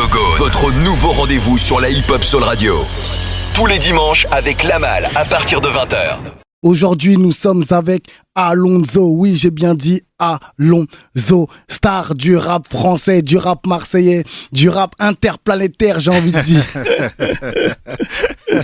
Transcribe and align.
Votre 0.00 0.72
nouveau 0.84 1.08
rendez-vous 1.08 1.58
sur 1.58 1.80
la 1.80 1.90
hip-hop 1.90 2.22
Soul 2.22 2.44
Radio. 2.44 2.84
Tous 3.52 3.66
les 3.66 3.78
dimanches 3.78 4.28
avec 4.30 4.62
Lamal 4.62 5.08
à 5.16 5.24
partir 5.24 5.60
de 5.60 5.66
20h. 5.66 6.18
Aujourd'hui, 6.62 7.16
nous 7.16 7.32
sommes 7.32 7.64
avec 7.70 8.04
Alonso. 8.36 9.08
Oui, 9.08 9.34
j'ai 9.34 9.50
bien 9.50 9.74
dit 9.74 10.02
Alonso, 10.20 11.48
star 11.66 12.14
du 12.14 12.36
rap 12.36 12.68
français, 12.68 13.22
du 13.22 13.38
rap 13.38 13.66
marseillais, 13.66 14.22
du 14.52 14.68
rap 14.68 14.94
interplanétaire, 15.00 15.98
j'ai 15.98 16.12
envie 16.12 16.30
de 16.30 16.42
dire. 16.42 16.64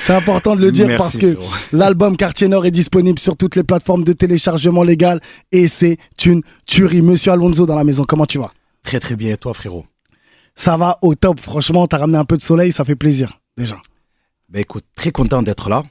C'est 0.00 0.14
important 0.14 0.56
de 0.56 0.62
le 0.62 0.72
dire 0.72 0.86
Merci, 0.86 0.98
parce 0.98 1.18
que 1.18 1.36
l'album 1.76 2.16
Quartier 2.16 2.48
Nord 2.48 2.64
est 2.64 2.70
disponible 2.70 3.18
sur 3.18 3.36
toutes 3.36 3.56
les 3.56 3.64
plateformes 3.64 4.02
de 4.02 4.14
téléchargement 4.14 4.82
légal 4.82 5.20
et 5.52 5.68
c'est 5.68 5.98
une 6.24 6.40
tuerie. 6.66 7.02
Monsieur 7.02 7.32
Alonso 7.32 7.66
dans 7.66 7.76
la 7.76 7.84
maison, 7.84 8.04
comment 8.08 8.24
tu 8.24 8.38
vas? 8.38 8.50
Très 8.82 8.98
très 8.98 9.14
bien, 9.14 9.34
et 9.34 9.36
toi 9.36 9.52
frérot? 9.52 9.84
Ça 10.54 10.76
va 10.76 10.98
au 11.02 11.14
top, 11.14 11.40
franchement, 11.40 11.86
t'as 11.86 11.98
ramené 11.98 12.18
un 12.18 12.24
peu 12.24 12.36
de 12.36 12.42
soleil, 12.42 12.70
ça 12.72 12.84
fait 12.84 12.94
plaisir, 12.96 13.40
déjà. 13.56 13.76
Ben 14.48 14.60
écoute, 14.60 14.84
très 14.94 15.10
content 15.10 15.42
d'être 15.42 15.68
là. 15.68 15.82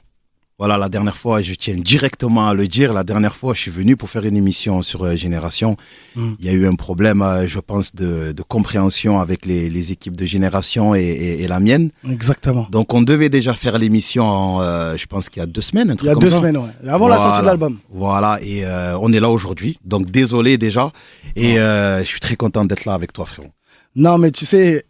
Voilà, 0.56 0.78
la 0.78 0.88
dernière 0.88 1.16
fois, 1.16 1.42
je 1.42 1.52
tiens 1.52 1.74
directement 1.74 2.46
à 2.48 2.54
le 2.54 2.68
dire, 2.68 2.92
la 2.94 3.02
dernière 3.02 3.34
fois, 3.34 3.54
je 3.54 3.60
suis 3.60 3.72
venu 3.72 3.96
pour 3.96 4.08
faire 4.08 4.24
une 4.24 4.36
émission 4.36 4.82
sur 4.82 5.02
euh, 5.04 5.16
Génération. 5.16 5.76
Mm. 6.14 6.34
Il 6.38 6.46
y 6.46 6.48
a 6.48 6.52
eu 6.52 6.66
un 6.68 6.76
problème, 6.76 7.22
euh, 7.22 7.48
je 7.48 7.58
pense, 7.58 7.92
de, 7.92 8.30
de 8.30 8.42
compréhension 8.44 9.18
avec 9.18 9.46
les, 9.46 9.68
les 9.68 9.90
équipes 9.90 10.16
de 10.16 10.24
Génération 10.24 10.94
et, 10.94 11.00
et- 11.02 11.42
et 11.42 11.48
la 11.48 11.58
mienne. 11.58 11.90
Exactement. 12.08 12.68
Donc 12.70 12.94
on 12.94 13.02
devait 13.02 13.30
déjà 13.30 13.52
faire 13.52 13.78
l'émission, 13.78 14.60
euh, 14.60 14.96
je 14.96 15.06
pense 15.06 15.28
qu'il 15.28 15.40
y 15.40 15.42
a 15.42 15.46
deux 15.46 15.60
semaines, 15.60 15.90
un 15.90 15.94
Il 15.94 15.96
truc 15.96 16.06
y 16.06 16.10
a 16.10 16.14
comme 16.14 16.22
deux 16.22 16.30
ça. 16.30 16.36
semaines, 16.38 16.56
ouais. 16.56 16.70
Avant 16.88 17.08
la 17.08 17.16
sortie 17.16 17.40
de 17.40 17.44
Voilà. 17.44 17.50
l'album. 17.50 17.78
Voilà, 17.90 18.38
et 18.40 18.64
on 19.00 19.12
est 19.12 19.20
là 19.20 19.30
aujourd'hui. 19.30 19.76
Donc 19.84 20.08
désolé 20.10 20.56
déjà. 20.56 20.92
Et 21.34 21.54
je 21.56 22.02
suis 22.06 22.20
très 22.20 22.36
content 22.36 22.64
d'être 22.64 22.84
là 22.84 22.94
avec 22.94 23.12
toi, 23.12 23.26
frérot. 23.26 23.48
Non, 23.96 24.18
mais 24.18 24.30
tu 24.30 24.44
sais, 24.46 24.84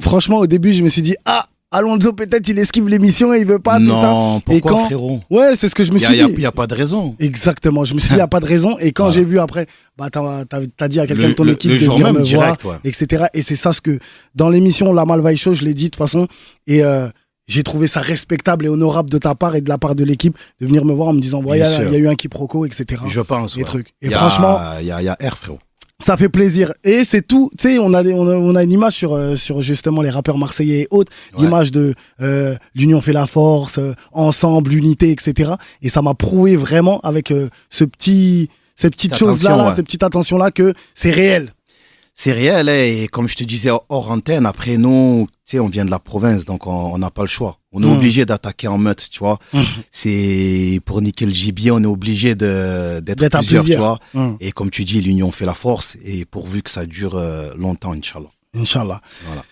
franchement, 0.00 0.38
au 0.38 0.46
début, 0.46 0.72
je 0.72 0.82
me 0.82 0.88
suis 0.88 1.02
dit, 1.02 1.16
ah, 1.24 1.46
Alonso, 1.72 2.12
peut-être 2.12 2.48
il 2.48 2.58
esquive 2.58 2.88
l'émission 2.88 3.32
et 3.32 3.38
il 3.40 3.46
veut 3.46 3.60
pas 3.60 3.78
tout 3.78 3.86
ça. 3.94 4.10
non, 4.10 4.38
Et 4.38 4.42
pourquoi, 4.60 4.72
quand- 4.72 4.84
frérot 4.86 5.20
Ouais, 5.30 5.54
c'est 5.54 5.68
ce 5.68 5.74
que 5.76 5.84
je 5.84 5.92
me 5.92 5.98
Il 5.98 6.04
suis 6.04 6.14
n'y 6.16 6.20
a, 6.20 6.26
dit. 6.26 6.42
y 6.42 6.46
a 6.46 6.50
pas 6.52 6.66
de 6.66 6.74
raison. 6.74 7.14
Exactement, 7.20 7.84
je 7.84 7.94
me 7.94 8.00
suis 8.00 8.08
dit, 8.08 8.14
il 8.14 8.18
n'y 8.18 8.22
a 8.22 8.26
pas 8.28 8.40
de 8.40 8.46
raison. 8.46 8.76
Et 8.80 8.90
quand 8.90 9.10
j'ai 9.12 9.24
vu 9.24 9.38
après, 9.38 9.66
bah, 9.96 10.08
t'as 10.10 10.88
dit 10.88 10.98
à 10.98 11.06
quelqu'un 11.06 11.28
de 11.28 11.32
ton 11.34 11.44
le- 11.44 11.52
équipe 11.52 11.70
le 11.70 11.78
de 11.78 11.84
jour 11.84 11.94
venir 11.94 12.12
même, 12.12 12.22
me 12.22 12.26
direct, 12.26 12.62
voir, 12.62 12.80
ouais. 12.84 12.90
etc. 12.90 13.26
Et 13.34 13.42
c'est 13.42 13.54
ça 13.54 13.72
ce 13.72 13.80
que, 13.80 14.00
dans 14.34 14.50
l'émission 14.50 14.92
La 14.92 15.04
Malvaille 15.04 15.36
Show, 15.36 15.54
je 15.54 15.62
l'ai 15.64 15.72
dit 15.74 15.84
de 15.84 15.88
toute 15.90 15.96
façon. 15.96 16.26
Et 16.66 16.82
euh, 16.82 17.08
j'ai 17.46 17.62
trouvé 17.62 17.86
ça 17.86 18.00
respectable 18.00 18.66
et 18.66 18.68
honorable 18.68 19.08
de 19.08 19.18
ta 19.18 19.36
part 19.36 19.54
et 19.54 19.60
de 19.60 19.68
la 19.68 19.78
part 19.78 19.94
de 19.94 20.02
l'équipe 20.04 20.36
de 20.60 20.66
venir 20.66 20.84
me 20.84 20.92
voir 20.92 21.08
en 21.08 21.12
me 21.12 21.20
disant, 21.20 21.40
il 21.46 21.56
y, 21.56 21.62
a- 21.62 21.64
sûr. 21.64 21.84
il 21.86 21.92
y 21.92 21.96
a 21.96 21.98
eu 22.00 22.08
un 22.08 22.16
quiproquo, 22.16 22.66
etc. 22.66 23.00
Je 23.08 23.20
pense. 23.20 23.56
Des 23.56 23.62
trucs. 23.62 23.94
Et 24.02 24.10
franchement, 24.10 24.58
il 24.80 24.86
y 24.86 24.90
a, 24.90 25.00
y 25.02 25.08
a 25.08 25.16
R, 25.22 25.36
frérot. 25.36 25.60
Ça 26.00 26.16
fait 26.16 26.28
plaisir. 26.28 26.72
Et 26.84 27.04
c'est 27.04 27.22
tout. 27.26 27.50
Tu 27.58 27.70
sais, 27.74 27.78
on 27.78 27.92
a, 27.94 28.02
des- 28.02 28.12
on 28.14 28.26
a, 28.26 28.34
on 28.34 28.54
a 28.56 28.62
une 28.62 28.72
image 28.72 28.94
sur, 28.94 29.14
euh, 29.14 29.36
sur 29.36 29.62
justement 29.62 30.02
les 30.02 30.10
rappeurs 30.10 30.38
marseillais 30.38 30.80
et 30.82 30.88
autres. 30.90 31.12
Ouais. 31.34 31.44
L'image 31.44 31.70
de 31.72 31.94
euh, 32.20 32.56
l'union 32.74 33.00
fait 33.00 33.12
la 33.12 33.26
force, 33.26 33.78
euh, 33.78 33.92
ensemble, 34.12 34.70
l'unité, 34.70 35.10
etc. 35.10 35.52
Et 35.82 35.88
ça 35.88 36.02
m'a 36.02 36.14
prouvé 36.14 36.56
vraiment 36.56 37.00
avec 37.00 37.30
euh, 37.30 37.48
ce 37.70 37.84
petit, 37.84 38.48
cette 38.76 38.94
petite 38.94 39.10
Cette 39.12 39.18
chose-là, 39.20 39.50
attention, 39.50 39.62
là, 39.64 39.68
ouais. 39.70 39.76
cette 39.76 39.84
petite 39.86 40.02
attention-là, 40.02 40.50
que 40.50 40.74
c'est 40.94 41.10
réel. 41.10 41.52
C'est 42.22 42.32
réel, 42.32 42.68
hein, 42.68 42.74
et 42.74 43.08
comme 43.08 43.30
je 43.30 43.34
te 43.34 43.44
disais 43.44 43.70
hors 43.70 44.10
antenne, 44.10 44.44
après 44.44 44.76
nous, 44.76 45.26
tu 45.46 45.52
sais, 45.52 45.58
on 45.58 45.68
vient 45.68 45.86
de 45.86 45.90
la 45.90 45.98
province, 45.98 46.44
donc 46.44 46.66
on 46.66 46.98
n'a 46.98 47.10
pas 47.10 47.22
le 47.22 47.28
choix. 47.28 47.58
On 47.72 47.82
est 47.82 47.86
Mm. 47.86 47.92
obligé 47.96 48.26
d'attaquer 48.26 48.68
en 48.68 48.76
meute, 48.76 49.08
tu 49.10 49.20
vois. 49.20 49.38
Mm. 49.54 49.62
C'est 49.90 50.80
pour 50.84 51.00
niquer 51.00 51.24
le 51.24 51.32
gibier, 51.32 51.70
on 51.70 51.80
est 51.82 51.86
obligé 51.86 52.34
de 52.34 53.00
d'être 53.00 53.38
plusieurs, 53.38 53.62
plusieurs. 53.62 53.98
tu 54.10 54.16
vois. 54.18 54.22
Hum, 54.22 54.36
Et 54.38 54.52
comme 54.52 54.68
tu 54.70 54.84
dis, 54.84 55.00
l'union 55.00 55.30
fait 55.30 55.46
la 55.46 55.54
force, 55.54 55.96
et 56.04 56.26
pourvu 56.26 56.60
que 56.62 56.70
ça 56.70 56.84
dure 56.84 57.14
euh, 57.16 57.54
longtemps, 57.56 57.92
Inch'Allah. 57.94 58.30
Inch'Allah. 58.54 59.00
Voilà. 59.24 59.42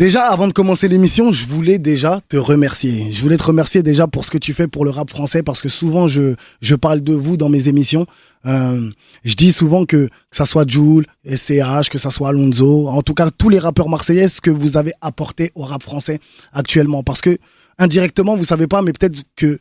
Déjà, 0.00 0.30
avant 0.30 0.48
de 0.48 0.54
commencer 0.54 0.88
l'émission, 0.88 1.30
je 1.30 1.44
voulais 1.44 1.78
déjà 1.78 2.22
te 2.26 2.38
remercier. 2.38 3.10
Je 3.10 3.20
voulais 3.20 3.36
te 3.36 3.42
remercier 3.42 3.82
déjà 3.82 4.06
pour 4.06 4.24
ce 4.24 4.30
que 4.30 4.38
tu 4.38 4.54
fais 4.54 4.66
pour 4.66 4.86
le 4.86 4.90
rap 4.90 5.10
français, 5.10 5.42
parce 5.42 5.60
que 5.60 5.68
souvent, 5.68 6.08
je, 6.08 6.36
je 6.62 6.74
parle 6.74 7.02
de 7.02 7.12
vous 7.12 7.36
dans 7.36 7.50
mes 7.50 7.68
émissions. 7.68 8.06
Euh, 8.46 8.88
je 9.24 9.34
dis 9.34 9.52
souvent 9.52 9.84
que, 9.84 10.06
que 10.06 10.10
ça 10.30 10.46
soit 10.46 10.66
Joule, 10.66 11.04
SCH, 11.26 11.90
que 11.90 11.98
ça 11.98 12.10
soit 12.10 12.30
Alonso, 12.30 12.88
en 12.88 13.02
tout 13.02 13.12
cas 13.12 13.30
tous 13.30 13.50
les 13.50 13.58
rappeurs 13.58 13.90
marseillais, 13.90 14.28
ce 14.28 14.40
que 14.40 14.50
vous 14.50 14.78
avez 14.78 14.92
apporté 15.02 15.52
au 15.54 15.64
rap 15.64 15.82
français 15.82 16.18
actuellement. 16.54 17.02
Parce 17.02 17.20
que, 17.20 17.36
indirectement, 17.76 18.36
vous 18.36 18.46
savez 18.46 18.68
pas, 18.68 18.80
mais 18.80 18.94
peut-être 18.94 19.22
que 19.36 19.58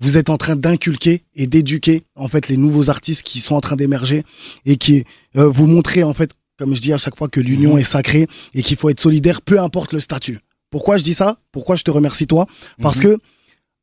vous 0.00 0.18
êtes 0.18 0.30
en 0.30 0.36
train 0.36 0.56
d'inculquer 0.56 1.22
et 1.36 1.46
d'éduquer, 1.46 2.02
en 2.16 2.26
fait, 2.26 2.48
les 2.48 2.56
nouveaux 2.56 2.90
artistes 2.90 3.22
qui 3.22 3.38
sont 3.38 3.54
en 3.54 3.60
train 3.60 3.76
d'émerger 3.76 4.24
et 4.64 4.78
qui 4.78 5.04
euh, 5.36 5.48
vous 5.48 5.68
montrer, 5.68 6.02
en 6.02 6.12
fait, 6.12 6.32
comme 6.58 6.74
je 6.74 6.80
dis 6.80 6.92
à 6.92 6.96
chaque 6.98 7.16
fois, 7.16 7.28
que 7.28 7.40
l'union 7.40 7.74
Mhm. 7.74 7.80
est 7.80 7.84
sacrée 7.84 8.26
et 8.54 8.62
qu'il 8.62 8.76
faut 8.76 8.88
être 8.90 9.00
solidaire, 9.00 9.42
peu 9.42 9.60
importe 9.60 9.92
le 9.92 10.00
statut. 10.00 10.38
Pourquoi 10.70 10.96
je 10.96 11.02
dis 11.02 11.14
ça? 11.14 11.38
Pourquoi 11.52 11.76
je 11.76 11.82
te 11.82 11.90
remercie 11.90 12.26
toi? 12.26 12.46
Parce 12.82 12.96
Mhm. 12.96 13.02
que 13.02 13.18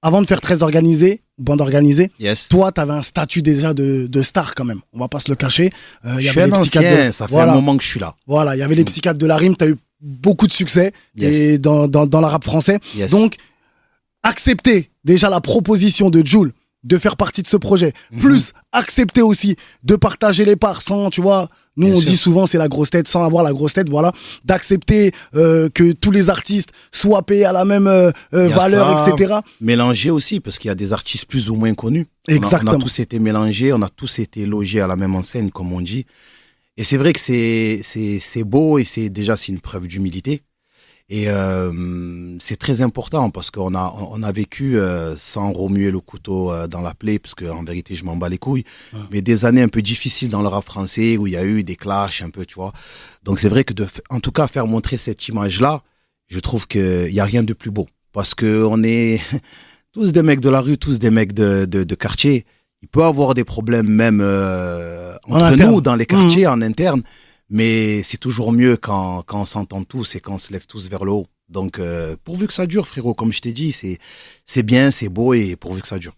avant 0.02 0.22
de 0.22 0.28
faire 0.28 0.42
très 0.42 0.64
organisé, 0.64 1.22
bande 1.38 1.62
organisée, 1.62 2.12
Yes. 2.20 2.50
toi, 2.50 2.72
tu 2.72 2.82
avais 2.82 2.94
un 2.94 3.02
statut 3.04 3.42
déjà 3.42 3.74
de, 3.74 4.08
de 4.08 4.22
star 4.22 4.54
quand 4.56 4.66
même. 4.66 4.82
On 4.92 5.00
va 5.00 5.08
pas 5.08 5.20
se 5.20 5.30
le 5.30 5.36
cacher. 5.36 5.72
Euh, 6.06 6.16
il 6.18 6.22
y 6.22 6.24
je 6.24 6.30
avait 6.32 6.42
suis 6.44 6.52
les 6.52 6.58
ancien, 6.60 7.08
de- 7.08 7.12
ça 7.12 7.28
fait 7.28 7.34
voilà, 7.34 7.54
un 7.54 7.56
moment 7.56 7.78
que 7.78 7.84
je 7.84 7.88
suis 7.90 8.00
là. 8.00 8.16
Voilà, 8.28 8.56
il 8.56 8.60
y 8.60 8.62
avait 8.64 8.76
les 8.76 8.84
psychiatres 8.84 9.18
de 9.20 9.26
la 9.26 9.38
rime. 9.38 9.56
Tu 9.56 9.64
as 9.64 9.70
eu 9.70 9.78
beaucoup 10.02 10.48
de 10.48 10.52
succès 10.52 10.92
Yes. 11.16 11.34
et 11.36 11.58
dans, 11.58 11.88
dans, 11.88 12.06
dans 12.06 12.20
la 12.22 12.28
rap 12.28 12.44
français. 12.44 12.80
Yes. 12.96 13.12
Donc, 13.12 13.38
accepter 14.24 14.90
déjà 15.04 15.30
la 15.30 15.42
proposition 15.42 16.10
de 16.10 16.26
Jules 16.26 16.54
de 16.84 16.98
faire 16.98 17.16
partie 17.16 17.42
de 17.42 17.48
ce 17.48 17.56
projet, 17.58 17.94
Mhm. 18.12 18.20
plus 18.20 18.52
accepter 18.74 19.22
aussi 19.22 19.56
de 19.84 19.96
partager 19.96 20.44
les 20.44 20.58
parts 20.58 20.82
sans, 20.82 21.10
tu 21.10 21.22
vois, 21.22 21.48
nous 21.76 21.88
Bien 21.88 21.96
on 21.96 22.00
sûr. 22.02 22.10
dit 22.10 22.18
souvent 22.18 22.46
c'est 22.46 22.58
la 22.58 22.68
grosse 22.68 22.90
tête, 22.90 23.08
sans 23.08 23.24
avoir 23.24 23.44
la 23.44 23.52
grosse 23.54 23.74
tête, 23.74 23.90
voilà, 23.90 24.12
d'accepter 24.46 25.12
euh, 25.36 25.70
que 25.74 25.92
tous 25.94 26.12
les 26.12 26.30
artistes 26.30 26.72
soient 26.92 27.24
payés 27.24 27.46
à 27.46 27.52
la 27.52 27.66
même 27.66 27.88
euh, 27.88 28.12
euh, 28.34 28.50
valeur, 28.50 29.00
ça. 29.00 29.10
etc. 29.12 29.36
Mélangé 29.62 30.10
aussi, 30.12 30.40
parce 30.40 30.60
qu'il 30.60 30.68
y 30.68 30.72
a 30.72 30.76
des 30.76 30.94
artistes 30.94 31.26
plus 31.26 31.50
ou 31.50 31.56
moins 31.56 31.74
connus. 31.74 32.06
On 32.28 32.34
a- 32.34 32.36
Exactement. 32.36 32.72
On 32.74 32.76
a, 32.76 32.80
tous 32.80 33.00
été 33.00 33.20
mélangés, 33.20 33.74
on 33.74 33.82
a 33.82 33.90
tous 33.90 34.20
été 34.20 34.46
logés 34.46 34.82
à 34.82 34.88
la 34.88 34.96
même 34.96 35.16
enseigne, 35.16 35.50
comme 35.50 35.72
on 35.74 35.82
dit. 35.82 36.06
Et 36.78 36.84
c'est 36.84 36.98
vrai 36.98 37.14
que 37.14 37.20
c'est 37.20 38.44
beau 38.44 38.80
et 38.80 38.86
c'est 38.86 39.10
déjà 39.10 39.38
c'est 39.38 39.52
une 39.52 39.60
preuve 39.60 39.88
d'humilité. 39.88 40.42
Et 41.10 41.26
euh, 41.28 42.38
c'est 42.40 42.56
très 42.56 42.82
important 42.82 43.30
parce 43.30 43.52
qu'on 43.52 43.76
a 43.76 43.94
on 43.98 44.24
a 44.24 44.32
vécu 44.32 44.78
euh, 44.78 45.16
sans 45.18 45.52
remuer 45.52 45.92
le 45.92 46.00
couteau 46.00 46.52
euh, 46.52 46.68
dans 46.68 46.82
la 46.82 46.94
plaie, 46.94 47.20
parce 47.20 47.36
qu'en 47.36 47.64
vérité 47.64 47.94
je 47.94 48.06
m'en 48.06 48.16
bats 48.16 48.30
les 48.30 48.38
couilles. 48.38 48.64
Ouais. 48.94 49.00
Mais 49.12 49.22
des 49.22 49.44
années 49.44 49.62
un 49.62 49.68
peu 49.68 49.82
difficiles 49.82 50.30
dans 50.30 50.42
le 50.42 50.48
rap 50.48 50.64
français 50.64 51.18
où 51.18 51.28
il 51.28 51.34
y 51.34 51.38
a 51.38 51.44
eu 51.44 51.64
des 51.64 51.76
clashs 51.76 52.22
un 52.22 52.30
peu, 52.30 52.46
tu 52.46 52.56
vois. 52.56 52.72
Donc 53.24 53.40
c'est 53.40 53.50
vrai 53.50 53.66
que 53.66 53.74
de 53.74 53.86
en 54.10 54.22
tout 54.22 54.32
cas 54.32 54.48
faire 54.48 54.66
montrer 54.66 54.98
cette 54.98 55.28
image 55.28 55.60
là, 55.60 55.84
je 56.30 56.40
trouve 56.40 56.68
qu'il 56.68 57.14
y 57.14 57.20
a 57.20 57.26
rien 57.26 57.44
de 57.44 57.54
plus 57.54 57.72
beau 57.72 57.88
parce 58.14 58.34
que 58.34 58.64
on 58.64 58.82
est 58.82 59.20
tous 59.92 60.14
des 60.14 60.24
mecs 60.24 60.40
de 60.40 60.50
la 60.50 60.62
rue, 60.62 60.78
tous 60.78 61.00
des 61.00 61.12
mecs 61.12 61.34
de, 61.34 61.66
de, 61.66 61.84
de 61.84 61.96
quartier. 61.96 62.46
Il 62.82 62.88
peut 62.88 63.04
avoir 63.04 63.34
des 63.34 63.44
problèmes 63.44 63.88
même 63.88 64.22
En 64.22 65.40
entre 65.40 65.56
nous, 65.58 65.80
dans 65.82 65.96
les 65.96 66.06
quartiers, 66.06 66.48
en 66.48 66.62
interne. 66.62 67.04
Mais 67.50 68.04
c'est 68.04 68.18
toujours 68.18 68.52
mieux 68.52 68.78
quand, 68.78 69.24
quand 69.26 69.42
on 69.42 69.46
s'entend 69.46 69.84
tous 69.84 70.16
et 70.16 70.20
quand 70.20 70.36
on 70.36 70.38
se 70.38 70.52
lève 70.52 70.66
tous 70.66 70.90
vers 70.90 71.06
le 71.06 71.12
haut. 71.12 71.28
Donc, 71.50 71.78
euh, 71.78 72.16
pourvu 72.24 72.48
que 72.48 72.54
ça 72.54 72.66
dure, 72.66 72.88
frérot, 72.88 73.14
comme 73.14 73.32
je 73.32 73.42
t'ai 73.42 73.54
dit, 73.54 73.72
c'est 73.72 74.00
c'est 74.46 74.64
bien, 74.64 74.92
c'est 74.92 75.10
beau 75.10 75.34
et 75.34 75.56
pourvu 75.56 75.82
que 75.82 75.88
ça 75.88 76.00
dure. 76.00 76.16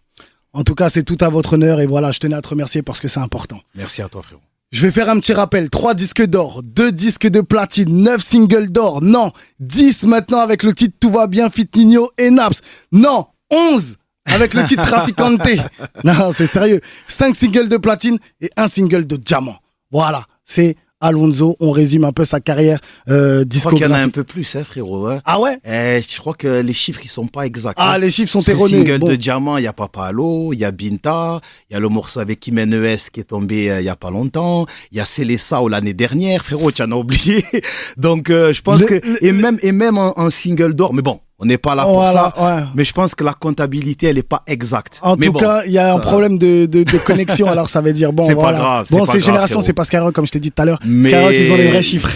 En 0.53 0.63
tout 0.63 0.75
cas, 0.75 0.87
c'est 0.87 1.03
tout 1.03 1.17
à 1.19 1.29
votre 1.29 1.53
honneur 1.53 1.81
et 1.81 1.85
voilà, 1.85 2.11
je 2.11 2.19
tenais 2.19 2.35
à 2.35 2.41
te 2.41 2.47
remercier 2.47 2.81
parce 2.81 2.99
que 2.99 3.09
c'est 3.09 3.19
important. 3.19 3.59
Merci 3.75 4.01
à 4.01 4.07
toi, 4.07 4.21
frérot. 4.23 4.41
Je 4.71 4.81
vais 4.81 4.91
faire 4.91 5.09
un 5.09 5.19
petit 5.19 5.33
rappel. 5.33 5.69
3 5.69 5.93
disques 5.93 6.25
d'or, 6.25 6.63
2 6.63 6.91
disques 6.91 7.27
de 7.27 7.41
platine, 7.41 8.03
9 8.03 8.21
singles 8.21 8.69
d'or. 8.69 9.01
Non, 9.01 9.31
10 9.59 10.03
maintenant 10.03 10.39
avec 10.39 10.63
le 10.63 10.73
titre 10.73 10.95
Tout 10.99 11.11
va 11.11 11.27
bien, 11.27 11.49
Fit 11.49 11.69
Nino 11.75 12.09
et 12.17 12.29
Naps. 12.29 12.61
Non, 12.91 13.27
11 13.51 13.97
avec 14.25 14.53
le 14.53 14.63
titre 14.65 14.83
Traficante. 14.83 15.41
Non, 16.03 16.31
c'est 16.31 16.45
sérieux. 16.45 16.81
5 17.07 17.35
singles 17.35 17.69
de 17.69 17.77
platine 17.77 18.17
et 18.41 18.49
un 18.57 18.67
single 18.67 19.05
de 19.05 19.17
diamant. 19.17 19.57
Voilà, 19.91 20.25
c'est 20.43 20.75
Alonso. 21.01 21.55
On 21.59 21.71
résume 21.71 22.03
un 22.05 22.11
peu 22.11 22.25
sa 22.25 22.39
carrière 22.39 22.79
euh, 23.09 23.43
Je 23.51 23.59
crois 23.59 23.71
qu'il 23.73 23.81
y 23.81 23.85
en 23.85 23.91
a 23.91 23.95
un 23.95 24.07
discographique. 24.07 24.13
peu 24.15 24.23
plus, 24.23 24.55
hein, 24.55 24.63
frérot. 24.63 25.07
hein. 25.07 25.21
Ah 25.25 25.39
ouais? 25.39 25.57
Eh, 25.65 26.01
je 26.01 26.17
crois 26.19 26.33
que 26.33 26.61
les 26.61 26.73
chiffres, 26.73 27.01
ils 27.03 27.09
sont 27.09 27.27
pas 27.27 27.45
exacts. 27.45 27.75
Ah, 27.79 27.93
hein. 27.93 27.97
les 27.97 28.09
chiffres 28.09 28.31
sont 28.31 28.41
erronés. 28.41 28.77
singles 28.79 28.99
Bon. 28.99 29.07
de 29.09 29.15
Diamant, 29.15 29.57
il 29.57 29.63
y 29.63 29.67
a 29.67 29.73
Papa 29.73 30.05
Allo, 30.05 30.53
il 30.53 30.59
y 30.59 30.65
a 30.65 30.71
Binta, 30.71 31.41
il 31.69 31.73
y 31.73 31.75
a 31.75 31.79
le 31.79 31.89
morceau 31.89 32.19
avec 32.19 32.45
Imen 32.47 32.73
ES 32.73 33.09
qui 33.11 33.19
est 33.19 33.25
tombé 33.25 33.69
euh, 33.71 33.81
il 33.81 33.85
y 33.85 33.89
a 33.89 33.95
pas 33.95 34.09
longtemps, 34.11 34.65
il 34.91 34.97
y 34.97 35.01
a 35.01 35.05
Célessa 35.05 35.61
ou 35.61 35.67
l'année 35.67 35.93
dernière, 35.93 36.43
frérot, 36.45 36.71
tu 36.71 36.81
en 36.81 36.91
as 36.91 36.95
oublié. 36.95 37.43
Donc 37.97 38.29
euh, 38.29 38.53
je 38.53 38.61
pense 38.61 38.79
Le- 38.81 38.87
que 38.87 38.93
le- 38.95 39.23
et 39.23 39.31
même 39.31 39.59
et 39.61 39.71
même 39.71 39.97
en, 39.97 40.17
en 40.19 40.29
single 40.29 40.73
d'or, 40.73 40.93
mais 40.93 41.01
bon, 41.01 41.19
on 41.37 41.45
n'est 41.45 41.57
pas 41.57 41.75
là 41.75 41.83
pour 41.83 41.95
Voilà, 41.95 42.33
ça. 42.35 42.57
ouais. 42.57 42.63
Mais 42.75 42.83
je 42.85 42.93
pense 42.93 43.13
que 43.13 43.23
la 43.23 43.33
comptabilité, 43.33 44.07
elle 44.07 44.17
est 44.17 44.23
pas 44.23 44.41
exacte. 44.47 44.99
En 45.01 45.17
mais 45.17 45.25
tout 45.25 45.33
bon, 45.33 45.39
cas, 45.39 45.63
il 45.65 45.73
y 45.73 45.77
a 45.77 45.93
un 45.93 45.99
problème 45.99 46.37
de, 46.37 46.65
de, 46.65 46.83
de 46.83 46.97
connexion, 46.97 47.47
alors 47.49 47.67
ça 47.67 47.81
veut 47.81 47.91
dire 47.91 48.13
bon. 48.13 48.25
C'est 48.25 48.35
pas 48.35 48.53
grave, 48.53 48.87
Bon, 48.89 48.99
pas 48.99 49.05
c'est 49.11 49.11
grave, 49.19 49.25
génération, 49.25 49.55
frérot. 49.55 49.65
c'est 49.65 49.73
pas 49.73 49.83
Skyrock 49.83 50.13
comme 50.15 50.25
je 50.25 50.31
t'ai 50.31 50.39
dit 50.39 50.51
tout 50.51 50.61
à 50.61 50.65
l'heure. 50.65 50.79
Mais 50.85 51.09
Skyrock, 51.09 51.33
ils 51.33 51.51
ont 51.51 51.55
les 51.57 51.67
vrais 51.67 51.81
chiffres. 51.81 52.09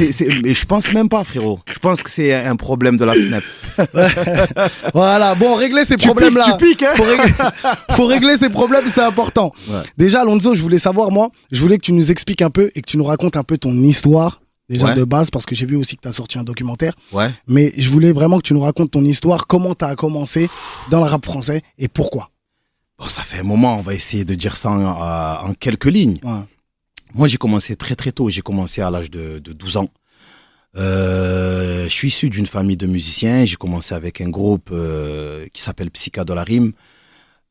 mais 0.43 0.53
je 0.53 0.65
pense 0.65 0.91
même 0.93 1.09
pas, 1.09 1.23
frérot. 1.25 1.59
Je 1.71 1.79
pense 1.79 2.01
que 2.01 2.09
c'est 2.09 2.33
un 2.33 2.55
problème 2.55 2.95
de 2.97 3.03
la 3.05 3.15
Snap. 3.15 3.43
Voilà, 4.93 5.35
bon, 5.35 5.55
régler 5.55 5.85
ces 5.85 5.97
problèmes-là. 5.97 6.55
tu 6.57 6.65
piques, 6.65 6.83
hein 6.83 6.93
faut, 6.95 7.03
régler, 7.03 7.31
faut 7.95 8.05
régler 8.05 8.37
ces 8.37 8.49
problèmes, 8.49 8.85
c'est 8.87 9.01
important. 9.03 9.51
Ouais. 9.69 9.79
Déjà, 9.97 10.21
Alonso, 10.21 10.55
je 10.55 10.61
voulais 10.61 10.77
savoir, 10.79 11.11
moi, 11.11 11.29
je 11.51 11.59
voulais 11.61 11.77
que 11.77 11.83
tu 11.83 11.93
nous 11.93 12.11
expliques 12.11 12.41
un 12.41 12.49
peu 12.49 12.71
et 12.75 12.81
que 12.81 12.89
tu 12.89 12.97
nous 12.97 13.03
racontes 13.03 13.37
un 13.37 13.43
peu 13.43 13.57
ton 13.57 13.73
histoire 13.83 14.41
déjà 14.69 14.85
Ouais. 14.87 14.95
de 14.95 15.03
base, 15.03 15.29
parce 15.31 15.45
que 15.45 15.55
j'ai 15.55 15.65
vu 15.65 15.75
aussi 15.75 15.95
que 15.97 16.01
tu 16.03 16.07
as 16.07 16.13
sorti 16.13 16.37
un 16.39 16.43
documentaire. 16.43 16.93
Ouais. 17.11 17.29
Mais 17.47 17.73
je 17.77 17.89
voulais 17.89 18.11
vraiment 18.11 18.37
que 18.37 18.43
tu 18.43 18.53
nous 18.53 18.61
racontes 18.61 18.91
ton 18.91 19.03
histoire, 19.03 19.47
comment 19.47 19.73
tu 19.75 19.83
as 19.85 19.95
commencé 19.95 20.49
dans 20.91 21.03
le 21.03 21.09
rap 21.09 21.25
français 21.25 21.61
et 21.77 21.87
pourquoi. 21.87 22.29
Bon, 22.97 23.07
ça 23.07 23.21
fait 23.23 23.39
un 23.39 23.43
moment, 23.43 23.77
on 23.77 23.81
va 23.81 23.93
essayer 23.93 24.25
de 24.25 24.35
dire 24.35 24.55
ça 24.57 24.69
en, 24.69 25.49
en 25.49 25.53
quelques 25.53 25.85
lignes. 25.85 26.17
Ouais. 26.23 26.41
Moi, 27.15 27.27
j'ai 27.27 27.37
commencé 27.37 27.75
très 27.75 27.95
très 27.95 28.11
tôt. 28.11 28.29
J'ai 28.29 28.41
commencé 28.41 28.81
à 28.81 28.91
l'âge 28.91 29.09
de, 29.09 29.39
de 29.39 29.51
12 29.53 29.77
ans. 29.77 29.87
Euh, 30.77 31.85
je 31.85 31.89
suis 31.89 32.09
issu 32.09 32.29
d'une 32.29 32.45
famille 32.45 32.77
de 32.77 32.85
musiciens. 32.85 33.45
J'ai 33.45 33.55
commencé 33.55 33.95
avec 33.95 34.21
un 34.21 34.29
groupe 34.29 34.69
euh, 34.71 35.47
qui 35.53 35.61
s'appelle 35.61 35.89
Psycha 35.91 36.23
de 36.23 36.33
la 36.33 36.43
Rime. 36.43 36.73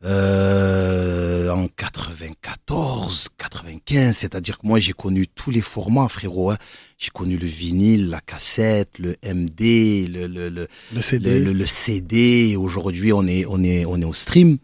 Euh, 0.04 1.50
en 1.50 1.66
94, 1.66 3.28
95, 3.36 4.16
c'est-à-dire 4.16 4.58
que 4.58 4.66
moi 4.66 4.78
j'ai 4.78 4.92
connu 4.92 5.26
tous 5.26 5.50
les 5.50 5.60
formats, 5.60 6.08
frérot. 6.08 6.50
hein. 6.52 6.56
J'ai 6.98 7.10
connu 7.10 7.36
le 7.36 7.46
vinyle, 7.46 8.08
la 8.10 8.20
cassette, 8.20 8.98
le 8.98 9.16
MD, 9.24 10.06
le, 10.08 10.26
le, 10.26 10.48
le, 10.50 10.68
Le 10.92 11.00
CD. 11.00 11.38
le, 11.40 11.46
le- 11.46 11.52
le 11.52 11.66
CD. 11.66 12.50
Et 12.50 12.56
Aujourd'hui, 12.56 13.12
on 13.12 13.26
est, 13.26 13.44
on 13.46 13.62
est, 13.62 13.84
on 13.86 14.00
est 14.00 14.04
au 14.04 14.14
stream. 14.14 14.58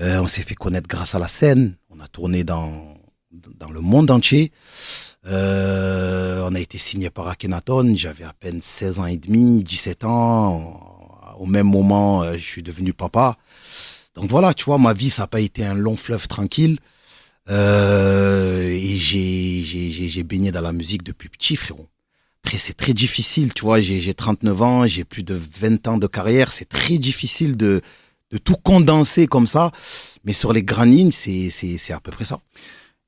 Euh, 0.00 0.20
on 0.20 0.26
s'est 0.26 0.42
fait 0.42 0.54
connaître 0.54 0.88
grâce 0.88 1.14
à 1.14 1.18
la 1.18 1.28
scène. 1.28 1.76
On 1.90 2.00
a 2.00 2.06
tourné 2.08 2.44
dans, 2.44 2.96
dans 3.32 3.70
le 3.70 3.80
monde 3.80 4.10
entier. 4.10 4.52
Euh, 5.26 6.44
on 6.48 6.54
a 6.54 6.60
été 6.60 6.78
signé 6.78 7.10
par 7.10 7.28
Akhenaton. 7.28 7.94
J'avais 7.96 8.24
à 8.24 8.32
peine 8.32 8.60
16 8.60 8.98
ans 9.00 9.06
et 9.06 9.16
demi, 9.16 9.62
17 9.64 10.04
ans. 10.04 10.80
Au 11.38 11.46
même 11.46 11.66
moment, 11.68 12.22
euh, 12.22 12.34
je 12.34 12.44
suis 12.44 12.62
devenu 12.62 12.92
papa. 12.92 13.36
Donc 14.14 14.30
voilà, 14.30 14.54
tu 14.54 14.64
vois, 14.64 14.78
ma 14.78 14.92
vie, 14.92 15.10
ça 15.10 15.22
n'a 15.22 15.26
pas 15.26 15.40
été 15.40 15.64
un 15.64 15.74
long 15.74 15.96
fleuve 15.96 16.28
tranquille. 16.28 16.78
Euh, 17.50 18.68
et 18.68 18.96
j'ai, 18.96 20.22
baigné 20.22 20.52
dans 20.52 20.60
la 20.60 20.72
musique 20.72 21.02
depuis 21.02 21.28
petit, 21.28 21.56
frérot. 21.56 21.88
Après, 22.44 22.58
c'est 22.58 22.74
très 22.74 22.92
difficile, 22.92 23.54
tu 23.54 23.62
vois, 23.62 23.80
j'ai, 23.80 24.00
j'ai 24.00 24.14
39 24.14 24.62
ans, 24.62 24.86
j'ai 24.86 25.04
plus 25.04 25.22
de 25.22 25.40
20 25.60 25.86
ans 25.88 25.96
de 25.96 26.06
carrière, 26.08 26.50
c'est 26.50 26.68
très 26.68 26.98
difficile 26.98 27.56
de, 27.56 27.80
de 28.32 28.38
tout 28.38 28.56
condenser 28.56 29.28
comme 29.28 29.46
ça. 29.46 29.70
Mais 30.24 30.32
sur 30.32 30.52
les 30.52 30.64
c'est, 31.12 31.50
c'est, 31.50 31.78
c'est 31.78 31.92
à 31.92 32.00
peu 32.00 32.10
près 32.10 32.24
ça. 32.24 32.40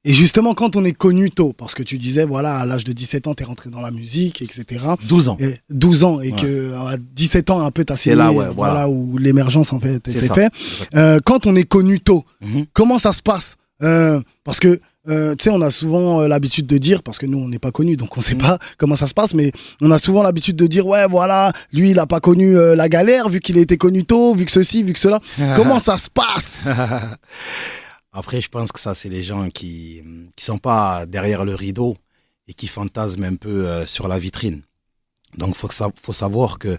Et 0.07 0.13
justement, 0.13 0.53
quand 0.55 0.77
on 0.77 0.85
est 0.85 0.93
connu 0.93 1.31
tôt, 1.31 1.55
parce 1.57 1.75
que 1.75 1.83
tu 1.83 1.97
disais, 1.97 2.25
voilà, 2.25 2.57
à 2.59 2.67
l'âge 2.67 2.85
de 2.85 2.93
17 2.93 3.27
ans, 3.27 3.35
tu 3.35 3.43
es 3.43 3.47
rentré 3.47 3.71
dans 3.71 3.81
la 3.81 3.91
musique, 3.91 4.43
etc. 4.43 4.85
12 5.09 5.29
ans. 5.29 5.37
Et 5.41 5.55
12 5.71 6.05
ans, 6.05 6.21
et 6.21 6.31
Ouais. 6.33 6.41
que 6.43 6.75
à 6.75 6.97
17 6.99 7.49
ans, 7.51 7.61
un 7.63 7.71
peu, 7.71 7.85
t'as 7.85 7.97
C'est 7.97 8.15
là, 8.15 8.29
ouais, 8.29 8.49
voilà. 8.51 8.53
voilà. 8.55 8.89
où 8.91 9.17
l'émergence, 9.17 9.73
en 9.73 9.81
fait, 9.81 10.07
s'est 10.07 10.29
fait. 10.29 10.51
Euh, 10.95 11.21
quand 11.25 11.47
on 11.47 11.57
est 11.57 11.65
connu 11.65 12.01
tôt, 12.01 12.25
Mhm. 12.43 12.67
comment 12.75 12.99
ça 12.99 13.13
se 13.15 13.23
passe? 13.23 13.57
Euh, 13.83 14.21
Parce 14.45 14.61
que, 14.61 14.79
euh, 15.09 15.35
tu 15.37 15.45
sais, 15.45 15.51
on 15.51 15.61
a 15.63 15.71
souvent 15.71 16.21
euh, 16.21 16.29
l'habitude 16.29 16.67
de 16.67 16.77
dire, 16.77 17.03
parce 17.03 17.17
que 17.19 17.25
nous, 17.25 17.39
on 17.39 17.49
n'est 17.49 17.59
pas 17.59 17.71
connus, 17.71 17.97
donc 17.97 18.15
on 18.19 18.21
sait 18.21 18.35
Mhm. 18.35 18.43
pas 18.43 18.59
comment 18.79 18.95
ça 18.95 19.07
se 19.07 19.15
passe, 19.15 19.33
mais 19.33 19.53
on 19.81 19.91
a 19.91 19.99
souvent 19.99 20.23
l'habitude 20.23 20.55
de 20.57 20.67
dire, 20.67 20.87
ouais, 20.87 21.07
voilà, 21.09 21.51
lui, 21.73 21.91
il 21.93 21.99
a 21.99 22.05
pas 22.07 22.21
connu 22.21 22.59
euh, 22.59 22.77
la 22.77 22.91
galère, 22.91 23.31
vu 23.31 23.41
qu'il 23.41 23.57
a 23.57 23.63
été 23.63 23.79
connu 23.79 24.05
tôt, 24.05 24.35
vu 24.35 24.45
que 24.45 24.53
ceci, 24.53 24.83
vu 24.83 24.93
que 24.93 24.99
cela. 24.99 25.21
comment 25.57 25.79
ça 25.79 25.97
se 25.97 26.11
passe? 26.11 26.69
Après, 28.17 28.41
je 28.41 28.49
pense 28.49 28.71
que 28.71 28.79
ça, 28.79 28.95
c'est 28.95 29.09
les 29.09 29.25
gens 29.25 29.49
qui 29.49 30.03
qui 30.37 30.45
sont 30.45 30.59
pas 30.59 31.05
derrière 31.05 31.45
le 31.45 31.57
rideau 31.57 31.97
et 32.47 32.55
qui 32.55 32.69
fantasment 32.69 33.25
un 33.25 33.37
peu 33.37 33.67
euh, 33.67 33.87
sur 33.87 34.07
la 34.07 34.19
vitrine. 34.21 34.63
Donc, 35.37 35.57
faut 35.57 35.69
faut 36.01 36.13
savoir 36.13 36.61
que 36.61 36.79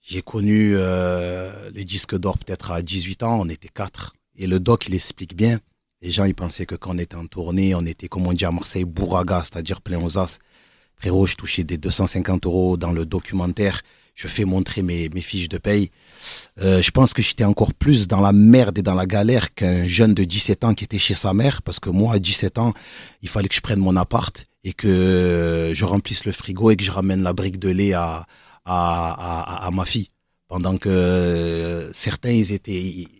j'ai 0.00 0.22
connu 0.22 0.74
euh, 0.76 1.70
les 1.70 1.84
disques 1.84 2.16
d'or 2.16 2.38
peut-être 2.38 2.70
à 2.70 2.80
18 2.82 3.24
ans, 3.24 3.40
on 3.40 3.48
était 3.48 3.68
quatre. 3.68 4.14
Et 4.36 4.46
le 4.46 4.60
doc, 4.60 4.86
il 4.88 4.94
explique 4.94 5.34
bien. 5.36 5.58
Les 6.00 6.10
gens, 6.12 6.24
ils 6.24 6.34
pensaient 6.34 6.66
que 6.66 6.76
quand 6.76 6.94
on 6.94 6.98
était 6.98 7.16
en 7.16 7.26
tournée, 7.26 7.74
on 7.74 7.84
était, 7.84 8.08
comme 8.08 8.26
on 8.28 8.32
dit 8.32 8.44
à 8.44 8.52
Marseille, 8.52 8.84
bourraga, 8.84 9.42
c'est-à-dire 9.42 9.80
plein 9.80 10.00
aux 10.00 10.16
as. 10.18 10.38
Frérot, 10.96 11.26
je 11.26 11.34
touchais 11.36 11.64
des 11.64 11.78
250 11.78 12.46
euros 12.46 12.76
dans 12.76 12.92
le 12.92 13.04
documentaire. 13.04 13.82
Je 14.14 14.28
fais 14.28 14.44
montrer 14.44 14.82
mes, 14.82 15.08
fiches 15.20 15.48
de 15.48 15.58
paye. 15.58 15.90
Euh, 16.60 16.82
je 16.82 16.90
pense 16.90 17.12
que 17.12 17.22
j'étais 17.22 17.44
encore 17.44 17.72
plus 17.74 18.08
dans 18.08 18.20
la 18.20 18.32
merde 18.32 18.78
et 18.78 18.82
dans 18.82 18.94
la 18.94 19.06
galère 19.06 19.54
qu'un 19.54 19.84
jeune 19.84 20.14
de 20.14 20.24
17 20.24 20.64
ans 20.64 20.74
qui 20.74 20.84
était 20.84 20.98
chez 20.98 21.14
sa 21.14 21.32
mère, 21.32 21.62
parce 21.62 21.80
que 21.80 21.90
moi, 21.90 22.14
à 22.14 22.18
17 22.18 22.58
ans, 22.58 22.74
il 23.22 23.28
fallait 23.28 23.48
que 23.48 23.54
je 23.54 23.60
prenne 23.60 23.80
mon 23.80 23.96
appart 23.96 24.46
et 24.64 24.74
que 24.74 25.72
je 25.74 25.84
remplisse 25.84 26.24
le 26.24 26.32
frigo 26.32 26.70
et 26.70 26.76
que 26.76 26.84
je 26.84 26.92
ramène 26.92 27.22
la 27.22 27.32
brique 27.32 27.58
de 27.58 27.70
lait 27.70 27.94
à, 27.94 28.26
à, 28.64 29.66
à 29.66 29.70
ma 29.70 29.84
fille. 29.84 30.08
Pendant 30.52 30.76
que 30.76 30.90
euh, 30.90 31.90
certains, 31.94 32.30
ils 32.42 32.52
étaient, 32.52 32.72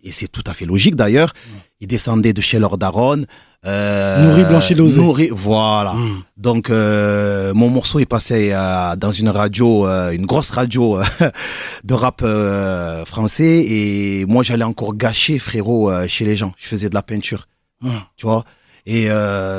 et 0.07 0.11
c'est 0.11 0.27
tout 0.27 0.43
à 0.45 0.53
fait 0.53 0.65
logique 0.73 0.95
d'ailleurs, 0.95 1.33
ils 1.81 1.87
descendaient 1.87 2.31
de 2.39 2.41
chez 2.41 2.59
leur 2.59 2.77
daronne. 2.77 3.25
Euh, 3.65 4.27
Nourris, 4.29 4.43
blanchis, 4.45 4.75
losés. 4.75 5.01
nourris- 5.01 5.31
voilà. 5.31 5.93
Mm. 5.93 6.23
Donc 6.37 6.69
euh, 6.69 7.53
mon 7.55 7.69
morceau 7.69 7.97
est 7.99 8.05
passé 8.05 8.51
euh, 8.53 8.95
dans 8.97 9.11
une 9.11 9.29
radio, 9.29 9.87
euh, 9.87 10.11
une 10.11 10.27
grosse 10.27 10.51
radio 10.51 10.99
de 11.83 11.93
rap 11.95 12.21
français 13.07 13.65
et 13.67 14.25
moi 14.27 14.43
j'allais 14.43 14.65
encore 14.73 14.93
gâcher 14.95 15.39
frérot 15.39 15.91
chez 16.07 16.25
les 16.25 16.35
gens. 16.35 16.53
Je 16.57 16.67
faisais 16.67 16.89
de 16.89 16.95
la 16.95 17.01
peinture, 17.03 17.47
tu 18.17 18.25
vois? 18.27 18.43
Et 18.85 19.07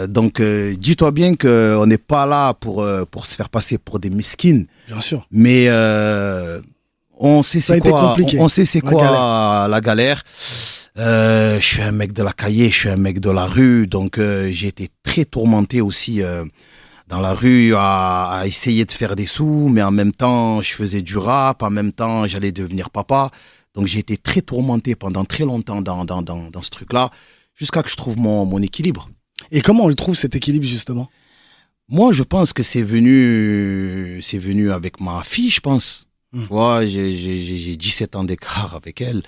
donc 0.09 0.41
dis-toi 0.43 1.11
bien 1.11 1.35
que 1.35 1.76
on 1.81 1.87
n'est 1.87 1.99
pas 1.99 2.25
là 2.26 2.53
pour 2.55 2.87
pour 3.11 3.26
se 3.26 3.35
faire 3.35 3.49
passer 3.49 3.79
pour 3.79 3.99
des 3.99 4.11
mesquines, 4.11 4.67
Bien 4.87 5.00
sûr. 5.00 5.26
mais 5.32 5.65
euh, 5.69 6.61
on 7.19 7.43
sait 7.43 7.61
c'est 7.61 7.81
quoi, 7.81 8.08
compliqué. 8.08 8.38
on, 8.38 8.44
on 8.44 8.49
sait 8.49 8.64
c'est 8.66 8.81
quoi 8.81 9.00
galère. 9.02 9.69
la 9.69 9.81
galère. 9.81 10.22
Euh, 10.96 11.58
je 11.61 11.64
suis 11.66 11.82
un 11.82 11.93
mec 11.93 12.12
de 12.12 12.22
la 12.22 12.32
cahier, 12.32 12.69
je 12.70 12.75
suis 12.75 12.88
un 12.88 12.96
mec 12.96 13.19
de 13.19 13.31
la 13.31 13.46
rue, 13.46 13.87
donc 13.87 14.19
euh, 14.19 14.49
j'ai 14.52 14.69
été 14.69 14.88
très 15.02 15.25
tourmenté 15.25 15.81
aussi 15.81 16.22
euh, 16.22 16.44
dans 17.08 17.20
la 17.20 17.34
rue 17.34 17.75
à, 17.75 18.26
à 18.31 18.46
essayer 18.46 18.84
de 18.84 18.93
faire 18.93 19.16
des 19.16 19.26
sous, 19.26 19.69
mais 19.70 19.82
en 19.82 19.90
même 19.90 20.12
temps 20.12 20.62
je 20.62 20.72
faisais 20.72 21.02
du 21.02 21.19
rap, 21.19 21.62
en 21.64 21.70
même 21.70 21.93
temps 21.93 22.26
j'allais 22.28 22.52
devenir 22.52 22.90
papa, 22.90 23.31
donc 23.75 23.88
j'ai 23.88 23.99
été 23.99 24.16
très 24.16 24.40
tourmenté 24.40 24.94
pendant 24.94 25.25
très 25.25 25.44
longtemps 25.44 25.82
dans 25.82 26.05
dans 26.05 26.22
dans, 26.22 26.49
dans 26.49 26.62
ce 26.62 26.70
truc-là, 26.70 27.11
jusqu'à 27.56 27.82
que 27.82 27.90
je 27.90 27.96
trouve 27.96 28.16
mon 28.16 28.44
mon 28.46 28.62
équilibre. 28.62 29.08
Et 29.50 29.61
comment 29.61 29.84
on 29.84 29.88
le 29.88 29.94
trouve, 29.96 30.16
cet 30.16 30.37
équilibre, 30.37 30.64
justement? 30.64 31.08
Moi, 31.88 32.12
je 32.12 32.22
pense 32.22 32.52
que 32.52 32.62
c'est 32.62 32.82
venu, 32.82 34.20
c'est 34.22 34.38
venu 34.38 34.70
avec 34.70 35.00
ma 35.00 35.22
fille, 35.22 35.50
je 35.50 35.61
pense. 35.61 36.06
Mm. 36.34 36.42
Tu 36.42 36.48
vois, 36.48 36.84
j'ai, 36.84 37.16
j'ai, 37.16 37.44
j'ai 37.44 37.56
j'ai 37.56 37.76
17 37.76 38.16
ans 38.16 38.25
d'écart 38.25 38.75
avec 38.75 39.00
elle. 39.00 39.22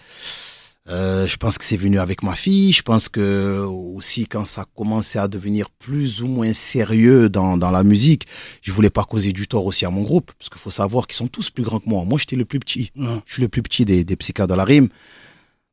Euh, 0.89 1.27
je 1.27 1.37
pense 1.37 1.59
que 1.59 1.65
c'est 1.65 1.77
venu 1.77 1.99
avec 1.99 2.23
ma 2.23 2.35
fille. 2.35 2.73
Je 2.73 2.83
pense 2.83 3.09
que 3.09 3.65
aussi 3.65 4.27
quand 4.27 4.45
ça 4.45 4.67
commençait 4.77 5.19
à 5.19 5.27
devenir 5.27 5.71
plus 5.71 6.23
ou 6.23 6.29
moins 6.29 6.53
sérieux 6.53 7.29
dans, 7.29 7.57
dans 7.57 7.71
la 7.71 7.83
musique, 7.83 8.27
je 8.63 8.71
voulais 8.73 8.91
pas 8.91 9.05
causer 9.05 9.33
du 9.33 9.49
tort 9.49 9.67
aussi 9.67 9.85
à 9.85 9.91
mon 9.91 10.03
groupe, 10.03 10.31
parce 10.39 10.49
qu'il 10.49 10.61
faut 10.61 10.71
savoir 10.71 11.07
qu'ils 11.07 11.17
sont 11.17 11.29
tous 11.29 11.51
plus 11.51 11.65
grands 11.65 11.81
que 11.81 11.89
moi. 11.89 12.05
Moi, 12.05 12.19
j'étais 12.19 12.37
le 12.37 12.45
plus 12.45 12.61
petit. 12.61 12.93
Ouais. 12.97 13.07
Je 13.27 13.33
suis 13.35 13.43
le 13.43 13.49
plus 13.49 13.63
petit 13.63 13.85
des, 13.85 14.05
des 14.05 14.17
psychiatres 14.17 14.53
de 14.53 14.57
la 14.57 14.65
rime. 14.65 14.89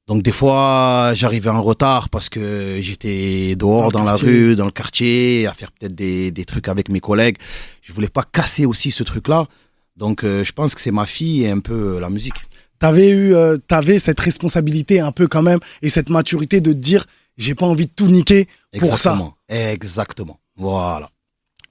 Donc 0.07 0.21
des 0.21 0.33
fois, 0.33 1.11
j'arrivais 1.13 1.49
en 1.49 1.61
retard 1.63 2.09
parce 2.09 2.27
que 2.27 2.77
j'étais 2.81 3.55
dehors 3.55 3.91
Dans 3.91 3.99
dans, 3.99 4.05
la 4.05 4.15
rue, 4.15 4.55
dans 4.55 4.65
le 4.65 4.71
quartier, 4.71 5.47
à 5.47 5.53
faire 5.53 5.71
peut-être 5.71 5.95
des, 5.95 6.29
des 6.31 6.45
trucs 6.45 6.67
avec 6.67 6.89
mes 6.89 6.99
collègues. 6.99 7.37
Je 7.81 7.93
voulais 7.93 8.09
pas 8.09 8.23
casser 8.23 8.65
aussi 8.65 8.91
ce 8.91 9.03
truc-là. 9.03 9.47
Donc 9.95 10.23
euh, 10.23 10.43
je 10.43 10.51
pense 10.51 10.75
que 10.75 10.81
c'est 10.81 10.91
ma 10.91 11.05
fille 11.05 11.43
et 11.43 11.49
un 11.51 11.59
peu 11.59 11.95
euh, 11.95 11.99
la 11.99 12.09
musique. 12.09 12.35
T'avais 12.79 13.09
eu, 13.09 13.33
euh, 13.33 13.57
t'avais 13.57 13.99
cette 13.99 14.19
responsabilité 14.19 14.99
un 14.99 15.11
peu 15.11 15.27
quand 15.27 15.41
même 15.41 15.59
et 15.81 15.89
cette 15.89 16.09
maturité 16.09 16.59
de 16.59 16.73
te 16.73 16.77
dire, 16.77 17.05
j'ai 17.37 17.55
pas 17.55 17.65
envie 17.65 17.85
de 17.85 17.91
tout 17.91 18.07
niquer 18.07 18.47
pour 18.77 18.87
ça. 18.87 18.95
Exactement. 18.95 19.37
Exactement. 19.47 20.39
Voilà. 20.57 21.09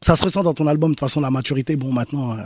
Ça 0.03 0.17
se 0.17 0.23
ressent 0.25 0.43
dans 0.43 0.55
ton 0.55 0.67
album. 0.67 0.91
De 0.91 0.95
toute 0.95 1.01
façon, 1.01 1.21
la 1.21 1.31
maturité, 1.31 1.77
bon, 1.77 1.93
maintenant, 1.93 2.33
euh, 2.33 2.43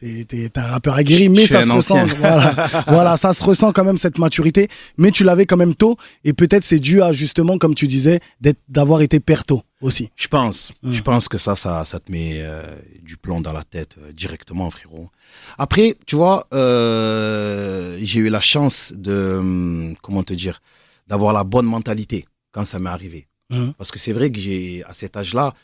t'es, 0.00 0.50
un 0.56 0.62
rappeur 0.62 0.94
aguerri, 0.94 1.28
mais 1.28 1.46
ça 1.46 1.62
se 1.62 1.70
ressent. 1.70 2.04
Voilà, 2.18 2.54
voilà, 2.86 3.16
ça 3.16 3.34
se 3.34 3.42
ressent 3.42 3.72
quand 3.72 3.84
même 3.84 3.98
cette 3.98 4.18
maturité. 4.18 4.68
Mais 4.96 5.10
tu 5.10 5.24
l'avais 5.24 5.46
quand 5.46 5.56
même 5.56 5.74
tôt, 5.74 5.96
et 6.24 6.32
peut-être 6.32 6.64
c'est 6.64 6.78
dû 6.78 7.02
à 7.02 7.12
justement, 7.12 7.58
comme 7.58 7.74
tu 7.74 7.86
disais, 7.86 8.20
d'être, 8.40 8.60
d'avoir 8.68 9.02
été 9.02 9.20
père 9.20 9.44
tôt 9.44 9.62
aussi. 9.80 10.10
Je 10.16 10.28
pense. 10.28 10.72
Mm. 10.82 10.92
Je 10.92 11.02
pense 11.02 11.28
que 11.28 11.38
ça, 11.38 11.56
ça, 11.56 11.84
ça 11.84 11.98
te 11.98 12.10
met 12.10 12.34
euh, 12.36 12.62
du 13.02 13.16
plomb 13.16 13.40
dans 13.40 13.52
la 13.52 13.64
tête 13.64 13.96
euh, 13.98 14.12
directement, 14.12 14.70
frérot. 14.70 15.10
Après, 15.58 15.96
tu 16.06 16.16
vois, 16.16 16.46
euh, 16.54 17.98
j'ai 18.00 18.20
eu 18.20 18.28
la 18.28 18.40
chance 18.40 18.92
de, 18.96 19.34
hum, 19.38 19.94
comment 20.02 20.22
te 20.22 20.34
dire, 20.34 20.60
d'avoir 21.06 21.32
la 21.32 21.44
bonne 21.44 21.66
mentalité 21.66 22.26
quand 22.52 22.64
ça 22.64 22.78
m'est 22.78 22.90
arrivé. 22.90 23.26
Mhm. 23.50 23.72
Parce 23.74 23.90
que 23.90 23.98
c'est 23.98 24.12
vrai 24.12 24.30
que 24.30 24.38
j'ai, 24.38 24.84
à 24.86 24.94
cet 24.94 25.16
âge-là, 25.16 25.54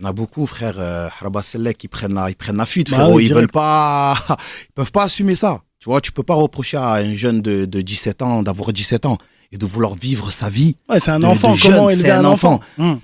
il 0.00 0.04
y 0.04 0.06
en 0.06 0.08
a 0.10 0.12
beaucoup, 0.12 0.46
frère, 0.46 0.76
euh, 0.78 1.08
qui 1.78 1.88
prennent 1.88 2.14
la, 2.14 2.30
ils 2.30 2.34
prennent 2.36 2.56
la 2.56 2.66
fuite, 2.66 2.90
Bah 2.90 2.96
frérot. 2.96 3.16
oui, 3.16 3.24
ils 3.24 3.26
direct. 3.28 3.40
veulent 3.42 3.50
pas, 3.52 4.16
ils 4.68 4.72
peuvent 4.74 4.92
pas 4.92 5.04
assumer 5.04 5.34
ça. 5.34 5.62
Tu 5.78 5.88
vois, 5.88 6.00
tu 6.00 6.10
peux 6.12 6.22
pas 6.22 6.34
reprocher 6.34 6.76
à 6.76 6.92
un 6.94 7.14
jeune 7.14 7.40
de, 7.42 7.64
de 7.64 7.80
17 7.80 8.22
ans 8.22 8.42
d'avoir 8.42 8.72
17 8.72 9.06
ans 9.06 9.18
et 9.52 9.58
de 9.58 9.64
vouloir 9.66 9.94
vivre 9.94 10.30
sa 10.30 10.48
vie 10.50 10.76
Ouais, 10.88 11.00
c'est 11.00 11.10
un 11.10 11.20
De- 11.20 11.26
enfant. 11.26 11.54
de 11.54 11.60
Comment 11.60 11.90
élever 11.90 12.10
un 12.10 12.20
un 12.24 12.24
enfant, 12.26 12.60
Hum. 12.78 13.00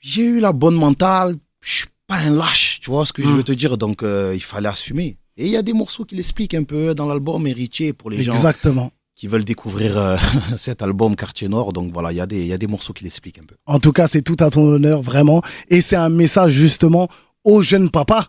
j'ai 0.00 0.22
eu 0.22 0.40
la 0.40 0.52
bonne 0.52 0.74
mentale. 0.76 1.36
Je 1.60 1.70
suis 1.70 1.86
pas 2.06 2.16
un 2.16 2.30
lâche, 2.30 2.80
tu 2.80 2.90
vois 2.90 3.04
ce 3.06 3.12
que 3.12 3.22
je 3.22 3.28
Mm. 3.28 3.36
veux 3.36 3.42
te 3.44 3.52
dire. 3.52 3.76
Donc, 3.78 4.02
euh, 4.02 4.32
il 4.34 4.42
fallait 4.42 4.68
assumer. 4.68 5.18
Et 5.36 5.46
il 5.46 5.50
y 5.52 5.56
a 5.56 5.62
des 5.62 5.72
morceaux 5.72 6.04
qui 6.04 6.14
l'expliquent 6.16 6.54
un 6.54 6.64
peu 6.64 6.94
dans 6.94 7.06
l'album 7.06 7.46
Héritier 7.46 7.92
pour 7.92 8.10
les 8.10 8.22
gens 8.22 8.32
Exactement. 8.32 8.90
Qui 9.20 9.26
veulent 9.26 9.44
découvrir 9.44 9.98
euh, 9.98 10.16
cet 10.56 10.80
album 10.80 11.14
Quartier 11.14 11.46
Nord. 11.48 11.74
Donc 11.74 11.92
voilà, 11.92 12.10
il 12.10 12.16
y 12.16 12.22
a 12.22 12.26
des, 12.26 12.46
y 12.46 12.54
a 12.54 12.58
des 12.58 12.66
morceaux 12.66 12.94
qui 12.94 13.04
l'expliquent 13.04 13.38
un 13.38 13.44
peu. 13.44 13.54
En 13.66 13.78
tout 13.78 13.92
cas, 13.92 14.06
c'est 14.06 14.22
tout 14.22 14.36
à 14.40 14.48
ton 14.48 14.62
honneur, 14.62 15.02
vraiment. 15.02 15.42
Et 15.68 15.82
c'est 15.82 15.96
un 15.96 16.08
message 16.08 16.52
justement 16.52 17.06
aux 17.44 17.60
jeunes 17.60 17.90
papas. 17.90 18.28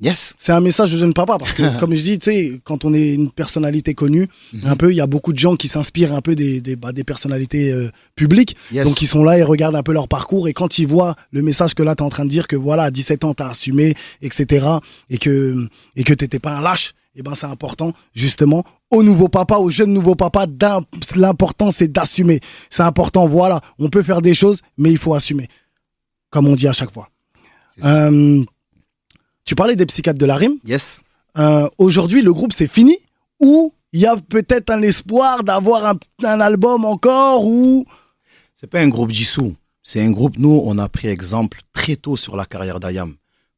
Yes. 0.00 0.34
C'est 0.36 0.50
un 0.50 0.60
message 0.60 0.92
aux 0.92 0.98
jeunes 0.98 1.14
papas 1.14 1.38
parce 1.38 1.52
que, 1.52 1.78
comme 1.78 1.94
je 1.94 2.02
dis, 2.02 2.18
tu 2.18 2.32
sais, 2.32 2.60
quand 2.64 2.84
on 2.84 2.92
est 2.92 3.14
une 3.14 3.30
personnalité 3.30 3.94
connue, 3.94 4.26
un 4.64 4.74
peu, 4.74 4.90
il 4.90 4.96
y 4.96 5.00
a 5.00 5.06
beaucoup 5.06 5.32
de 5.32 5.38
gens 5.38 5.54
qui 5.54 5.68
s'inspirent 5.68 6.12
un 6.12 6.20
peu 6.20 6.34
des, 6.34 6.60
des, 6.60 6.74
bah, 6.74 6.90
des 6.90 7.04
personnalités 7.04 7.70
euh, 7.70 7.90
publiques. 8.16 8.56
Yes. 8.72 8.84
Donc, 8.84 9.02
ils 9.02 9.06
sont 9.06 9.22
là 9.22 9.38
et 9.38 9.44
regardent 9.44 9.76
un 9.76 9.84
peu 9.84 9.92
leur 9.92 10.08
parcours. 10.08 10.48
Et 10.48 10.52
quand 10.52 10.80
ils 10.80 10.88
voient 10.88 11.14
le 11.30 11.42
message 11.42 11.76
que 11.76 11.84
là, 11.84 11.94
tu 11.94 12.02
es 12.02 12.06
en 12.06 12.10
train 12.10 12.24
de 12.24 12.30
dire 12.30 12.48
que 12.48 12.56
voilà, 12.56 12.82
à 12.82 12.90
17 12.90 13.22
ans, 13.22 13.34
tu 13.34 13.44
as 13.44 13.50
assumé, 13.50 13.94
etc. 14.20 14.66
Et 15.10 15.18
que 15.18 15.68
et 15.94 16.02
que 16.02 16.12
t'étais 16.12 16.40
pas 16.40 16.56
un 16.56 16.60
lâche, 16.60 16.92
et 17.14 17.22
ben 17.22 17.34
c'est 17.34 17.46
important, 17.46 17.92
justement, 18.14 18.64
aux 18.90 19.02
nouveaux 19.02 19.28
papas, 19.28 19.58
aux 19.58 19.70
jeunes 19.70 19.92
nouveaux 19.92 20.14
papas, 20.16 20.46
d'im- 20.46 20.84
l'important, 21.16 21.70
c'est 21.70 21.88
d'assumer. 21.90 22.40
C'est 22.70 22.82
important, 22.82 23.26
voilà. 23.28 23.60
On 23.78 23.88
peut 23.88 24.02
faire 24.02 24.20
des 24.22 24.34
choses, 24.34 24.60
mais 24.78 24.90
il 24.90 24.98
faut 24.98 25.14
assumer. 25.14 25.48
Comme 26.30 26.48
on 26.48 26.56
dit 26.56 26.66
à 26.68 26.72
chaque 26.72 26.90
fois. 26.90 27.08
Euh, 27.84 28.42
tu 29.44 29.54
parlais 29.54 29.76
des 29.76 29.86
psychiatres 29.86 30.18
de 30.18 30.26
la 30.26 30.36
rime. 30.36 30.56
Yes. 30.64 31.00
Euh, 31.38 31.68
Aujourd'hui, 31.78 32.22
le 32.22 32.32
groupe, 32.32 32.52
c'est 32.52 32.66
fini 32.68 32.96
Ou 33.40 33.72
il 33.92 34.00
y 34.00 34.06
a 34.06 34.16
peut-être 34.16 34.70
un 34.70 34.82
espoir 34.82 35.44
d'avoir 35.44 35.86
un, 35.86 35.94
un 36.24 36.40
album 36.40 36.84
encore 36.84 37.44
ou? 37.46 37.84
C'est 38.54 38.68
pas 38.68 38.80
un 38.80 38.88
groupe 38.88 39.12
dissous. 39.12 39.54
C'est 39.82 40.02
un 40.02 40.10
groupe, 40.12 40.38
nous, 40.38 40.62
on 40.64 40.78
a 40.78 40.88
pris 40.88 41.08
exemple 41.08 41.60
très 41.72 41.96
tôt 41.96 42.16
sur 42.16 42.36
la 42.36 42.44
carrière 42.46 42.80
d'Ayam. 42.80 43.14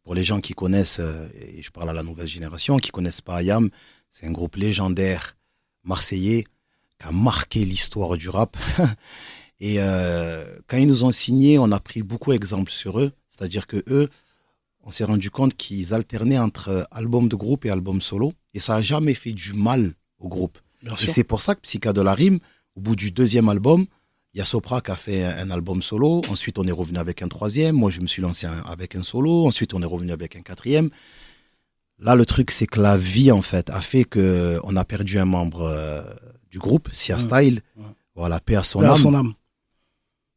Pour 0.06 0.14
les 0.14 0.22
gens 0.22 0.38
qui 0.38 0.52
connaissent, 0.52 1.00
euh, 1.00 1.26
et 1.36 1.64
je 1.64 1.70
parle 1.72 1.90
à 1.90 1.92
la 1.92 2.04
nouvelle 2.04 2.28
génération, 2.28 2.76
qui 2.76 2.92
connaissent 2.92 3.20
pas 3.20 3.38
Ayam, 3.38 3.70
c'est 4.08 4.24
un 4.24 4.30
groupe 4.30 4.54
légendaire 4.54 5.36
marseillais 5.82 6.44
qui 7.00 7.08
a 7.08 7.10
marqué 7.10 7.64
l'histoire 7.64 8.16
du 8.16 8.28
rap. 8.28 8.56
et 9.60 9.80
euh, 9.80 10.44
quand 10.68 10.76
ils 10.76 10.86
nous 10.86 11.02
ont 11.02 11.10
signé, 11.10 11.58
on 11.58 11.72
a 11.72 11.80
pris 11.80 12.04
beaucoup 12.04 12.30
d'exemples 12.30 12.70
sur 12.70 13.00
eux. 13.00 13.10
C'est-à-dire 13.28 13.66
que 13.66 13.82
eux, 13.88 14.08
on 14.84 14.92
s'est 14.92 15.02
rendu 15.02 15.28
compte 15.28 15.56
qu'ils 15.56 15.92
alternaient 15.92 16.38
entre 16.38 16.86
album 16.92 17.28
de 17.28 17.34
groupe 17.34 17.64
et 17.64 17.70
album 17.70 18.00
solo. 18.00 18.32
Et 18.54 18.60
ça 18.60 18.76
a 18.76 18.82
jamais 18.82 19.14
fait 19.14 19.32
du 19.32 19.54
mal 19.54 19.94
au 20.20 20.28
groupe. 20.28 20.60
Bien 20.84 20.94
Et 20.94 21.08
c'est 21.08 21.24
pour 21.24 21.42
ça 21.42 21.56
que 21.56 21.62
Psycha 21.62 21.92
de 21.92 22.00
la 22.00 22.14
Rime, 22.14 22.38
au 22.76 22.80
bout 22.80 22.94
du 22.94 23.10
deuxième 23.10 23.48
album, 23.48 23.86
il 24.36 24.40
y 24.40 24.42
a 24.42 24.44
Sopra 24.44 24.82
qui 24.82 24.90
a 24.90 24.96
fait 24.96 25.24
un, 25.24 25.48
un 25.48 25.50
album 25.50 25.82
solo. 25.82 26.20
Ensuite, 26.28 26.58
on 26.58 26.64
est 26.66 26.70
revenu 26.72 26.98
avec 26.98 27.22
un 27.22 27.28
troisième. 27.28 27.74
Moi, 27.74 27.90
je 27.90 28.00
me 28.02 28.06
suis 28.06 28.20
lancé 28.20 28.46
un- 28.46 28.62
avec 28.66 28.94
un 28.94 29.02
solo. 29.02 29.46
Ensuite, 29.46 29.72
on 29.72 29.80
est 29.80 29.86
revenu 29.86 30.12
avec 30.12 30.36
un 30.36 30.42
quatrième. 30.42 30.90
Là, 31.98 32.14
le 32.14 32.26
truc, 32.26 32.50
c'est 32.50 32.66
que 32.66 32.78
la 32.78 32.98
vie, 32.98 33.32
en 33.32 33.40
fait, 33.40 33.70
a 33.70 33.80
fait 33.80 34.04
que 34.04 34.60
on 34.64 34.76
a 34.76 34.84
perdu 34.84 35.18
un 35.18 35.24
membre 35.24 35.62
euh, 35.62 36.02
du 36.50 36.58
groupe, 36.58 36.90
Sia 36.92 37.16
Ouais. 37.16 37.22
Style. 37.22 37.60
Ouais. 37.78 37.84
Voilà, 38.14 38.38
paix 38.38 38.56
à 38.56 38.62
son 38.62 38.82
âme. 38.82 38.94
son 38.96 39.14
âme 39.14 39.32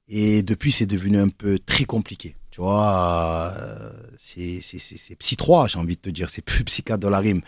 Et 0.07 0.43
depuis, 0.43 0.71
c'est 0.71 0.85
devenu 0.85 1.17
un 1.17 1.29
peu 1.29 1.59
très 1.59 1.83
compliqué. 1.83 2.35
Tu 2.51 2.61
vois, 2.61 3.53
euh, 3.55 3.91
c'est 4.17 4.61
Psy 5.19 5.35
3, 5.37 5.67
j'ai 5.67 5.77
envie 5.77 5.95
de 5.95 6.01
te 6.01 6.09
dire. 6.09 6.29
C'est 6.29 6.41
plus 6.41 6.63
Psycha 6.69 6.95
de 6.97 7.07
la 7.09 7.19
rime. 7.19 7.41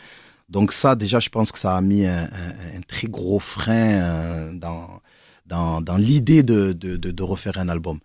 Donc 0.50 0.74
ça, 0.74 0.96
déjà, 0.96 1.20
je 1.22 1.30
pense 1.30 1.52
que 1.54 1.58
ça 1.60 1.78
a 1.78 1.82
mis 1.82 2.06
un, 2.06 2.24
un- 2.26 2.78
un 2.78 2.82
très 2.88 3.08
gros 3.08 3.40
frein 3.40 4.02
euh, 4.02 4.54
dans, 4.58 5.02
dans, 5.52 5.82
dans 5.82 5.98
l'idée 5.98 6.44
de, 6.44 6.72
de, 6.72 6.96
de, 6.96 7.12
de 7.12 7.24
refaire 7.24 7.58
un 7.58 7.68
album. 7.70 8.00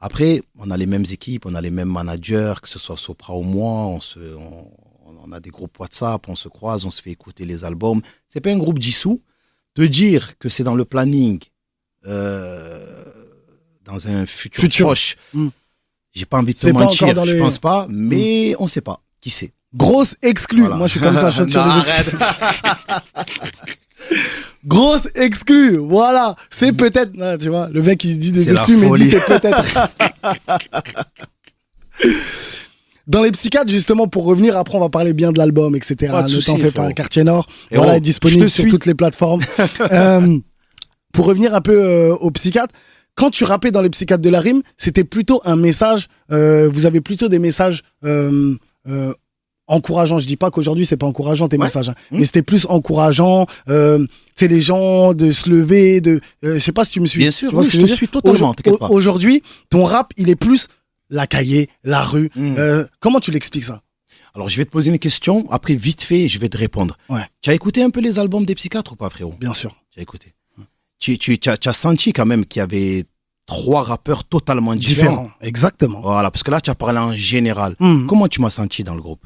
Après, 0.00 0.42
on 0.58 0.70
a 0.70 0.76
les 0.76 0.86
mêmes 0.86 1.06
équipes, 1.10 1.46
on 1.46 1.54
a 1.54 1.60
les 1.60 1.70
mêmes 1.70 1.90
managers, 2.00 2.54
que 2.62 2.68
ce 2.68 2.78
soit 2.78 2.96
Sopra 2.96 3.34
ou 3.36 3.42
moi, 3.42 3.72
on, 3.96 4.00
se, 4.00 4.18
on, 4.18 4.70
on 5.24 5.32
a 5.32 5.40
des 5.40 5.50
groupes 5.50 5.78
WhatsApp, 5.78 6.28
on 6.28 6.36
se 6.36 6.48
croise, 6.48 6.84
on 6.84 6.90
se 6.90 7.00
fait 7.02 7.10
écouter 7.10 7.44
les 7.46 7.64
albums. 7.64 8.00
C'est 8.28 8.40
pas 8.40 8.50
un 8.50 8.58
groupe 8.58 8.78
dissous. 8.78 9.20
Te 9.74 9.82
dire 9.82 10.36
que 10.38 10.48
c'est 10.48 10.64
dans 10.64 10.74
le 10.74 10.84
planning, 10.84 11.38
euh, 12.06 13.04
dans 13.84 14.08
un 14.08 14.26
futur, 14.26 14.62
Futur. 14.62 14.86
proche, 14.86 15.16
Hmm. 15.32 15.48
j'ai 16.12 16.24
pas 16.26 16.38
envie 16.38 16.54
de 16.54 16.58
te 16.58 16.68
mentir, 16.70 17.24
je 17.24 17.32
les- 17.32 17.38
pense 17.38 17.58
pas, 17.58 17.86
mais 17.88 18.54
on 18.58 18.66
sait 18.66 18.80
pas. 18.82 19.00
Qui 19.20 19.30
sait? 19.30 19.52
Grosse 19.74 20.16
exclue. 20.22 20.60
Voilà. 20.62 20.76
Moi, 20.76 20.86
je 20.88 20.92
suis 20.92 21.00
comme 21.00 21.14
ça, 21.16 21.30
je 21.30 21.46
sur 21.54 21.64
les. 21.64 21.70
Grosse 24.70 25.08
exclue. 25.16 25.78
Voilà. 25.78 26.36
C'est 26.48 26.72
peut-être, 26.72 27.10
ah, 27.20 27.36
tu 27.36 27.48
vois, 27.48 27.68
le 27.72 27.82
mec, 27.82 28.04
il 28.04 28.16
dit 28.18 28.30
des 28.30 28.52
exclus, 28.52 28.76
mais 28.76 28.86
il 28.86 28.94
dit 28.94 29.10
c'est 29.10 29.26
peut-être. 29.26 29.64
Dans 33.08 33.24
les 33.24 33.32
psychiatres, 33.32 33.68
justement, 33.68 34.06
pour 34.06 34.24
revenir, 34.24 34.56
après, 34.56 34.76
on 34.76 34.80
va 34.80 34.88
parler 34.88 35.12
bien 35.12 35.32
de 35.32 35.38
l'album, 35.38 35.74
etc. 35.74 36.12
Pas 36.12 36.22
de 36.22 36.36
ne 36.36 36.40
t'en 36.40 36.56
fais 36.56 36.70
pas, 36.70 36.92
quartier 36.92 37.24
nord. 37.24 37.48
Héros, 37.72 37.82
voilà, 37.82 37.96
est 37.96 37.96
je 37.96 38.02
disponible 38.02 38.48
sur 38.48 38.64
toutes 38.68 38.86
les 38.86 38.94
plateformes. 38.94 39.42
Euh, 39.92 40.38
pour 41.12 41.26
revenir 41.26 41.54
un 41.54 41.60
peu 41.60 41.82
euh, 41.84 42.14
aux 42.14 42.30
psychiatres, 42.30 42.72
quand 43.16 43.30
tu 43.30 43.42
rappais 43.42 43.72
dans 43.72 43.82
les 43.82 43.90
psychiatres 43.90 44.22
de 44.22 44.28
la 44.28 44.38
rime, 44.40 44.62
c'était 44.76 45.02
plutôt 45.02 45.40
un 45.44 45.56
message, 45.56 46.06
euh, 46.30 46.70
vous 46.72 46.86
avez 46.86 47.00
plutôt 47.00 47.28
des 47.28 47.40
messages 47.40 47.82
encourageants. 49.70 50.18
Je 50.18 50.26
dis 50.26 50.36
pas 50.36 50.50
qu'aujourd'hui 50.50 50.84
c'est 50.84 50.96
pas 50.98 51.06
encourageant 51.06 51.48
tes 51.48 51.56
Ouais. 51.56 51.64
messages, 51.64 51.88
hein, 51.88 51.94
Mmh. 52.10 52.18
mais 52.18 52.24
c'était 52.24 52.42
plus 52.42 52.66
encourageant. 52.66 53.46
Euh, 53.68 54.04
c'est 54.34 54.48
les 54.48 54.60
gens 54.62 55.14
de 55.14 55.30
se 55.30 55.48
lever, 55.48 56.00
de, 56.00 56.20
euh, 56.44 56.54
je 56.54 56.58
sais 56.58 56.72
pas 56.72 56.84
si 56.84 56.92
tu 56.92 57.00
me 57.00 57.06
suis. 57.06 57.18
Bien 57.20 57.30
sûr, 57.30 57.52
oui, 57.54 57.66
je 57.70 57.80
te 57.80 57.86
suis 57.94 58.08
totalement. 58.08 58.54
Aujourd'hui, 58.90 59.42
ton 59.70 59.84
rap, 59.84 60.12
il 60.16 60.28
est 60.28 60.36
plus 60.36 60.68
la 61.08 61.26
cahier, 61.26 61.68
la 61.84 62.02
rue. 62.02 62.30
Hmm. 62.36 62.54
Euh, 62.58 62.84
comment 63.00 63.20
tu 63.20 63.30
l'expliques 63.30 63.64
ça? 63.64 63.82
Alors, 64.34 64.48
je 64.48 64.56
vais 64.56 64.64
te 64.64 64.70
poser 64.70 64.90
une 64.90 64.98
question. 65.00 65.44
Après, 65.50 65.74
vite 65.74 66.02
fait, 66.02 66.28
je 66.28 66.38
vais 66.38 66.48
te 66.48 66.56
répondre. 66.56 66.96
Ouais. 67.08 67.22
Tu 67.42 67.50
as 67.50 67.54
écouté 67.54 67.82
un 67.82 67.90
peu 67.90 68.00
les 68.00 68.18
albums 68.20 68.44
des 68.44 68.54
psychiatres 68.54 68.92
ou 68.92 68.96
pas, 68.96 69.10
frérot? 69.10 69.34
Bien 69.40 69.54
sûr. 69.54 69.74
Tu 69.90 69.98
as 69.98 70.02
écouté. 70.02 70.28
Tu, 71.00 71.18
tu, 71.18 71.38
tu 71.38 71.48
as, 71.50 71.56
tu 71.56 71.68
as 71.68 71.72
senti 71.72 72.12
quand 72.12 72.26
même 72.26 72.44
qu'il 72.44 72.60
y 72.60 72.62
avait 72.62 73.04
trois 73.46 73.82
rappeurs 73.82 74.22
totalement 74.22 74.76
différents. 74.76 75.10
Différent. 75.10 75.30
Exactement. 75.40 76.00
Voilà, 76.02 76.30
parce 76.30 76.44
que 76.44 76.50
là, 76.52 76.60
tu 76.60 76.70
as 76.70 76.76
parlé 76.76 76.98
en 77.00 77.12
général. 77.14 77.74
Hmm. 77.80 78.06
Comment 78.06 78.28
tu 78.28 78.40
m'as 78.40 78.50
senti 78.50 78.84
dans 78.84 78.94
le 78.94 79.00
groupe? 79.00 79.24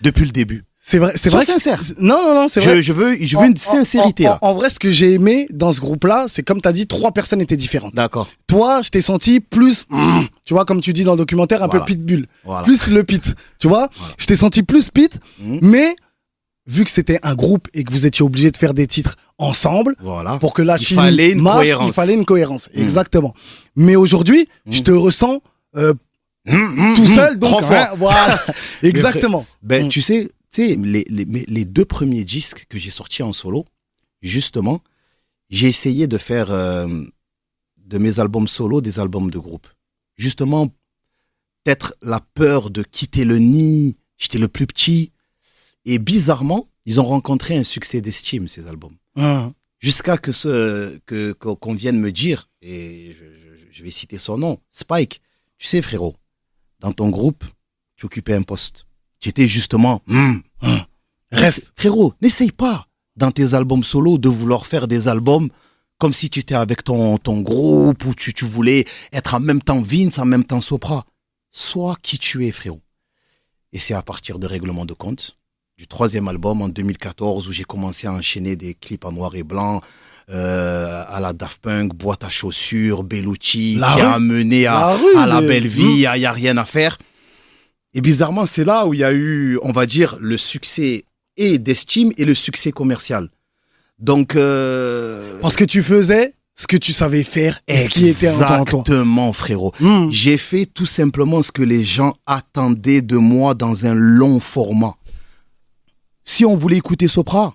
Depuis 0.00 0.24
le 0.24 0.32
début. 0.32 0.64
C'est 0.86 0.98
vrai, 0.98 1.12
c'est 1.16 1.30
vrai. 1.30 1.46
que- 1.46 1.52
sincère. 1.52 1.80
Non, 1.98 2.22
non, 2.22 2.34
non, 2.42 2.46
c'est 2.48 2.60
vrai. 2.60 2.82
Je, 2.82 2.92
veux, 2.92 3.16
je 3.18 3.38
veux 3.38 3.46
une 3.46 3.54
En- 3.66 3.72
sincérité 3.72 4.26
en, 4.26 4.32
là. 4.32 4.38
En, 4.42 4.48
en 4.50 4.54
vrai, 4.54 4.68
ce 4.68 4.78
que 4.78 4.90
j'ai 4.90 5.14
aimé 5.14 5.46
dans 5.50 5.72
ce 5.72 5.80
groupe-là, 5.80 6.26
c'est 6.28 6.42
comme 6.42 6.60
tu 6.60 6.68
as 6.68 6.72
dit, 6.72 6.86
trois 6.86 7.10
personnes 7.12 7.40
étaient 7.40 7.56
différentes. 7.56 7.94
D'accord. 7.94 8.28
Toi, 8.46 8.82
je 8.82 8.90
t'ai 8.90 9.00
senti 9.00 9.40
plus, 9.40 9.86
mm, 9.88 10.20
tu 10.44 10.52
vois, 10.52 10.66
comme 10.66 10.82
tu 10.82 10.92
dis 10.92 11.02
dans 11.04 11.12
le 11.12 11.18
documentaire, 11.18 11.62
un 11.62 11.68
Voilà. 11.68 11.80
peu 11.80 11.86
pitbull. 11.94 12.26
Voilà. 12.44 12.64
Plus 12.64 12.88
le 12.88 13.02
pit, 13.02 13.34
tu 13.58 13.66
vois. 13.66 13.88
Voilà. 13.96 14.14
Je 14.18 14.26
t'ai 14.26 14.36
senti 14.36 14.62
plus 14.62 14.90
pit, 14.90 15.18
Mhm. 15.40 15.60
mais 15.62 15.94
vu 16.66 16.84
que 16.84 16.90
c'était 16.90 17.18
un 17.22 17.34
groupe 17.34 17.66
et 17.72 17.82
que 17.84 17.90
vous 17.90 18.04
étiez 18.06 18.22
obligé 18.22 18.50
de 18.50 18.56
faire 18.58 18.74
des 18.74 18.86
titres 18.86 19.16
ensemble, 19.38 19.94
Voilà. 20.02 20.36
pour 20.36 20.52
que 20.52 20.60
la 20.60 20.76
une 20.76 21.40
marche, 21.40 21.56
cohérence. 21.60 21.88
il 21.88 21.92
fallait 21.94 22.14
une 22.14 22.24
cohérence. 22.26 22.68
Mhm. 22.74 22.82
Exactement. 22.82 23.32
Mais 23.74 23.96
aujourd'hui, 23.96 24.48
je 24.68 24.82
te 24.82 24.90
ressens 24.90 25.40
euh, 25.76 25.94
tout 26.46 26.52
hum, 27.02 27.06
seul, 27.06 27.38
donc 27.38 27.50
trop 27.52 27.62
fort. 27.62 27.72
hein, 27.72 27.94
voilà. 27.96 28.40
Exactement. 28.82 29.46
Ben, 29.62 29.88
tu 29.88 30.02
sais, 30.02 30.28
tu 30.52 30.68
sais, 30.68 30.76
les, 30.76 31.04
les, 31.08 31.24
les 31.24 31.64
deux 31.64 31.84
premiers 31.84 32.24
disques 32.24 32.66
que 32.68 32.78
j'ai 32.78 32.90
sortis 32.90 33.22
en 33.22 33.32
solo, 33.32 33.64
justement, 34.22 34.80
j'ai 35.50 35.68
essayé 35.68 36.06
de 36.06 36.18
faire 36.18 36.50
euh, 36.50 36.86
de 37.78 37.98
mes 37.98 38.18
albums 38.20 38.48
solo 38.48 38.80
des 38.80 38.98
albums 39.00 39.30
de 39.30 39.38
groupe. 39.38 39.66
Justement, 40.16 40.68
peut-être 41.64 41.94
la 42.02 42.20
peur 42.20 42.70
de 42.70 42.82
quitter 42.82 43.24
le 43.24 43.38
nid, 43.38 43.96
j'étais 44.18 44.38
le 44.38 44.48
plus 44.48 44.66
petit. 44.66 45.12
Et 45.86 45.98
bizarrement, 45.98 46.68
ils 46.86 47.00
ont 47.00 47.04
rencontré 47.06 47.56
un 47.56 47.64
succès 47.64 48.00
d'estime, 48.00 48.48
ces 48.48 48.68
albums. 48.68 48.96
Jusqu'à 49.80 50.16
que 50.18 50.32
ce 50.32 50.98
que 51.06 51.32
qu'on 51.32 51.56
qu'on 51.56 51.74
vienne 51.74 51.98
me 51.98 52.10
dire, 52.12 52.48
et 52.62 53.14
je, 53.18 53.24
je- 53.24 53.66
je 53.70 53.82
vais 53.82 53.90
citer 53.90 54.18
son 54.18 54.38
nom, 54.38 54.58
Spike, 54.70 55.20
tu 55.58 55.66
sais 55.66 55.82
frérot, 55.82 56.14
dans 56.84 56.92
ton 56.92 57.08
groupe, 57.08 57.44
tu 57.96 58.04
occupais 58.04 58.34
un 58.34 58.42
poste. 58.42 58.86
Tu 59.18 59.30
étais 59.30 59.48
justement... 59.48 60.02
hmm, 60.06 60.40
Reste. 61.32 61.72
Frérot, 61.76 62.12
n'essaye 62.20 62.52
pas 62.52 62.86
dans 63.16 63.30
tes 63.30 63.54
albums 63.54 63.82
solo 63.82 64.18
de 64.18 64.28
vouloir 64.28 64.66
faire 64.66 64.86
des 64.86 65.08
albums 65.08 65.48
comme 65.98 66.12
si 66.12 66.28
tu 66.28 66.40
étais 66.40 66.54
avec 66.54 66.84
ton, 66.84 67.16
ton 67.16 67.40
groupe 67.40 68.04
ou 68.04 68.14
tu, 68.14 68.34
tu 68.34 68.44
voulais 68.44 68.84
être 69.12 69.32
en 69.32 69.40
même 69.40 69.62
temps 69.62 69.80
Vince, 69.80 70.18
en 70.18 70.26
même 70.26 70.44
temps 70.44 70.60
Sopra. 70.60 71.06
Sois 71.50 71.96
qui 72.02 72.18
tu 72.18 72.46
es, 72.46 72.52
frérot. 72.52 72.82
Et 73.72 73.78
c'est 73.78 73.94
à 73.94 74.02
partir 74.02 74.38
de 74.38 74.46
Règlement 74.46 74.84
de 74.84 74.92
compte, 74.92 75.38
du 75.78 75.86
troisième 75.86 76.28
album 76.28 76.60
en 76.60 76.68
2014, 76.68 77.48
où 77.48 77.52
j'ai 77.52 77.64
commencé 77.64 78.06
à 78.06 78.12
enchaîner 78.12 78.56
des 78.56 78.74
clips 78.74 79.06
en 79.06 79.12
noir 79.12 79.34
et 79.36 79.42
blanc, 79.42 79.80
euh, 80.30 81.04
à 81.08 81.20
la 81.20 81.32
Daft 81.32 81.60
Punk, 81.62 81.94
boîte 81.94 82.24
à 82.24 82.30
chaussures, 82.30 83.02
Bellucci, 83.04 83.76
La 83.76 83.88
qui 83.94 84.00
rue. 84.00 84.06
a 84.06 84.12
amené 84.14 84.66
à, 84.66 84.72
La 84.74 84.94
rue, 84.96 85.16
à 85.16 85.26
la 85.26 85.40
mais- 85.40 85.46
belle 85.48 85.68
vie, 85.68 85.82
il 85.82 85.96
n'y 86.18 86.26
a, 86.26 86.32
rien 86.32 86.56
à 86.56 86.64
faire. 86.64 86.98
Et 87.92 88.00
bizarrement, 88.00 88.46
c'est 88.46 88.64
là 88.64 88.86
où 88.86 88.94
il 88.94 89.00
y 89.00 89.04
a 89.04 89.12
eu, 89.12 89.58
on 89.62 89.72
va 89.72 89.86
dire, 89.86 90.16
le 90.20 90.36
succès 90.36 91.04
et 91.36 91.58
d'estime 91.58 92.12
et 92.16 92.24
le 92.24 92.34
succès 92.34 92.72
commercial. 92.72 93.28
Donc, 93.98 94.34
euh, 94.34 95.38
Parce 95.40 95.56
que 95.56 95.64
tu 95.64 95.82
faisais 95.82 96.32
ce 96.56 96.66
que 96.66 96.76
tu 96.76 96.92
savais 96.92 97.22
faire 97.24 97.60
et 97.68 97.78
ce 97.78 97.88
qui 97.88 98.08
était 98.08 98.28
en 98.30 98.38
toi. 98.38 98.60
exactement, 98.62 99.32
frérot. 99.32 99.72
Hmm. 99.80 100.08
J'ai 100.10 100.38
fait 100.38 100.66
tout 100.66 100.86
simplement 100.86 101.42
ce 101.42 101.52
que 101.52 101.62
les 101.62 101.84
gens 101.84 102.14
attendaient 102.26 103.02
de 103.02 103.16
moi 103.16 103.54
dans 103.54 103.86
un 103.86 103.94
long 103.94 104.40
format. 104.40 104.94
Si 106.24 106.44
on 106.44 106.56
voulait 106.56 106.76
écouter 106.78 107.06
Sopra, 107.08 107.54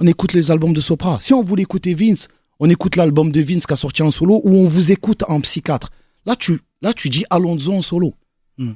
on 0.00 0.06
écoute 0.06 0.32
les 0.32 0.50
albums 0.50 0.72
de 0.74 0.80
Sopra. 0.80 1.18
Si 1.20 1.32
on 1.34 1.42
voulait 1.42 1.62
écouter 1.62 1.94
Vince, 1.94 2.28
on 2.58 2.68
écoute 2.68 2.96
l'album 2.96 3.30
de 3.30 3.40
Vince 3.40 3.66
qui 3.66 3.72
a 3.72 3.76
sorti 3.76 4.02
en 4.02 4.10
solo 4.10 4.40
ou 4.44 4.56
on 4.56 4.66
vous 4.66 4.90
écoute 4.90 5.22
en 5.28 5.40
psychiatre. 5.40 5.90
Là, 6.26 6.36
tu, 6.36 6.60
là, 6.82 6.92
tu 6.92 7.08
dis 7.08 7.24
Alonso 7.30 7.72
en 7.72 7.82
solo. 7.82 8.14
Hmm. 8.58 8.72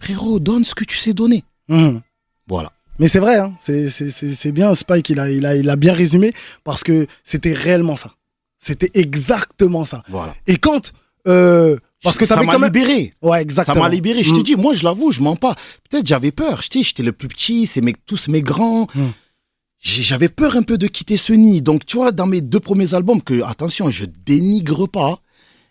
Frérot, 0.00 0.38
donne 0.38 0.64
ce 0.64 0.74
que 0.74 0.84
tu 0.84 0.96
sais 0.96 1.12
donner. 1.12 1.42
Mhm. 1.68 2.00
Voilà. 2.48 2.72
Mais 2.98 3.08
c'est 3.08 3.18
vrai, 3.18 3.36
hein. 3.36 3.54
c'est 3.58 4.52
bien 4.52 4.74
Spike, 4.74 5.10
il 5.10 5.20
a, 5.20 5.30
il, 5.30 5.44
a, 5.44 5.54
il 5.56 5.68
a 5.68 5.76
bien 5.76 5.92
résumé 5.92 6.32
parce 6.64 6.82
que 6.82 7.06
c'était 7.24 7.52
réellement 7.52 7.96
ça. 7.96 8.14
C'était 8.58 8.90
exactement 8.94 9.84
ça. 9.84 10.02
Voilà. 10.08 10.34
Et 10.46 10.56
quand. 10.56 10.92
euh, 11.28 11.76
parce 12.02 12.16
que 12.16 12.24
ça 12.24 12.42
m'a 12.42 12.52
même. 12.58 12.64
libéré. 12.64 13.12
Ouais, 13.20 13.38
Ça 13.38 13.42
exactement. 13.42 13.82
m'a 13.82 13.88
libéré. 13.90 14.22
Je 14.22 14.32
Mm. 14.32 14.36
te 14.38 14.42
dis, 14.42 14.54
moi, 14.56 14.72
je 14.74 14.84
l'avoue, 14.84 15.10
je 15.12 15.20
mens 15.20 15.36
pas. 15.36 15.54
Peut-être 15.90 16.06
j'avais 16.06 16.30
peur. 16.30 16.62
J'étais 16.62 17.02
le 17.02 17.12
plus 17.12 17.28
petit, 17.28 17.66
c'est 17.66 17.80
mes, 17.82 17.94
tous 18.06 18.28
mes 18.28 18.40
grands. 18.42 18.86
J'avais 19.88 20.28
peur 20.28 20.56
un 20.56 20.62
peu 20.62 20.78
de 20.78 20.88
quitter 20.88 21.16
ce 21.16 21.32
nid. 21.32 21.62
Donc, 21.62 21.86
tu 21.86 21.96
vois, 21.96 22.10
dans 22.10 22.26
mes 22.26 22.40
deux 22.40 22.58
premiers 22.58 22.94
albums, 22.94 23.22
que, 23.22 23.42
attention, 23.42 23.88
je 23.88 24.04
dénigre 24.04 24.88
pas, 24.88 25.20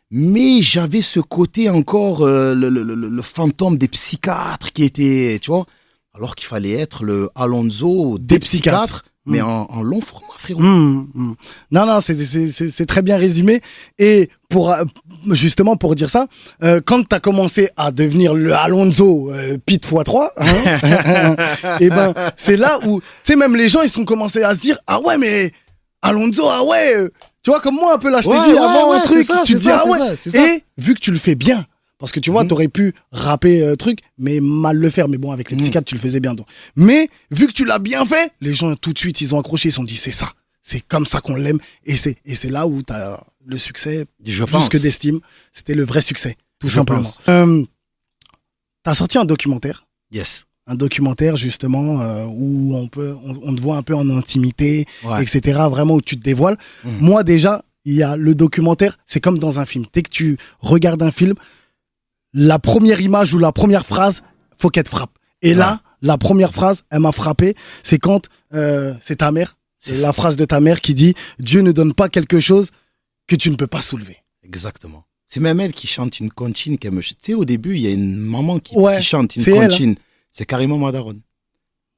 mais 0.09 0.61
j'avais 0.61 1.01
ce 1.01 1.19
côté 1.19 1.69
encore, 1.69 2.21
euh, 2.21 2.55
le, 2.55 2.69
le- 2.69 2.83
le- 2.83 3.09
le 3.09 3.21
fantôme 3.21 3.77
des 3.77 3.89
psychiatres 3.89 4.71
qui 4.71 4.83
était, 4.83 5.37
tu 5.41 5.51
vois, 5.51 5.65
alors 6.13 6.35
qu'il 6.35 6.47
fallait 6.47 6.71
être 6.71 7.03
le 7.03 7.29
Alonso 7.35 8.17
des, 8.17 8.35
Des 8.35 8.39
psychiatres. 8.39 8.83
psychiatres, 8.85 9.05
mais 9.25 9.41
Mm. 9.41 9.45
en, 9.45 9.65
en 9.71 9.81
long 9.81 10.01
format, 10.01 10.27
frérot. 10.37 10.61
Mmh, 10.61 11.07
mmh. 11.13 11.33
Non, 11.71 11.85
non, 11.85 11.99
c'est- 12.01 12.21
c'est 12.23 12.47
c'est- 12.51 12.69
c'est 12.69 12.85
très 12.85 13.01
bien 13.01 13.17
résumé. 13.17 13.61
Et 13.99 14.29
pour 14.49 14.71
euh, 14.71 14.83
justement 15.31 15.75
pour 15.77 15.95
dire 15.95 16.09
ça, 16.09 16.27
euh, 16.63 16.79
quand 16.85 17.01
tu 17.07 17.15
as 17.15 17.19
commencé 17.19 17.69
à 17.77 17.91
devenir 17.91 18.33
le 18.35 18.53
Alonso 18.53 19.31
euh, 19.31 19.57
Pete 19.65 19.87
x3, 19.87 20.29
et 21.79 21.89
ben 21.89 22.13
c'est 22.35 22.57
là 22.57 22.79
où, 22.85 22.99
tu 23.01 23.05
sais, 23.23 23.35
même 23.35 23.55
les 23.55 23.69
gens 23.69 23.81
ils 23.81 23.89
sont 23.89 24.05
commencé 24.05 24.43
à 24.43 24.55
se 24.55 24.61
dire 24.61 24.77
ah 24.87 24.99
ouais 25.01 25.17
mais 25.17 25.51
Alonso 26.01 26.43
ah 26.49 26.63
ouais, 26.63 26.93
euh, 26.95 27.09
tu 27.43 27.49
vois 27.51 27.59
comme 27.61 27.75
moi 27.75 27.95
un 27.95 27.97
peu 27.97 28.09
là 28.11 28.21
je 28.21 28.29
t'ai 28.29 28.35
Ouais, 28.37 28.45
dit 28.47 28.53
ouais, 28.53 28.57
avant 28.59 28.91
ouais, 28.91 28.97
un 28.97 29.01
truc, 29.01 29.25
ça, 29.25 29.41
tu 29.45 29.53
te 29.53 29.57
dis 29.57 29.63
ça, 29.65 29.77
ah 29.79 29.83
c'est 29.83 29.89
ouais. 29.91 29.97
ça, 29.99 30.15
c'est 30.17 30.29
ça. 30.31 30.45
Et 30.53 30.63
vu 30.77 30.93
que 30.93 30.99
tu 30.99 31.11
le 31.11 31.17
fais 31.19 31.35
bien. 31.35 31.63
Parce 31.97 32.11
que 32.11 32.19
tu 32.19 32.29
vois, 32.31 32.43
Mhm. 32.43 32.49
t'aurais 32.49 32.67
pu 32.67 32.93
rapper 33.11 33.61
euh, 33.61 33.75
truc, 33.75 33.99
mais 34.17 34.39
mal 34.41 34.77
le 34.77 34.89
faire. 34.89 35.07
Mais 35.07 35.17
bon, 35.17 35.31
avec 35.31 35.49
les 35.49 35.55
Mhm. 35.55 35.61
psychiatres, 35.63 35.87
tu 35.87 35.95
le 35.95 36.01
faisais 36.01 36.19
bien. 36.19 36.33
Donc. 36.35 36.47
Mais 36.75 37.09
vu 37.31 37.47
que 37.47 37.53
tu 37.53 37.63
l'as 37.65 37.79
bien 37.79 38.05
fait, 38.05 38.31
les 38.41 38.53
gens 38.53 38.75
tout 38.75 38.91
de 38.93 38.97
suite, 38.97 39.21
ils 39.21 39.33
ont 39.33 39.39
accroché, 39.39 39.69
ils 39.69 39.71
se 39.71 39.77
sont 39.77 39.83
dit, 39.83 39.95
c'est 39.95 40.11
ça. 40.11 40.31
C'est 40.61 40.81
comme 40.81 41.05
ça 41.05 41.21
qu'on 41.21 41.35
l'aime. 41.35 41.59
Et 41.85 41.95
c'est, 41.95 42.17
et 42.25 42.35
c'est 42.35 42.49
là 42.49 42.67
où 42.67 42.81
t'as 42.81 43.19
le 43.45 43.57
succès, 43.57 44.05
Je 44.25 44.43
plus 44.43 44.51
pense. 44.51 44.67
que 44.69 44.77
d'estime. 44.77 45.19
C'était 45.53 45.75
le 45.75 45.85
vrai 45.85 46.01
succès, 46.01 46.35
tout 46.59 46.67
Je 46.67 46.73
simplement. 46.73 47.07
Euh, 47.29 47.63
t'as 48.83 48.93
sorti 48.93 49.17
un 49.17 49.25
documentaire. 49.25 49.85
Yes. 50.11 50.45
Un 50.67 50.75
documentaire, 50.75 51.37
justement, 51.37 52.01
euh, 52.01 52.25
où 52.25 52.75
on 52.75 52.87
peut, 52.87 53.15
on, 53.23 53.33
on 53.43 53.55
te 53.55 53.61
voit 53.61 53.77
un 53.77 53.83
peu 53.83 53.95
en 53.95 54.09
intimité, 54.09 54.85
Ouais. 55.03 55.21
etc. 55.21 55.59
Vraiment 55.69 55.95
où 55.95 56.01
tu 56.01 56.17
te 56.17 56.23
dévoiles. 56.23 56.57
Mhm. 56.83 56.97
Moi, 57.01 57.23
déjà, 57.23 57.63
il 57.85 57.93
y 57.93 58.01
a 58.03 58.17
le 58.17 58.33
documentaire, 58.33 58.97
c'est 59.05 59.19
comme 59.19 59.37
dans 59.37 59.59
un 59.59 59.65
film. 59.65 59.85
Dès 59.93 60.01
que 60.01 60.09
tu 60.09 60.37
regardes 60.59 61.03
un 61.03 61.11
film, 61.11 61.35
la 62.35 62.59
première 62.59 63.01
image 63.01 63.33
ou 63.33 63.39
la 63.39 63.51
première 63.51 63.85
phrase, 63.85 64.21
faut 64.57 64.69
qu'elle 64.69 64.83
te 64.83 64.89
frappe. 64.89 65.17
Et 65.41 65.53
là, 65.53 65.81
la 66.01 66.17
première 66.17 66.53
phrase, 66.53 66.83
elle 66.91 66.99
m'a 66.99 67.11
frappé. 67.11 67.55
C'est 67.81 67.97
quand 67.97 68.27
euh, 68.53 68.93
c'est 69.01 69.17
ta 69.17 69.31
mère, 69.31 69.57
C'est 69.79 69.97
la 69.97 70.13
phrase 70.13 70.35
de 70.35 70.45
ta 70.45 70.59
mère 70.59 70.81
qui 70.81 70.93
dit 70.93 71.13
Dieu 71.39 71.61
ne 71.61 71.71
donne 71.71 71.93
pas 71.93 72.09
quelque 72.09 72.39
chose 72.39 72.69
que 73.27 73.35
tu 73.35 73.49
ne 73.49 73.55
peux 73.55 73.67
pas 73.67 73.81
soulever. 73.81 74.17
Exactement. 74.43 75.05
C'est 75.27 75.39
même 75.39 75.59
elle 75.59 75.73
qui 75.73 75.87
chante 75.87 76.19
une 76.19 76.29
contine 76.29 76.77
qu'elle 76.77 76.91
me. 76.91 77.01
Tu 77.01 77.15
sais, 77.19 77.33
au 77.33 77.45
début, 77.45 77.75
il 77.75 77.81
y 77.81 77.87
a 77.87 77.91
une 77.91 78.17
maman 78.17 78.59
qui, 78.59 78.75
Ouais, 78.75 78.97
qui 78.97 79.03
chante 79.03 79.35
une 79.35 79.41
hein. 79.43 79.67
contine. 79.67 79.95
C'est 80.31 80.45
carrément 80.45 80.77
Madaron. 80.77 81.19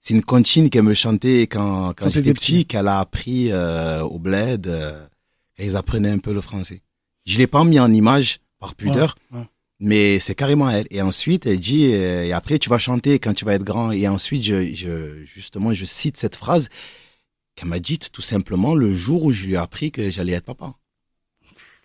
C'est 0.02 0.14
une 0.14 0.24
contine 0.24 0.70
qu'elle 0.70 0.84
me 0.84 0.94
chantait 0.94 1.42
quand, 1.48 1.88
quand, 1.90 2.06
Quand 2.06 2.10
j'étais 2.12 2.34
petit, 2.34 2.66
qu'elle 2.66 2.88
a 2.88 3.00
appris 3.00 3.52
euh, 3.52 4.02
au 4.02 4.20
bled. 4.20 4.68
Euh, 4.68 5.06
et 5.58 5.66
ils 5.66 5.76
apprenaient 5.76 6.12
un 6.12 6.20
peu 6.20 6.34
le 6.34 6.42
français. 6.42 6.82
Je 7.26 7.38
l'ai 7.38 7.48
pas 7.48 7.64
mis 7.64 7.80
en 7.80 7.92
image 7.92 8.40
par 8.60 8.76
pudeur, 8.76 9.16
ouais. 9.34 9.42
Mais 9.80 10.20
c'est 10.20 10.36
carrément 10.36 10.70
elle. 10.70 10.88
Et 10.90 11.02
ensuite, 11.02 11.46
elle 11.46 11.60
dit, 11.60 11.92
euh, 11.94 12.26
et 12.26 12.34
après, 12.34 12.60
tu 12.60 12.70
vas 12.70 12.80
chanter 12.80 13.20
quand 13.20 13.34
tu 13.34 13.46
vas 13.46 13.54
être 13.54 13.64
grand. 13.64 13.92
Et 13.92 14.08
ensuite, 14.08 14.44
je, 14.44 14.74
je, 14.74 15.24
justement, 15.26 15.74
je 15.74 15.86
cite 15.86 16.18
cette 16.18 16.36
phrase 16.36 16.70
qu'elle 17.56 17.70
m'a 17.70 17.80
dite 17.80 18.12
tout 18.12 18.22
simplement 18.22 18.76
le 18.76 18.94
jour 18.94 19.24
où 19.24 19.32
je 19.32 19.46
lui 19.46 19.54
ai 19.54 19.58
appris 19.58 19.92
que 19.92 20.10
j'allais 20.10 20.34
être 20.34 20.46
papa. 20.46 20.76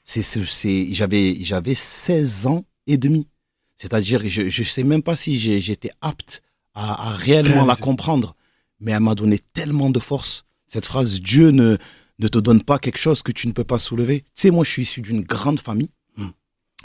C'est, 0.04 0.22
c'est, 0.22 0.92
j'avais, 0.92 1.36
j'avais 1.42 1.74
16 1.74 2.46
ans 2.46 2.64
et 2.86 2.96
demi. 2.96 3.28
C'est-à-dire, 3.76 4.22
je, 4.24 4.48
je 4.48 4.62
sais 4.62 4.84
même 4.84 5.02
pas 5.02 5.16
si 5.16 5.38
j'étais 5.38 5.90
apte 6.00 6.42
à, 6.74 7.08
à 7.08 7.16
réellement 7.16 7.64
la 7.64 7.76
comprendre. 7.76 8.36
Mais 8.80 8.92
elle 8.92 9.00
m'a 9.00 9.14
donné 9.14 9.38
tellement 9.52 9.90
de 9.90 10.00
force. 10.00 10.44
Cette 10.66 10.86
phrase, 10.86 11.20
Dieu 11.20 11.50
ne, 11.50 11.76
ne 12.18 12.28
te 12.28 12.38
donne 12.38 12.62
pas 12.62 12.78
quelque 12.78 12.98
chose 12.98 13.22
que 13.22 13.32
tu 13.32 13.46
ne 13.46 13.52
peux 13.52 13.64
pas 13.64 13.78
soulever. 13.78 14.20
Tu 14.20 14.26
sais, 14.34 14.50
moi, 14.50 14.64
je 14.64 14.70
suis 14.70 14.82
issu 14.82 15.02
d'une 15.02 15.22
grande 15.22 15.60
famille. 15.60 15.90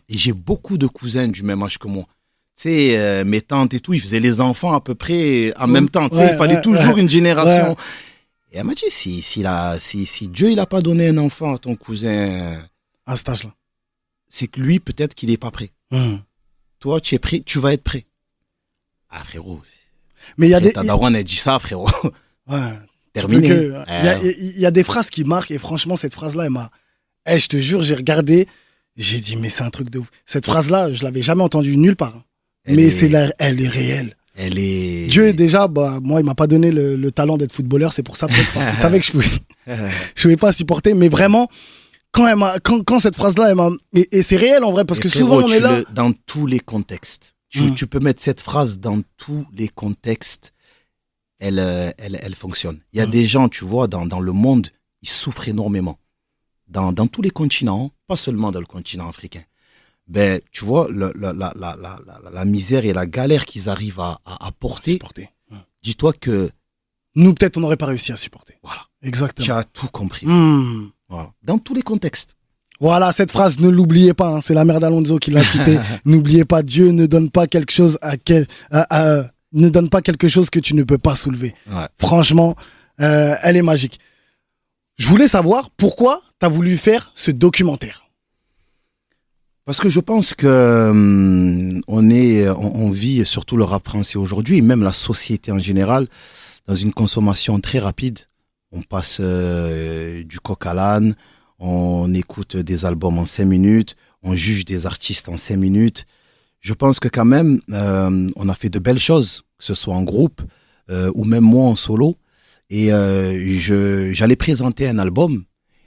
Hmm. 0.09 0.13
Et 0.13 0.17
j'ai 0.17 0.33
beaucoup 0.33 0.77
de 0.77 0.87
cousins 0.87 1.27
du 1.27 1.43
même 1.43 1.61
âge 1.63 1.77
que 1.77 1.87
moi. 1.87 2.03
Tu 2.55 2.63
sais, 2.63 2.97
euh, 2.97 3.23
mes 3.25 3.41
tantes 3.41 3.73
et 3.73 3.79
tout, 3.79 3.93
ils 3.93 4.01
faisaient 4.01 4.19
les 4.19 4.41
enfants 4.41 4.73
à 4.73 4.81
peu 4.81 4.95
près 4.95 5.53
en 5.57 5.67
Hmm. 5.67 5.71
même 5.71 5.89
temps. 5.89 6.09
Tu 6.09 6.15
sais, 6.15 6.21
Ouais, 6.23 6.29
il 6.33 6.37
fallait 6.37 6.55
ouais, 6.55 6.61
toujours 6.61 6.95
ouais. 6.95 7.01
une 7.01 7.09
génération. 7.09 7.75
Et 8.51 8.57
elle 8.57 8.63
m'a 8.63 8.73
dit, 8.73 8.85
si, 8.89 9.21
si, 9.21 9.41
la, 9.43 9.77
si, 9.79 10.05
si 10.05 10.27
Dieu, 10.29 10.51
il 10.51 10.59
a 10.59 10.65
pas 10.65 10.81
donné 10.81 11.09
un 11.09 11.17
enfant 11.17 11.53
à 11.55 11.57
ton 11.57 11.75
cousin, 11.75 12.57
À 13.05 13.15
cet 13.15 13.29
âge-là. 13.29 13.53
c'est 14.29 14.47
que 14.47 14.59
lui, 14.59 14.79
peut-être 14.79 15.13
qu'il 15.13 15.29
est 15.29 15.37
pas 15.37 15.51
prêt. 15.51 15.71
Hum. 15.91 16.21
Toi, 16.79 16.99
tu 17.01 17.15
es 17.15 17.19
prêt, 17.19 17.41
tu 17.45 17.59
vas 17.59 17.73
être 17.73 17.83
prêt. 17.83 18.05
Ah, 19.09 19.23
frérot. 19.23 19.61
Mais 20.37 20.47
il 20.47 20.51
y 20.51 20.53
a 20.53 20.59
des. 20.59 20.73
Ta 20.73 20.83
daronne, 20.83 21.15
elle 21.15 21.23
dit 21.23 21.35
ça, 21.37 21.57
frérot. 21.59 21.87
Ouais. 22.49 22.59
Terminé. 23.13 23.47
Il 23.47 23.53
y, 23.53 23.73
a- 24.07 24.17
Euh, 24.19 24.33
y 24.39 24.65
a 24.65 24.71
des 24.71 24.83
phrases 24.83 25.09
qui 25.09 25.23
marquent 25.23 25.51
et 25.51 25.57
franchement, 25.57 25.95
cette 25.95 26.13
phrase-là, 26.13 26.45
elle 26.45 26.51
m'a. 26.51 26.69
Eh, 27.27 27.39
je 27.39 27.47
te 27.47 27.57
jure, 27.57 27.81
j'ai 27.81 27.95
regardé, 27.95 28.47
j'ai 28.97 29.19
dit, 29.19 29.35
mais 29.35 29.49
c'est 29.49 29.63
un 29.63 29.69
truc 29.69 29.89
de 29.89 29.99
ouf. 29.99 30.07
Cette 30.25 30.45
phrase-là, 30.45 30.91
je 30.91 31.03
l'avais 31.03 31.21
jamais 31.21 31.43
entendue 31.43 31.77
nulle 31.77 31.95
part. 31.95 32.15
hein. 32.17 32.23
elle 32.65 32.75
mais 32.77 32.83
est- 32.87 32.91
c'est 32.91 33.09
la... 33.09 33.31
elle 33.39 33.61
est 33.61 33.67
réelle. 33.67 34.13
Elle 34.35 34.59
est. 34.59 35.07
Dieu, 35.07 35.33
déjà, 35.33 35.67
bah, 35.67 35.99
moi, 36.03 36.19
il 36.19 36.25
m'a 36.25 36.35
pas 36.35 36.45
donné 36.47 36.69
le, 36.71 36.95
le 36.95 37.11
talent 37.11 37.37
d'être 37.37 37.51
footballeur, 37.53 37.91
c'est 37.93 38.03
pour 38.03 38.17
ça, 38.17 38.27
parce 38.53 38.67
qu'il 38.67 38.75
savait 38.75 38.99
que 38.99 39.05
je 39.05 39.11
pouvais, 39.11 39.27
je 40.15 40.21
pouvais 40.21 40.37
pas 40.37 40.51
supporter. 40.51 40.93
Mais 40.93 41.09
vraiment, 41.09 41.49
quand, 42.11 42.27
elle 42.27 42.35
m'a, 42.35 42.59
quand, 42.59 42.83
quand 42.83 42.99
cette 42.99 43.15
phrase-là, 43.15 43.49
elle 43.49 43.55
m'a. 43.55 43.69
Et, 43.93 44.07
et 44.19 44.21
c'est 44.21 44.37
réel 44.37 44.63
en 44.63 44.71
vrai, 44.71 44.85
parce 44.85 44.99
Et 44.99 45.03
que 45.03 45.09
frérot, 45.09 45.41
souvent, 45.41 45.47
on 45.47 45.51
est 45.51 45.59
là. 45.59 45.77
le- 45.79 45.85
dans 45.91 46.11
tous 46.27 46.45
les 46.45 46.59
contextes. 46.59 47.33
Tu, 47.49 47.61
Mm. 47.63 47.75
tu 47.75 47.87
peux 47.87 47.99
mettre 47.99 48.21
cette 48.21 48.41
phrase 48.41 48.77
dans 48.77 48.99
tous 49.17 49.45
les 49.53 49.69
contextes. 49.69 50.53
Elle, 51.39 51.59
euh, 51.59 51.91
elle, 51.97 52.19
elle 52.21 52.35
fonctionne. 52.35 52.79
Il 52.93 52.99
y 52.99 53.01
a 53.01 53.07
Mm. 53.07 53.11
des 53.11 53.25
gens, 53.25 53.49
tu 53.49 53.63
vois, 53.65 53.87
dans, 53.87 54.05
dans 54.05 54.19
le 54.19 54.31
monde, 54.33 54.67
ils 55.01 55.09
souffrent 55.09 55.47
énormément. 55.47 55.97
Dans, 56.69 56.91
dans 56.91 57.07
tous 57.07 57.21
les 57.21 57.29
continents, 57.29 57.91
pas 58.07 58.17
seulement 58.17 58.51
dans 58.51 58.59
le 58.59 58.65
continent 58.65 59.07
africain. 59.07 59.43
Ben, 60.07 60.39
tu 60.51 60.63
vois, 60.65 60.87
le- 60.89 61.13
la, 61.15 61.33
la, 61.33 61.53
la, 61.55 61.75
la, 61.81 61.99
la 62.31 62.45
misère 62.45 62.85
et 62.85 62.93
la 62.93 63.05
galère 63.05 63.45
qu'ils 63.45 63.69
arrivent 63.69 63.99
à, 63.99 64.19
à, 64.25 64.47
à 64.47 64.51
porter, 64.51 64.93
Supporter. 64.93 65.29
dis-toi 65.83 66.13
que, 66.13 66.49
Nous, 67.15 67.33
peut-être, 67.33 67.57
on 67.57 67.61
n'aurait 67.61 67.77
pas 67.77 67.87
réussi 67.87 68.11
à 68.11 68.17
supporter. 68.17 68.55
voilà, 68.63 68.81
Exactement. 69.01 69.45
tu 69.45 69.51
as 69.51 69.63
tout 69.63 69.87
compris. 69.87 70.25
Hmm. 70.25 70.89
Voilà. 71.09 71.31
Dans 71.43 71.57
tous 71.57 71.73
les 71.73 71.81
contextes. 71.81 72.35
Voilà, 72.79 73.11
cette 73.11 73.31
phrase, 73.31 73.59
ne 73.59 73.69
l'oubliez 73.69 74.13
pas, 74.13 74.35
hein, 74.35 74.41
c'est 74.41 74.53
la 74.53 74.63
mère 74.63 74.79
d'Alonso 74.79 75.17
qui 75.17 75.31
l'a 75.31 75.43
citée. 75.43 75.79
N'oubliez 76.05 76.45
pas, 76.45 76.61
Dieu 76.61 76.89
ne 76.91 77.07
donne 77.07 77.31
pas 77.31 77.47
quelque 77.47 77.71
chose 77.71 77.97
à 78.03 78.17
quel, 78.17 78.45
à- 78.69 78.85
à- 79.21 79.31
ne 79.53 79.67
donne 79.69 79.89
pas 79.89 80.01
quelque 80.01 80.27
chose 80.27 80.49
que 80.51 80.59
tu 80.59 80.75
ne 80.75 80.83
peux 80.83 80.99
pas 80.99 81.15
soulever. 81.15 81.55
Ouais. 81.71 81.87
Franchement, 81.97 82.55
euh, 83.01 83.35
elle 83.41 83.55
est 83.57 83.61
magique. 83.63 83.99
Je 84.97 85.07
voulais 85.07 85.27
savoir 85.27 85.69
pourquoi 85.69 86.21
tu 86.39 86.45
as 86.45 86.49
voulu 86.49 86.75
faire 86.75 87.11
ce 87.13 87.29
documentaire. 87.31 88.07
Parce 89.65 89.79
que 89.79 89.89
je 89.89 89.99
pense 89.99 90.33
que 90.33 90.89
hum, 90.89 91.81
on 91.87 92.09
est, 92.09 92.49
on, 92.49 92.89
vit 92.89 93.25
surtout 93.25 93.57
le 93.57 93.63
rap 93.63 93.85
français 93.85 94.17
aujourd'hui, 94.17 94.61
même 94.61 94.83
la 94.83 94.93
société 94.93 95.51
en 95.51 95.59
général, 95.59 96.07
dans 96.67 96.75
une 96.75 96.93
consommation 96.93 97.59
très 97.59 97.79
rapide. 97.79 98.19
On 98.71 98.81
passe 98.81 99.17
euh, 99.19 100.23
du 100.23 100.39
coq 100.39 100.65
à 100.65 100.73
l'âne, 100.73 101.15
on 101.59 102.13
écoute 102.13 102.57
des 102.57 102.85
albums 102.85 103.19
en 103.19 103.25
cinq 103.25 103.45
minutes, 103.45 103.95
on 104.23 104.35
juge 104.35 104.65
des 104.65 104.85
artistes 104.85 105.29
en 105.29 105.37
cinq 105.37 105.57
minutes. 105.57 106.05
Je 106.59 106.73
pense 106.73 106.99
que 106.99 107.07
quand 107.07 107.25
même, 107.25 107.59
euh, 107.71 108.29
on 108.35 108.49
a 108.49 108.55
fait 108.55 108.69
de 108.69 108.79
belles 108.79 108.99
choses, 108.99 109.43
que 109.59 109.65
ce 109.65 109.73
soit 109.73 109.93
en 109.93 110.03
groupe 110.03 110.41
euh, 110.89 111.11
ou 111.13 111.23
même 111.23 111.43
moi 111.43 111.65
en 111.65 111.75
solo. 111.75 112.15
Et 112.69 112.91
euh, 112.91 113.57
je, 113.59 114.11
j'allais 114.13 114.35
présenter 114.35 114.87
un 114.87 114.99
album. 114.99 115.45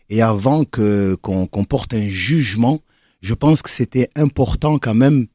Et 0.08 0.22
avant 0.22 0.64
que 0.64 1.14
qu'on 1.22 1.46
qu'on 1.46 1.64
porte 1.64 1.94
un 1.94 2.08
jugement, 2.08 2.80
je 3.20 3.34
pense 3.34 3.62
que 3.62 3.70
c'était 3.70 4.10
important 4.16 4.78
quand 4.78 4.94
même 4.94 5.26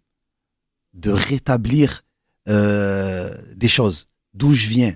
de 0.94 1.12
rétablir 1.12 2.04
euh, 2.50 3.34
des 3.56 3.68
choses. 3.68 4.08
D'où 4.34 4.54
je 4.54 4.68
viens. 4.68 4.96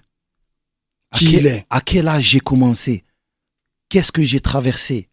À 1.12 1.18
Qui 1.18 1.32
quel, 1.32 1.48
est? 1.48 1.66
À 1.70 1.82
quel 1.82 2.08
âge 2.08 2.24
j'ai 2.24 2.40
commencé? 2.40 3.04
Qu'est-ce 3.90 4.12
que 4.12 4.22
j'ai 4.22 4.40
traversé? 4.40 5.10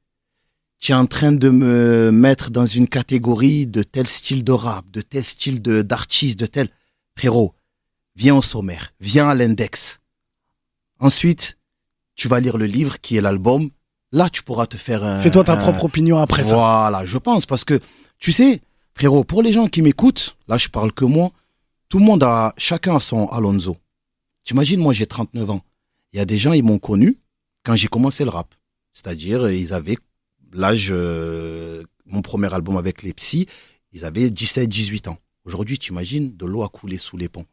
Tu 0.79 0.93
es 0.93 0.95
en 0.95 1.07
train 1.07 1.33
de 1.33 1.49
me 1.49 2.11
mettre 2.11 2.51
dans 2.51 2.67
une 2.67 2.89
catégorie 2.89 3.67
de 3.67 3.83
tel 3.83 4.07
style 4.07 4.45
de 4.45 4.53
rap, 4.53 4.91
de 4.91 5.01
tel 5.01 5.25
style 5.25 5.63
de 5.63 5.83
d'artiste, 5.83 6.39
de 6.39 6.47
tel... 6.47 6.69
Frérot, 7.17 7.55
viens 8.15 8.37
au 8.37 8.43
sommaire, 8.43 8.93
viens 9.01 9.29
à 9.29 9.35
l'index. 9.35 10.01
Ensuite, 10.99 11.59
tu 12.15 12.29
vas 12.29 12.41
lire 12.41 12.57
le 12.57 12.67
livre 12.67 13.01
qui 13.01 13.17
est 13.17 13.21
l'album. 13.21 13.71
Là, 14.13 14.31
tu 14.31 14.43
pourras 14.43 14.67
te 14.67 14.77
faire 14.77 15.05
un... 15.05 15.21
Fais-toi 15.21 15.45
ta 15.45 15.55
un- 15.55 15.63
propre 15.63 15.85
opinion 15.85 16.17
après 16.19 16.43
ça. 16.45 16.55
voilà, 16.57 17.05
je 17.05 17.19
pense, 17.19 17.45
parce 17.45 17.65
que, 17.65 17.81
tu 18.19 18.33
sais, 18.33 18.61
frérot, 18.95 19.25
pour 19.25 19.43
les 19.43 19.53
gens 19.53 19.67
qui 19.67 19.83
m'écoutent, 19.83 20.37
là, 20.49 20.57
je 20.57 20.69
parle 20.69 20.93
que 20.93 21.05
moi, 21.05 21.31
tout 21.89 21.99
le 21.99 22.05
monde 22.05 22.23
a, 22.23 22.55
chacun 22.57 22.97
a 22.97 23.01
son 23.01 23.27
Alonso. 23.29 23.77
T'imagines, 24.45 24.81
moi 24.81 24.93
j'ai 24.93 25.07
39 25.07 25.51
ans. 25.51 25.61
Il 26.13 26.17
y 26.17 26.21
a 26.21 26.25
des 26.25 26.39
gens, 26.39 26.53
ils 26.53 26.63
m'ont 26.63 26.79
connu 26.79 27.17
quand 27.65 27.75
j'ai 27.75 27.89
commencé 27.89 28.25
le 28.25 28.31
rap. 28.31 28.55
C'est-à-dire, 28.93 29.51
ils 29.51 29.75
avaient 29.75 29.97
l'âge, 30.53 30.89
euh, 30.91 31.83
mon 32.07 32.23
premier 32.23 32.53
album 32.55 32.77
avec 32.77 33.03
les 33.03 33.13
psys, 33.13 33.47
ils 33.93 34.05
avaient 34.05 34.31
17, 34.31 34.69
18 34.69 35.09
ans. 35.09 35.19
Aujourd'hui, 35.45 35.79
t'imagines, 35.79 36.35
de 36.37 36.47
l'eau 36.47 36.63
a 36.63 36.69
coulé 36.69 36.97
sous 36.97 37.17
les 37.17 37.29
ponts. 37.29 37.45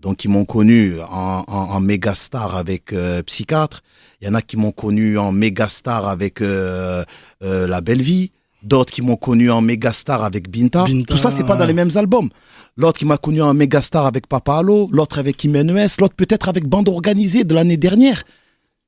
Donc, 0.00 0.24
ils 0.24 0.28
m'ont 0.28 0.46
connu 0.46 0.98
en, 1.02 1.44
en, 1.46 1.54
en 1.76 1.80
méga 1.80 2.14
star 2.14 2.56
avec 2.56 2.92
euh, 2.92 3.22
Psychiatre. 3.22 3.82
Il 4.20 4.26
y 4.26 4.30
en 4.30 4.34
a 4.34 4.42
qui 4.42 4.56
m'ont 4.56 4.72
connu 4.72 5.18
en 5.18 5.30
méga 5.32 5.68
star 5.68 6.08
avec 6.08 6.40
euh, 6.40 7.04
euh, 7.42 7.66
La 7.66 7.80
Belle 7.80 8.02
Vie. 8.02 8.32
D'autres 8.62 8.92
qui 8.92 9.02
m'ont 9.02 9.16
connu 9.16 9.50
en 9.50 9.60
méga 9.62 9.92
star 9.92 10.22
avec 10.22 10.50
Binta. 10.50 10.84
Binta, 10.84 11.14
Tout 11.14 11.20
ça, 11.20 11.30
c'est 11.30 11.44
pas 11.44 11.56
dans 11.56 11.64
les 11.64 11.72
mêmes 11.72 11.90
albums. 11.94 12.28
L'autre 12.76 12.98
qui 12.98 13.06
m'a 13.06 13.16
connu 13.16 13.40
en 13.42 13.54
méga 13.54 13.80
star 13.82 14.06
avec 14.06 14.26
Papa 14.26 14.58
Allo. 14.58 14.88
L'autre 14.90 15.18
avec 15.18 15.42
Imenes. 15.44 15.88
L'autre 15.98 16.14
peut-être 16.14 16.48
avec 16.48 16.66
Bande 16.66 16.88
Organisée 16.88 17.44
de 17.44 17.54
l'année 17.54 17.78
dernière. 17.78 18.22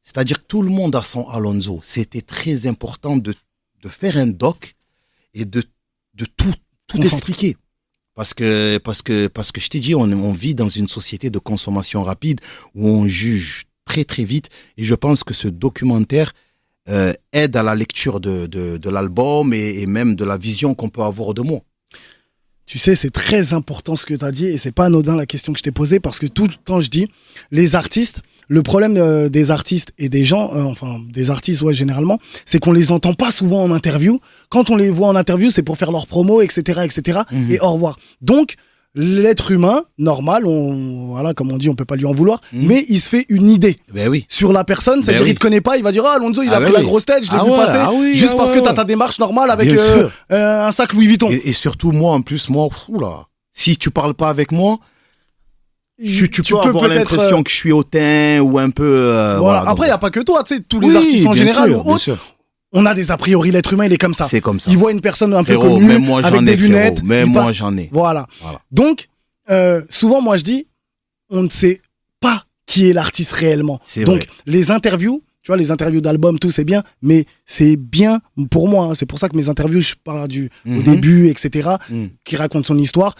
C'est-à-dire 0.03 0.39
que 0.41 0.47
tout 0.47 0.63
le 0.63 0.71
monde 0.71 0.97
a 0.97 1.03
son 1.03 1.27
Alonso. 1.29 1.81
C'était 1.83 2.21
très 2.23 2.67
important 2.67 3.17
de, 3.17 3.35
de 3.83 3.89
faire 3.89 4.17
un 4.17 4.27
doc 4.27 4.75
et 5.35 5.45
de, 5.45 5.63
de 6.15 6.25
tout, 6.25 6.53
expliquer. 6.95 7.57
Parce 8.15 8.35
que, 8.35 8.79
parce 8.79 9.01
que, 9.01 9.27
parce 9.27 9.53
que 9.53 9.61
je 9.61 9.69
t'ai 9.69 9.81
dit, 9.81 9.95
on, 9.95 10.33
vit 10.33 10.55
dans 10.55 10.69
une 10.69 10.89
société 10.89 11.31
de 11.31 11.39
consommation 11.39 12.03
rapide 12.03 12.41
où 12.75 12.87
on 12.87 13.07
juge 13.07 13.65
très 13.87 14.05
très 14.05 14.25
vite. 14.25 14.51
Et 14.77 14.85
je 14.85 14.95
pense 14.95 15.25
que 15.25 15.35
ce 15.35 15.49
documentaire 15.49 16.35
euh, 16.89 17.13
aide 17.33 17.57
à 17.57 17.63
la 17.63 17.75
lecture 17.75 18.21
de, 18.21 18.47
de, 18.47 18.77
de 18.77 18.91
l'album 18.91 19.55
et, 19.55 19.81
et 19.81 19.87
même 19.87 20.15
de 20.15 20.25
la 20.25 20.37
vision 20.37 20.75
qu'on 20.75 20.91
peut 20.91 21.03
avoir 21.03 21.33
de 21.33 21.43
moi. 21.43 21.61
Tu 22.67 22.79
sais, 22.79 22.95
c'est 22.95 23.11
très 23.11 23.55
important 23.55 23.97
ce 23.97 24.07
que 24.07 24.15
tu 24.15 24.25
as 24.25 24.31
dit 24.31 24.47
et 24.47 24.57
c'est 24.57 24.73
pas 24.73 24.87
anodin 24.87 25.17
la 25.17 25.27
question 25.27 25.53
que 25.53 25.59
je 25.59 25.63
t'ai 25.63 25.73
posée 25.73 26.01
parce 26.01 26.19
que 26.19 26.27
tout 26.27 26.47
le 26.47 26.55
temps 26.55 26.81
je 26.81 26.89
dis, 26.89 27.09
les 27.51 27.75
artistes, 27.75 28.23
le 28.57 28.63
problème 28.63 28.97
euh, 28.99 29.29
des 29.31 29.51
artistes 29.51 29.93
et 29.99 30.09
des 30.11 30.25
gens, 30.25 30.51
euh, 30.55 30.63
enfin 30.65 30.99
des 31.11 31.31
artistes 31.31 31.63
ouais 31.63 31.73
généralement, 31.75 32.19
c'est 32.45 32.59
qu'on 32.63 32.73
les 32.73 32.93
entend 32.93 33.15
pas 33.15 33.31
souvent 33.31 33.63
en 33.63 33.71
interview. 33.71 34.21
Quand 34.51 34.69
on 34.71 34.77
les 34.77 34.91
voit 34.91 35.09
en 35.09 35.17
interview, 35.17 35.51
c'est 35.51 35.63
pour 35.63 35.79
faire 35.79 35.91
leur 35.91 36.07
promo, 36.07 36.43
etc., 36.43 36.81
etc. 36.85 37.21
Mhm. 37.31 37.51
Et 37.51 37.59
au 37.61 37.71
revoir. 37.73 37.99
Donc 38.21 38.57
l'être 38.95 39.53
humain 39.53 39.85
normal, 39.97 40.45
on 40.47 41.07
voilà 41.07 41.33
comme 41.33 41.51
on 41.51 41.57
dit, 41.57 41.71
on 41.71 41.75
peut 41.75 41.87
pas 41.87 41.97
lui 41.97 42.05
en 42.05 42.13
vouloir, 42.13 42.43
Mhm. 42.53 42.67
mais 42.67 42.85
il 42.91 43.01
se 43.01 43.09
fait 43.09 43.25
une 43.31 43.49
idée 43.49 43.77
Ben 43.95 44.09
oui. 44.09 44.27
sur 44.29 44.53
la 44.53 44.65
personne, 44.65 45.01
c'est-à-dire 45.01 45.23
Ben 45.23 45.29
oui. 45.29 45.31
il 45.31 45.35
te 45.37 45.41
connaît 45.41 45.63
pas, 45.63 45.79
il 45.79 45.83
va 45.83 45.93
dire 45.93 46.05
ah 46.07 46.17
Alonso 46.17 46.43
il 46.43 46.51
Ah 46.51 46.57
a 46.57 46.61
ben 46.61 46.67
pris 46.67 46.75
la 46.75 46.83
grosse 46.83 47.07
tête, 47.07 47.25
je 47.25 47.31
l'ai 47.31 47.39
Ah 47.41 47.45
vu 47.45 47.51
ouais, 47.53 47.57
passer, 47.57 47.79
ah 47.79 47.91
juste 48.13 48.33
ah 48.35 48.37
parce 48.37 48.51
ouais, 48.51 48.59
que 48.59 48.65
t'as 48.65 48.75
ta 48.75 48.85
démarche 48.85 49.19
normale 49.19 49.51
avec 49.51 49.69
euh, 49.71 50.09
un 50.31 50.71
sac 50.73 50.93
Louis 50.93 51.07
Vuitton. 51.07 51.31
Et, 51.31 51.41
et 51.49 51.53
surtout, 51.55 51.91
moi, 51.93 52.13
en 52.13 52.21
plus, 52.21 52.51
moi, 52.51 52.69
fou 52.71 52.99
là. 53.01 53.29
Si 53.55 53.79
tu 53.79 53.91
parles 53.91 54.13
pas 54.15 54.29
avec 54.29 54.53
moi, 54.53 54.79
tu, 55.99 56.31
tu, 56.31 56.43
peux 56.43 56.59
avoir 56.59 56.89
l'impression 56.89 57.41
euh, 57.41 57.43
que 57.43 57.51
je 57.51 57.55
suis 57.57 57.73
hautain 57.73 58.41
ou 58.41 58.59
un 58.59 58.71
peu. 58.71 58.85
euh, 58.85 59.39
voilà. 59.39 59.61
Après, 59.69 59.87
il 59.87 59.91
n'y 59.91 59.95
a 59.95 59.99
pas 59.99 60.11
que 60.11 60.21
toi, 60.21 60.43
tu 60.43 60.57
sais, 60.57 60.63
tous 60.67 60.81
les 60.81 60.89
Oui, 60.89 60.97
artistes 60.97 61.27
en 61.27 61.35
général 61.35 61.71
sûr, 61.71 61.87
autres, 61.87 62.19
on 62.73 62.87
a 62.87 62.95
des 62.95 63.11
a 63.11 63.17
priori, 63.17 63.51
l'être 63.51 63.73
humain, 63.73 63.85
il 63.87 63.93
est 63.93 63.99
comme 63.99 64.15
ça. 64.15 64.27
C'est 64.29 64.41
comme 64.41 64.59
ça. 64.59 64.71
Il 64.71 64.79
voit 64.79 64.93
une 64.93 65.01
personne 65.03 65.35
un 65.35 65.45
peu 65.45 65.55
Frérot, 65.55 65.75
connue, 65.77 65.85
même 65.87 66.05
moi 66.05 66.21
avec 66.25 66.33
j'en 66.35 66.43
des 66.43 66.53
ai, 66.53 66.57
lunettes. 66.57 66.99
frérot. 67.01 67.07
Même 67.07 67.29
moi 67.29 67.45
passe- 67.47 67.55
j'en 67.57 67.77
ai. 67.77 67.89
Voilà. 67.93 68.27
Voilà. 68.41 68.61
Donc, 68.71 69.09
euh, 69.51 69.83
souvent, 69.91 70.21
moi, 70.23 70.37
je 70.39 70.45
dis, 70.45 70.67
on 71.31 71.43
ne 71.43 71.49
sait 71.49 71.81
pas 72.21 72.45
qui 72.67 72.89
est 72.89 72.93
l'artiste 72.95 73.33
réellement. 73.33 73.79
C'est 73.85 74.05
Donc, 74.05 74.17
vrai. 74.17 74.27
les 74.47 74.71
interviews, 74.71 75.23
tu 75.43 75.49
vois, 75.49 75.57
les 75.59 75.71
interviews 75.71 76.01
d'albums, 76.01 76.39
tout, 76.39 76.51
c'est 76.51 76.65
bien, 76.65 76.83
mais 77.03 77.27
c'est 77.45 77.77
bien 77.77 78.21
pour 78.51 78.69
moi. 78.69 78.87
hein. 78.87 78.93
C'est 78.95 79.07
pour 79.07 79.19
ça 79.19 79.29
que 79.29 79.37
mes 79.37 79.49
interviews, 79.51 79.81
je 79.81 79.95
parle 80.03 80.27
du, 80.29 80.49
au 80.67 80.71
Mhm. 80.71 80.83
début, 80.83 81.29
etc., 81.29 81.69
Mm. 81.91 82.07
qui 82.25 82.37
raconte 82.37 82.65
son 82.65 82.79
histoire. 82.79 83.15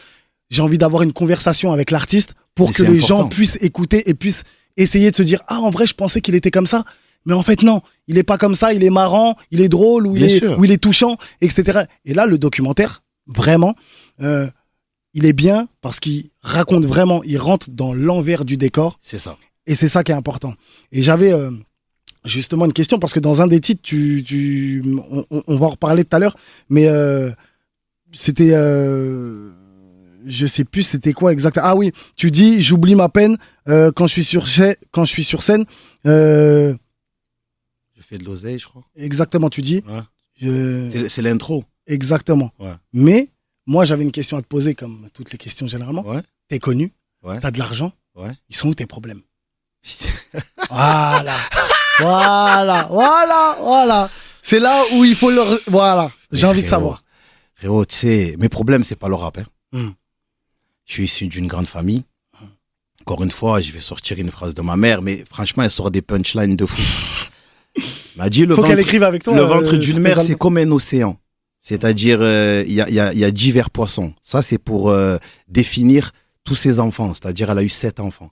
J'ai 0.53 0.63
envie 0.63 0.79
d'avoir 0.79 1.03
une 1.03 1.13
conversation 1.15 1.73
avec 1.73 1.91
l'artiste 1.91 2.35
pour 2.55 2.69
Mais 2.69 2.75
que 2.75 2.83
les 2.83 3.01
gens 3.01 3.21
puissent 3.29 3.59
écouter 3.63 4.09
et 4.09 4.15
puissent 4.15 4.45
essayer 4.77 5.11
de 5.11 5.17
se 5.17 5.23
dire 5.23 5.41
ah 5.49 5.59
en 5.61 5.71
vrai 5.71 5.87
je 5.87 5.95
pensais 5.95 6.21
qu'il 6.21 6.35
était 6.35 6.51
comme 6.51 6.67
ça. 6.67 6.85
Mais 7.27 7.35
en 7.35 7.43
fait 7.43 7.63
non. 7.63 7.81
Il 8.09 8.19
est 8.19 8.23
pas 8.33 8.37
comme 8.39 8.55
ça. 8.55 8.73
Il 8.75 8.83
est 8.85 8.91
marrant. 9.03 9.37
Il 9.51 9.61
est 9.61 9.69
drôle 9.71 10.07
ou 10.07 10.15
il 10.17 10.23
est 10.25 10.41
ou 10.59 10.65
il 10.67 10.71
est 10.71 10.83
touchant 10.87 11.17
etc 11.41 11.81
et 12.05 12.15
là 12.15 12.27
le 12.27 12.37
documentaire 12.37 13.03
vraiment 13.27 13.75
euh, 14.21 14.47
il 15.15 15.25
est 15.27 15.33
bien 15.33 15.69
parce 15.81 16.01
qu'il 16.01 16.31
raconte 16.43 16.85
vraiment 16.85 17.23
il 17.25 17.39
rentre 17.39 17.71
dans 17.71 17.95
l'envers 17.95 18.45
du 18.45 18.57
décor. 18.57 18.99
C'est 19.01 19.19
ça. 19.27 19.37
et 19.67 19.75
c'est 19.75 19.89
ça 19.89 20.03
qui 20.05 20.13
est 20.13 20.15
important. 20.23 20.53
Et 20.91 21.01
j'avais 21.03 21.33
euh, 21.33 21.51
justement 22.27 22.67
une 22.67 22.73
question 22.75 22.99
parce 22.99 23.13
que 23.15 23.21
dans 23.21 23.41
un 23.43 23.47
des 23.47 23.61
titres, 23.61 23.81
tu, 23.83 24.23
tu, 24.27 24.83
on, 25.11 25.25
on- 25.31 25.43
on 25.47 25.57
va 25.57 25.67
en 25.67 25.71
reparler 25.71 26.05
tout 26.05 26.17
à 26.17 26.19
l'heure, 26.19 26.37
mais 26.69 26.87
euh, 26.89 27.31
c'était, 28.13 28.51
euh, 28.53 29.51
je 30.27 30.47
sais 30.47 30.65
plus, 30.65 30.83
c'était 30.85 31.13
quoi 31.13 31.33
exactement. 31.33 31.67
Ah 31.67 31.75
oui, 31.77 31.93
tu 32.17 32.31
dis, 32.31 32.61
j'oublie 32.63 32.95
ma 32.95 33.09
peine 33.09 33.37
euh, 33.69 33.91
quand 33.93 34.07
je 34.07 34.13
suis 34.13 34.25
sur 34.25 34.47
cha- 34.47 34.75
quand 34.91 35.05
je 35.05 35.11
suis 35.11 35.25
sur 35.25 35.43
scène. 35.43 35.65
Euh, 36.07 36.75
Je 37.97 38.03
fais 38.03 38.19
de 38.19 38.25
l'oseille, 38.25 38.59
je 38.59 38.67
crois. 38.67 38.83
exactement, 38.97 39.49
tu 39.51 39.63
dis. 39.63 39.83
Ouais. 39.89 40.01
Je- 40.41 41.07
C'est 41.09 41.23
l'intro. 41.23 41.65
exactement. 41.87 42.51
Ouais. 42.59 42.75
Mais 42.93 43.29
moi, 43.67 43.85
j'avais 43.85 44.03
une 44.03 44.13
question 44.13 44.37
à 44.37 44.43
te 44.43 44.47
poser, 44.49 44.75
comme 44.75 45.09
toutes 45.15 45.31
les 45.33 45.39
questions 45.39 45.67
généralement. 45.67 46.07
Ouais. 46.07 46.21
T'es 46.49 46.59
connu, 46.59 46.93
Ouais. 47.23 47.39
t'as 47.41 47.51
de 47.51 47.59
l'argent. 47.59 47.93
Ouais. 48.15 48.33
Ils 48.49 48.57
sont 48.57 48.69
où 48.69 48.75
tes 48.75 48.87
problèmes? 48.87 49.21
Voilà. 50.71 51.37
voilà. 51.99 52.87
Voilà. 52.91 53.57
Voilà. 53.61 54.11
C'est 54.43 54.59
là 54.61 54.83
où 54.95 55.05
il 55.05 55.15
faut 55.15 55.31
leur. 55.31 55.47
Voilà. 55.67 56.11
J'ai 56.33 56.47
envie 56.47 56.63
de 56.63 56.67
savoir. 56.67 57.05
Frérot, 57.55 57.85
tu 57.85 57.95
sais, 57.97 58.35
mes 58.39 58.49
problèmes, 58.49 58.83
c'est 58.85 58.97
pas 58.97 59.09
le 59.09 59.15
rap. 59.15 59.39
hein. 59.39 59.45
Hmm. 59.73 59.91
Je 60.87 60.93
suis 60.93 61.05
issu 61.05 61.29
d'une 61.29 61.47
grande 61.47 61.67
famille. 61.67 62.05
Encore 63.03 63.23
une 63.25 63.31
fois, 63.31 63.61
je 63.61 63.73
vais 63.73 63.81
sortir 63.81 64.19
une 64.19 64.31
phrase 64.31 64.55
de 64.55 64.63
ma 64.63 64.77
mère, 64.77 65.03
mais 65.03 65.25
franchement, 65.29 65.65
elle 65.65 65.71
sort 65.71 65.91
des 65.91 66.03
punchlines 66.03 66.57
de 66.57 66.67
fou. 66.67 66.81
M'a 68.17 68.31
dit 68.31 68.47
le 68.47 68.55
Faut 68.55 68.63
qu'elle 68.63 68.73
ventre, 68.73 68.83
écrive 68.83 69.03
avec 69.03 69.25
toi. 69.25 69.35
le 69.35 69.43
euh, 69.43 69.47
ventre 69.47 69.77
d'une 69.77 69.99
mer, 69.99 70.21
c'est 70.21 70.37
comme 70.37 70.57
un 70.59 70.71
océan. 70.71 71.19
C'est-à-dire, 71.59 72.19
euh, 72.21 72.63
il 72.67 72.75
y, 72.75 72.81
a, 72.81 72.89
il 72.89 72.95
y, 72.95 73.01
a, 73.01 73.13
il 73.13 73.19
y 73.19 73.25
a 73.25 73.31
divers 73.31 73.71
poissons. 73.71 74.15
Ça, 74.23 74.43
c'est 74.43 74.59
pour 74.59 74.91
euh, 74.91 75.17
définir 75.49 76.13
tous 76.45 76.55
ses 76.55 76.79
enfants. 76.79 77.13
C'est-à-dire, 77.15 77.51
elle 77.51 77.59
a 77.59 77.63
eu 77.63 77.69
sept 77.69 77.99
enfants. 77.99 78.31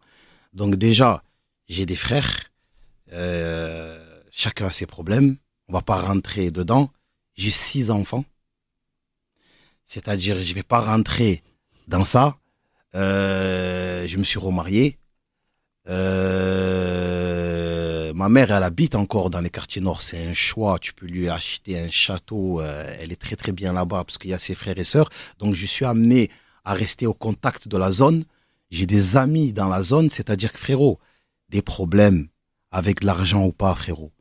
Donc 0.52 0.76
déjà, 0.76 1.22
j'ai 1.68 1.86
des 1.86 1.96
frères. 1.96 2.50
Chacun 4.30 4.66
a 4.66 4.70
ses 4.70 4.86
problèmes. 4.86 5.36
On 5.68 5.72
va 5.72 5.82
pas 5.82 6.00
rentrer 6.00 6.50
dedans. 6.50 6.90
J'ai 7.34 7.50
six 7.50 7.90
enfants. 7.90 8.24
C'est-à-dire, 9.84 10.42
je 10.42 10.54
vais 10.54 10.62
pas 10.62 10.80
rentrer 10.80 11.42
dans 11.90 12.04
ça. 12.04 12.38
Euh, 12.94 14.06
je 14.06 14.16
me 14.16 14.24
suis 14.24 14.38
remarié. 14.38 14.96
Euh, 15.88 17.22
ma 18.14 18.28
mère, 18.28 18.52
elle 18.52 18.62
habite 18.62 18.94
encore 18.94 19.28
dans 19.28 19.40
les 19.40 19.50
quartiers 19.50 19.82
nord. 19.82 20.02
C'est 20.02 20.24
un 20.26 20.32
choix. 20.32 20.78
Tu 20.78 20.94
peux 20.94 21.06
lui 21.06 21.28
acheter 21.28 21.78
un 21.78 21.90
château. 21.90 22.60
Euh, 22.60 22.96
elle 22.98 23.12
est 23.12 23.20
très 23.20 23.36
très 23.36 23.52
bien 23.52 23.72
là-bas 23.72 24.04
parce 24.04 24.16
qu'il 24.18 24.30
y 24.30 24.34
a 24.34 24.38
ses 24.38 24.54
frères 24.54 24.78
et 24.78 24.84
sœurs. 24.84 25.10
Donc, 25.38 25.54
je 25.54 25.66
suis 25.66 25.84
amené 25.84 26.30
à 26.64 26.72
rester 26.72 27.06
au 27.06 27.14
contact 27.14 27.68
de 27.68 27.76
la 27.76 27.90
zone. 27.90 28.24
J'ai 28.70 28.86
des 28.86 29.16
amis 29.16 29.52
dans 29.52 29.68
la 29.68 29.82
zone. 29.82 30.08
C'est-à-dire 30.10 30.52
que 30.52 30.58
frérot, 30.58 30.98
des 31.48 31.62
problèmes 31.62 32.28
avec 32.70 33.02
l'argent 33.02 33.44
ou 33.44 33.52
pas, 33.52 33.74
frérot, 33.74 34.12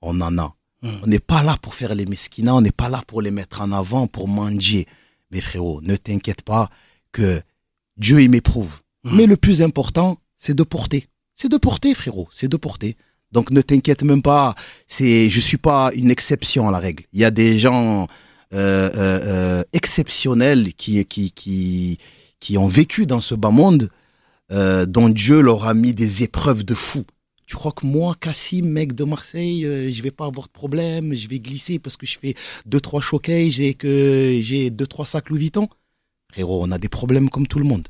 on 0.00 0.20
en 0.20 0.38
a. 0.38 0.54
Mm. 0.82 0.88
On 1.02 1.06
n'est 1.08 1.18
pas 1.18 1.42
là 1.42 1.56
pour 1.60 1.74
faire 1.74 1.96
les 1.96 2.06
mesquinats. 2.06 2.54
On 2.54 2.60
n'est 2.60 2.70
pas 2.70 2.88
là 2.88 3.02
pour 3.06 3.22
les 3.22 3.32
mettre 3.32 3.60
en 3.60 3.72
avant, 3.72 4.06
pour 4.06 4.28
manger. 4.28 4.86
Mais 5.32 5.40
frérot, 5.40 5.80
ne 5.82 5.96
t'inquiète 5.96 6.42
pas 6.42 6.70
que 7.12 7.40
Dieu, 7.96 8.20
il 8.22 8.30
m'éprouve. 8.30 8.80
Mm. 9.04 9.16
Mais 9.16 9.26
le 9.26 9.36
plus 9.36 9.62
important, 9.62 10.18
c'est 10.36 10.54
de 10.54 10.62
porter. 10.62 11.08
C'est 11.34 11.48
de 11.48 11.56
porter, 11.56 11.94
frérot. 11.94 12.28
C'est 12.32 12.48
de 12.48 12.56
porter. 12.56 12.96
Donc 13.32 13.50
ne 13.50 13.62
t'inquiète 13.62 14.02
même 14.02 14.22
pas. 14.22 14.54
C'est, 14.86 15.30
je 15.30 15.40
suis 15.40 15.56
pas 15.56 15.90
une 15.94 16.10
exception 16.10 16.68
à 16.68 16.72
la 16.72 16.78
règle. 16.78 17.04
Il 17.12 17.20
y 17.20 17.24
a 17.24 17.30
des 17.30 17.58
gens 17.58 18.06
euh, 18.54 18.90
euh, 18.94 19.20
euh, 19.24 19.64
exceptionnels 19.72 20.74
qui, 20.74 21.02
qui, 21.06 21.32
qui, 21.32 21.98
qui 22.38 22.58
ont 22.58 22.68
vécu 22.68 23.06
dans 23.06 23.22
ce 23.22 23.34
bas 23.34 23.50
monde, 23.50 23.88
dont 24.50 25.08
Dieu 25.08 25.40
leur 25.40 25.66
a 25.66 25.72
mis 25.72 25.94
des 25.94 26.22
épreuves 26.22 26.62
de 26.62 26.74
fou. 26.74 27.04
Tu 27.46 27.56
crois 27.56 27.72
que 27.72 27.86
moi, 27.86 28.14
Cassim, 28.20 28.66
mec 28.66 28.94
de 28.94 29.04
Marseille, 29.04 29.62
je 29.90 30.02
vais 30.02 30.10
pas 30.10 30.26
avoir 30.26 30.48
de 30.48 30.52
problème, 30.52 31.14
je 31.14 31.26
vais 31.26 31.40
glisser 31.40 31.78
parce 31.78 31.96
que 31.96 32.04
je 32.04 32.18
fais 32.18 32.34
deux 32.66 32.80
trois 32.80 33.00
showcases 33.00 33.62
et 33.62 33.72
que 33.72 34.38
j'ai 34.42 34.68
deux 34.68 34.86
trois 34.86 35.06
sacs 35.06 35.30
Louis 35.30 35.40
Vuitton? 35.40 35.68
Frérot, 36.32 36.62
on 36.64 36.72
a 36.72 36.78
des 36.78 36.88
problèmes 36.88 37.28
comme 37.28 37.46
tout 37.46 37.58
le 37.58 37.64
monde. 37.64 37.88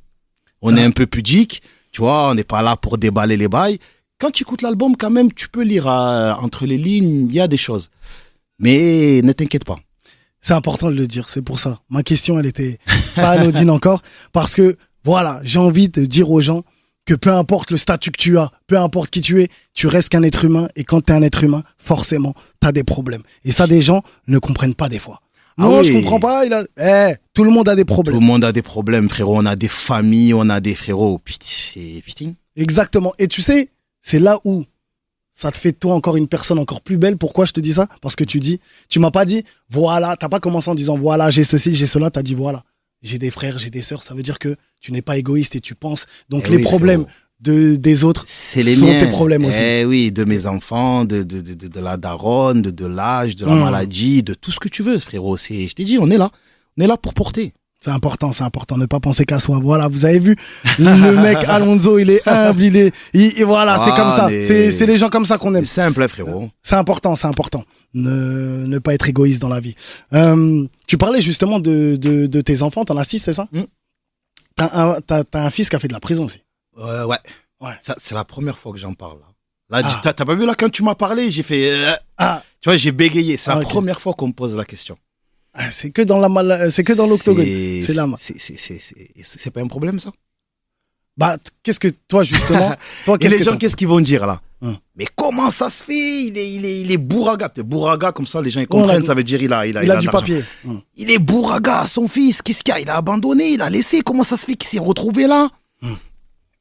On 0.62 0.76
est 0.76 0.83
un 0.83 0.90
peu 0.90 1.07
pudique, 1.07 1.62
tu 1.92 2.00
vois, 2.00 2.31
on 2.31 2.35
n'est 2.35 2.44
pas 2.44 2.61
là 2.61 2.76
pour 2.76 2.98
déballer 2.98 3.37
les 3.37 3.48
bails. 3.48 3.78
Quand 4.18 4.31
tu 4.31 4.42
écoutes 4.42 4.62
l'album, 4.62 4.96
quand 4.96 5.11
même, 5.11 5.33
tu 5.33 5.48
peux 5.48 5.62
lire 5.62 5.88
euh, 5.88 6.33
entre 6.35 6.66
les 6.66 6.78
lignes, 6.78 7.26
il 7.26 7.33
y 7.33 7.40
a 7.40 7.48
des 7.48 7.57
choses. 7.57 7.90
Mais 8.59 9.20
ne 9.22 9.33
t'inquiète 9.33 9.64
pas. 9.64 9.76
C'est 10.40 10.55
important 10.55 10.90
de 10.90 10.96
le 10.96 11.07
dire. 11.07 11.28
C'est 11.28 11.42
pour 11.42 11.61
ça. 11.61 11.81
Ma 11.88 12.02
question, 12.02 12.38
elle 12.38 12.46
était 12.46 12.78
pas 13.14 13.31
anodine 13.31 13.70
encore. 13.78 14.02
Parce 14.33 14.55
que, 14.55 14.76
voilà, 15.05 15.40
j'ai 15.44 15.59
envie 15.61 15.88
de 15.88 16.05
dire 16.05 16.31
aux 16.31 16.40
gens 16.40 16.64
que 17.05 17.14
peu 17.14 17.33
importe 17.33 17.70
le 17.70 17.76
statut 17.76 18.11
que 18.11 18.20
tu 18.20 18.38
as, 18.38 18.50
peu 18.66 18.78
importe 18.78 19.11
qui 19.11 19.20
tu 19.20 19.42
es, 19.42 19.48
tu 19.72 19.87
restes 19.87 20.09
qu'un 20.09 20.22
être 20.22 20.44
humain. 20.44 20.68
Et 20.74 20.85
quand 20.85 21.00
tu 21.00 21.12
es 21.12 21.14
un 21.16 21.22
être 21.22 21.44
humain, 21.44 21.62
forcément, 21.78 22.35
tu 22.61 22.66
as 22.66 22.72
des 22.72 22.85
problèmes. 22.85 23.22
Et 23.44 23.52
ça, 23.52 23.66
des 23.68 23.81
gens 23.81 24.02
ne 24.26 24.38
comprennent 24.38 24.74
pas 24.74 24.88
des 24.88 24.98
fois. 24.98 25.20
Ah 25.58 25.62
Non, 25.62 25.80
oui. 25.80 25.84
je 25.86 25.92
comprends 25.92 26.20
pas. 26.20 26.44
Il 26.46 26.52
a... 26.52 26.64
Eh, 26.78 27.14
tout 27.34 27.44
le 27.44 27.50
monde 27.50 27.68
a 27.68 27.74
des 27.76 27.82
Tout 27.84 27.92
problèmes. 27.94 28.14
le 28.20 28.24
monde 28.26 28.44
a 28.44 28.52
des 28.52 28.62
problèmes, 28.62 29.08
frérot. 29.08 29.36
On 29.36 29.46
a 29.46 29.56
des 29.56 29.68
familles, 29.68 30.34
on 30.34 30.48
a 30.48 30.60
des 30.60 30.74
frérots. 30.74 31.18
Putain, 31.18 31.46
c'est. 31.48 32.02
Exactement. 32.56 33.12
Et 33.18 33.28
tu 33.28 33.42
sais, 33.42 33.68
c'est 34.00 34.18
là 34.18 34.38
où 34.44 34.64
ça 35.32 35.50
te 35.50 35.58
fait 35.58 35.72
de 35.72 35.76
toi 35.78 35.94
encore 35.94 36.16
une 36.16 36.28
personne 36.28 36.58
encore 36.58 36.82
plus 36.82 36.98
belle. 36.98 37.16
Pourquoi 37.16 37.46
je 37.46 37.52
te 37.52 37.60
dis 37.60 37.72
ça? 37.74 37.88
Parce 38.02 38.16
que 38.16 38.24
tu 38.24 38.38
dis, 38.40 38.60
tu 38.88 38.98
m'as 38.98 39.10
pas 39.10 39.24
dit, 39.24 39.44
voilà, 39.70 40.16
t'as 40.16 40.28
pas 40.28 40.40
commencé 40.40 40.68
en 40.70 40.74
disant, 40.74 40.96
voilà, 40.98 41.30
j'ai 41.30 41.44
ceci, 41.44 41.74
j'ai 41.74 41.86
cela, 41.86 42.10
t'as 42.10 42.22
dit, 42.22 42.34
voilà, 42.34 42.64
j'ai 43.02 43.18
des 43.18 43.30
frères, 43.30 43.58
j'ai 43.58 43.70
des 43.70 43.80
sœurs. 43.80 44.02
Ça 44.02 44.14
veut 44.14 44.22
dire 44.22 44.38
que 44.38 44.56
tu 44.80 44.92
n'es 44.92 45.00
pas 45.02 45.16
égoïste 45.16 45.56
et 45.56 45.60
tu 45.60 45.74
penses. 45.74 46.04
Donc 46.28 46.44
Eh 46.48 46.50
les 46.50 46.56
oui, 46.56 46.62
problèmes 46.62 47.04
frérot. 47.04 47.18
De, 47.42 47.76
des 47.76 48.05
autres, 48.05 48.24
C'est 48.26 48.62
les 48.62 48.74
sont 48.76 48.87
miens. 48.87 49.00
tes 49.00 49.07
problèmes 49.09 49.44
aussi. 49.44 49.59
Eh 49.61 49.85
oui, 49.85 50.12
de 50.12 50.24
mes 50.24 50.46
enfants, 50.46 51.05
de, 51.05 51.22
de, 51.22 51.40
de, 51.40 51.68
de, 51.68 51.81
la 51.81 51.96
daronne, 51.96 52.62
de, 52.62 52.70
de 52.70 52.87
l'âge, 52.87 53.37
de 53.37 53.44
la 53.44 53.55
Mm. 53.57 53.61
maladie, 53.61 54.22
de 54.22 54.35
tout 54.35 54.52
ce 54.52 54.61
que 54.61 54.68
tu 54.68 54.83
veux, 54.83 54.98
frérot. 54.98 55.37
C'est, 55.37 55.66
je 55.68 55.74
t'ai 55.74 55.85
dit, 55.85 55.98
on 55.98 56.09
est 56.11 56.18
là. 56.18 56.31
On 56.78 56.83
est 56.85 56.87
là 56.87 56.96
pour 56.96 57.14
porter. 57.14 57.52
c'est 57.85 57.90
important, 57.90 58.31
c'est 58.31 58.44
important. 58.44 58.76
Ne 58.78 58.87
pas 58.87 59.00
penser 59.00 59.24
qu'à 59.24 59.40
soi. 59.40 59.59
Voilà, 59.61 59.88
vous 59.88 60.05
avez 60.05 60.20
vu, 60.20 60.37
le 60.78 61.16
mec 61.22 61.38
Alonso, 61.48 61.98
il 61.98 62.11
est 62.11 62.22
humble, 62.28 62.62
il 62.62 62.76
est, 62.76 62.94
il- 63.12 63.37
et 63.40 63.42
voilà, 63.44 63.76
c'est 63.85 63.90
comme 63.90 64.12
ça. 64.12 64.28
C'est, 64.28 64.70
c'est 64.70 64.87
les 64.87 64.96
gens 64.96 65.09
comme 65.09 65.26
ça 65.26 65.37
qu'on 65.37 65.52
aime. 65.57 65.64
C'est 65.66 65.83
simple, 65.83 66.00
hein, 66.00 66.07
frérot. 66.09 66.48
C'est 66.62 66.76
important, 66.76 67.16
c'est 67.16 67.26
important. 67.26 67.64
Ne, 67.92 68.66
ne 68.66 68.78
pas 68.78 68.94
être 68.94 69.09
égoïste 69.09 69.42
dans 69.42 69.48
la 69.48 69.59
vie. 69.59 69.74
Euh, 70.12 70.64
tu 70.87 70.96
parlais 70.96 71.20
justement 71.20 71.59
de, 71.59 71.96
de, 71.96 72.26
de 72.28 72.40
tes 72.40 72.62
enfants, 72.62 72.85
t'en 72.85 72.96
as 72.96 73.05
six, 73.05 73.18
c'est 73.18 73.33
ça? 73.33 73.48
Mm. 73.52 73.62
T'as 74.57 74.70
un, 74.81 75.00
t'as- 75.00 75.24
t'as 75.24 75.42
un 75.44 75.50
fils 75.50 75.68
qui 75.68 75.74
a 75.76 75.78
fait 75.81 75.88
de 75.88 75.92
la 75.92 76.00
prison 76.00 76.24
aussi. 76.26 76.40
Euh, 76.78 77.04
ouais. 77.06 77.18
Ouais. 77.61 77.72
Ça, 77.80 77.94
c'est 77.98 78.14
la 78.14 78.24
première 78.24 78.58
fois 78.58 78.72
que 78.72 78.78
j'en 78.78 78.94
parle. 78.94 79.18
Là, 79.70 79.80
Là, 79.82 80.00
Ah. 80.04 80.12
t'as, 80.12 80.24
pas 80.24 80.35
vu 80.35 80.44
là 80.46 80.54
quand 80.54 80.68
tu 80.70 80.82
m'as 80.82 80.94
parlé, 80.94 81.30
j'ai 81.30 81.42
fait, 81.42 81.70
euh, 81.70 81.94
Ah, 82.18 82.42
tu 82.61 82.68
vois, 82.68 82.76
j'ai 82.76 82.92
bégayé. 82.92 83.37
C'est 83.37 83.50
Ah, 83.50 83.54
la 83.56 83.62
ok. 83.62 83.68
première 83.70 84.00
fois 84.00 84.14
qu'on 84.14 84.28
me 84.28 84.32
pose 84.32 84.56
la 84.56 84.64
question. 84.64 84.96
ah, 85.54 85.70
c'est 85.70 85.90
que 85.90 86.02
dans 86.02 86.18
la 86.18 86.28
mal- 86.28 86.70
c'est 86.72 86.82
que 86.85 86.92
dans 86.92 87.06
l'octogone. 87.06 87.44
C'est, 87.46 87.92
là. 87.94 88.06
c'est, 88.18 89.50
pas 89.50 89.61
un 89.61 89.66
problème, 89.68 89.98
ça? 90.00 90.11
Bah, 91.16 91.37
qu'est-ce 91.62 91.78
que 91.80 91.88
toi 92.08 92.24
justement, 92.24 92.74
toi 93.04 93.18
Et 93.20 93.28
les 93.28 93.37
que 93.37 93.44
gens, 93.44 93.56
qu'est-ce 93.58 93.76
qu'ils 93.76 93.88
vont 93.88 94.00
dire 94.00 94.24
là? 94.26 94.40
Hum. 94.62 94.78
Mais 94.96 95.06
comment 95.14 95.50
ça 95.50 95.68
se 95.68 95.82
fait? 95.85 96.22
Il 96.26 96.38
est, 96.38 96.52
il 96.54 96.64
est, 96.64 96.80
il 96.80 96.90
est 96.92 96.96
bourraga. 96.96 97.50
Comme 98.12 98.26
ça, 98.26 98.40
les 98.40 98.50
gens 98.50 98.61
ils 98.61 98.64
a- 98.64 98.66
comprennent. 98.66 99.04
ça 99.04 99.12
veut 99.14 99.24
dire 99.24 99.42
il 99.42 99.52
a, 99.52 99.66
il 99.66 99.76
a, 99.76 99.85
il 99.85 99.90
a 99.90 99.96
de 99.96 100.00
du 100.00 100.08
papier. 100.08 100.42
Mm. 100.64 100.76
Il 100.96 101.11
est 101.11 101.18
bourraga, 101.18 101.87
son 101.87 102.08
fils. 102.08 102.40
Qu'est-ce 102.40 102.62
qu'il 102.62 102.72
y 102.72 102.76
a? 102.76 102.80
Il 102.80 102.88
a 102.88 102.96
abandonné, 102.96 103.50
il 103.52 103.61
a 103.62 103.68
laissé. 103.68 104.00
Comment 104.00 104.22
ça 104.24 104.37
se 104.38 104.46
fait 104.46 104.54
qu'il 104.54 104.68
s'est 104.68 104.78
retrouvé 104.78 105.26
là? 105.26 105.50
Hum. 105.82 105.96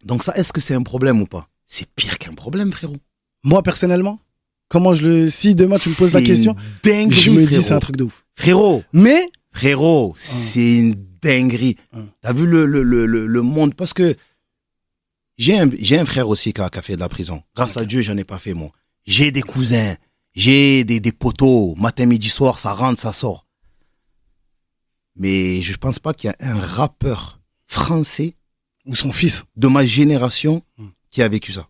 Donc 0.06 0.24
ça, 0.24 0.34
est-ce 0.36 0.52
que 0.54 0.62
c'est 0.62 0.74
un 0.74 0.84
problème 0.84 1.22
ou 1.22 1.26
pas? 1.26 1.48
C'est 1.68 1.88
pire 1.96 2.18
qu'un 2.18 2.34
problème, 2.34 2.72
frérot. 2.72 2.98
Moi 3.44 3.64
personnellement, 3.64 4.20
comment 4.68 4.94
je 4.94 5.04
le, 5.04 5.30
si 5.30 5.56
demain 5.56 5.78
tu 5.78 5.90
me 5.90 5.96
poses 5.96 6.14
la 6.14 6.22
question, 6.22 6.56
une 6.86 6.92
dinguerie, 6.92 7.22
je 7.22 7.32
me 7.32 7.46
dis 7.46 7.62
c'est 7.62 7.74
un 7.74 7.80
truc 7.80 7.98
de 7.98 8.04
ouf. 8.06 8.26
Frérot, 8.36 8.84
Mais 8.94 9.30
frérot, 9.52 10.16
c'est 10.18 10.76
une 10.76 10.96
dinguerie. 11.22 11.78
Hum. 11.94 12.10
T'as 12.22 12.34
vu 12.34 12.46
le, 12.46 12.66
le, 12.66 12.84
le, 12.84 13.06
le, 13.06 13.42
monde? 13.42 13.76
Parce 13.76 13.94
que 13.94 14.16
j'ai 15.38 15.60
un, 15.60 15.70
j'ai 15.80 15.98
un 16.00 16.06
frère 16.06 16.28
aussi 16.30 16.54
qui 16.54 16.62
a, 16.62 16.70
qui 16.70 16.80
a 16.80 16.82
fait 16.82 16.96
de 16.96 17.00
la 17.00 17.10
prison. 17.10 17.42
Grâce 17.56 17.78
à 17.78 17.86
Dieu, 17.86 18.02
j'en 18.02 18.18
ai 18.18 18.24
pas 18.24 18.40
fait, 18.40 18.54
moi. 18.54 18.72
J'ai 19.06 19.32
des 19.32 19.42
cousins, 19.42 19.96
j'ai 20.34 20.84
des, 20.84 21.00
des 21.00 21.12
poteaux. 21.12 21.76
Matin, 21.76 22.06
midi, 22.06 22.30
soir, 22.30 22.60
ça 22.60 22.74
rentre, 22.74 23.02
ça 23.02 23.14
sort. 23.14 23.46
Mais 25.16 25.62
je 25.62 25.76
pense 25.78 26.00
pas 26.00 26.14
qu'il 26.14 26.30
y 26.30 26.34
a 26.34 26.52
un 26.52 26.60
rappeur 26.60 27.40
français 27.68 28.36
ou 28.86 28.96
son 28.96 29.12
fils, 29.12 29.44
de 29.56 29.68
ma 29.68 29.86
génération 29.86 30.64
Hum. 30.78 30.92
qui 31.12 31.22
a 31.22 31.28
vécu 31.28 31.54
ça. 31.54 31.68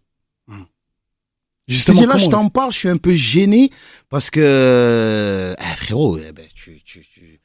justement. 1.68 2.02
Si 2.02 2.08
là, 2.08 2.18
je 2.18 2.26
t'en 2.28 2.50
parle, 2.50 2.72
je 2.74 2.78
suis 2.80 2.90
un 2.90 2.98
peu 2.98 3.14
gêné 3.14 3.70
parce 4.10 4.30
que, 4.30 5.56
eh, 5.58 5.76
frérot, 5.78 6.18
eh 6.18 6.32
ben, 6.34 6.48
tu, 6.54 6.82
tu, 6.84 7.06
tu, 7.14 7.40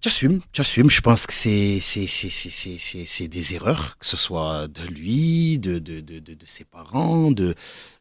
tu 0.00 0.08
assumes, 0.08 0.40
tu 0.52 0.60
assumes. 0.60 0.90
Je 0.90 1.00
pense 1.00 1.26
que 1.26 1.32
c'est, 1.32 1.78
c'est, 1.80 2.06
c'est, 2.06 2.30
c'est, 2.30 2.50
c'est, 2.50 2.78
c'est, 2.78 3.04
c'est 3.06 3.28
des 3.28 3.54
erreurs, 3.54 3.96
que 3.98 4.06
ce 4.06 4.16
soit 4.16 4.66
de 4.68 4.82
lui, 4.86 5.58
de, 5.58 5.78
de, 5.78 6.00
de, 6.00 6.18
de, 6.18 6.34
de 6.34 6.46
ses 6.46 6.64
parents, 6.64 7.30
de, 7.30 7.54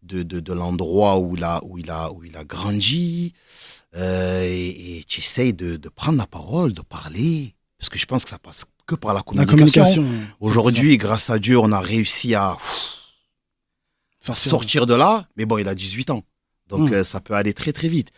de, 0.03 0.23
de, 0.23 0.39
de 0.39 0.53
l'endroit 0.53 1.19
où 1.19 1.36
il 1.36 1.43
a, 1.43 1.63
où 1.63 1.77
il 1.77 1.89
a, 1.91 2.12
où 2.12 2.23
il 2.23 2.36
a 2.38 2.43
grandi. 2.43 3.34
Euh, 3.95 4.41
et, 4.43 4.97
et 4.99 5.03
tu 5.05 5.19
essayes 5.21 5.53
de, 5.53 5.77
de 5.77 5.89
prendre 5.89 6.17
la 6.17 6.27
parole, 6.27 6.73
de 6.73 6.81
parler, 6.81 7.55
parce 7.77 7.89
que 7.89 7.97
je 7.97 8.05
pense 8.05 8.23
que 8.25 8.29
ça 8.31 8.39
passe 8.39 8.65
que 8.85 8.95
par 8.95 9.13
la 9.13 9.21
communication. 9.21 10.03
communication. 10.03 10.05
Aujourd'hui, 10.39 10.97
grâce 10.97 11.29
à 11.29 11.39
Dieu, 11.39 11.57
on 11.59 11.71
a 11.71 11.79
réussi 11.79 12.35
à 12.35 12.55
pff, 12.59 14.35
sortir. 14.37 14.85
de 14.85 14.93
là, 14.93 15.27
mais 15.37 15.45
bon, 15.45 15.57
il 15.57 15.67
a 15.67 15.75
18 15.75 16.09
ans. 16.11 16.23
Donc 16.69 16.89
Mm. 16.89 16.93
euh, 16.93 17.03
ça 17.03 17.19
peut 17.19 17.35
aller 17.35 17.53
très 17.53 17.73
très 17.73 17.87
vite. 17.89 18.09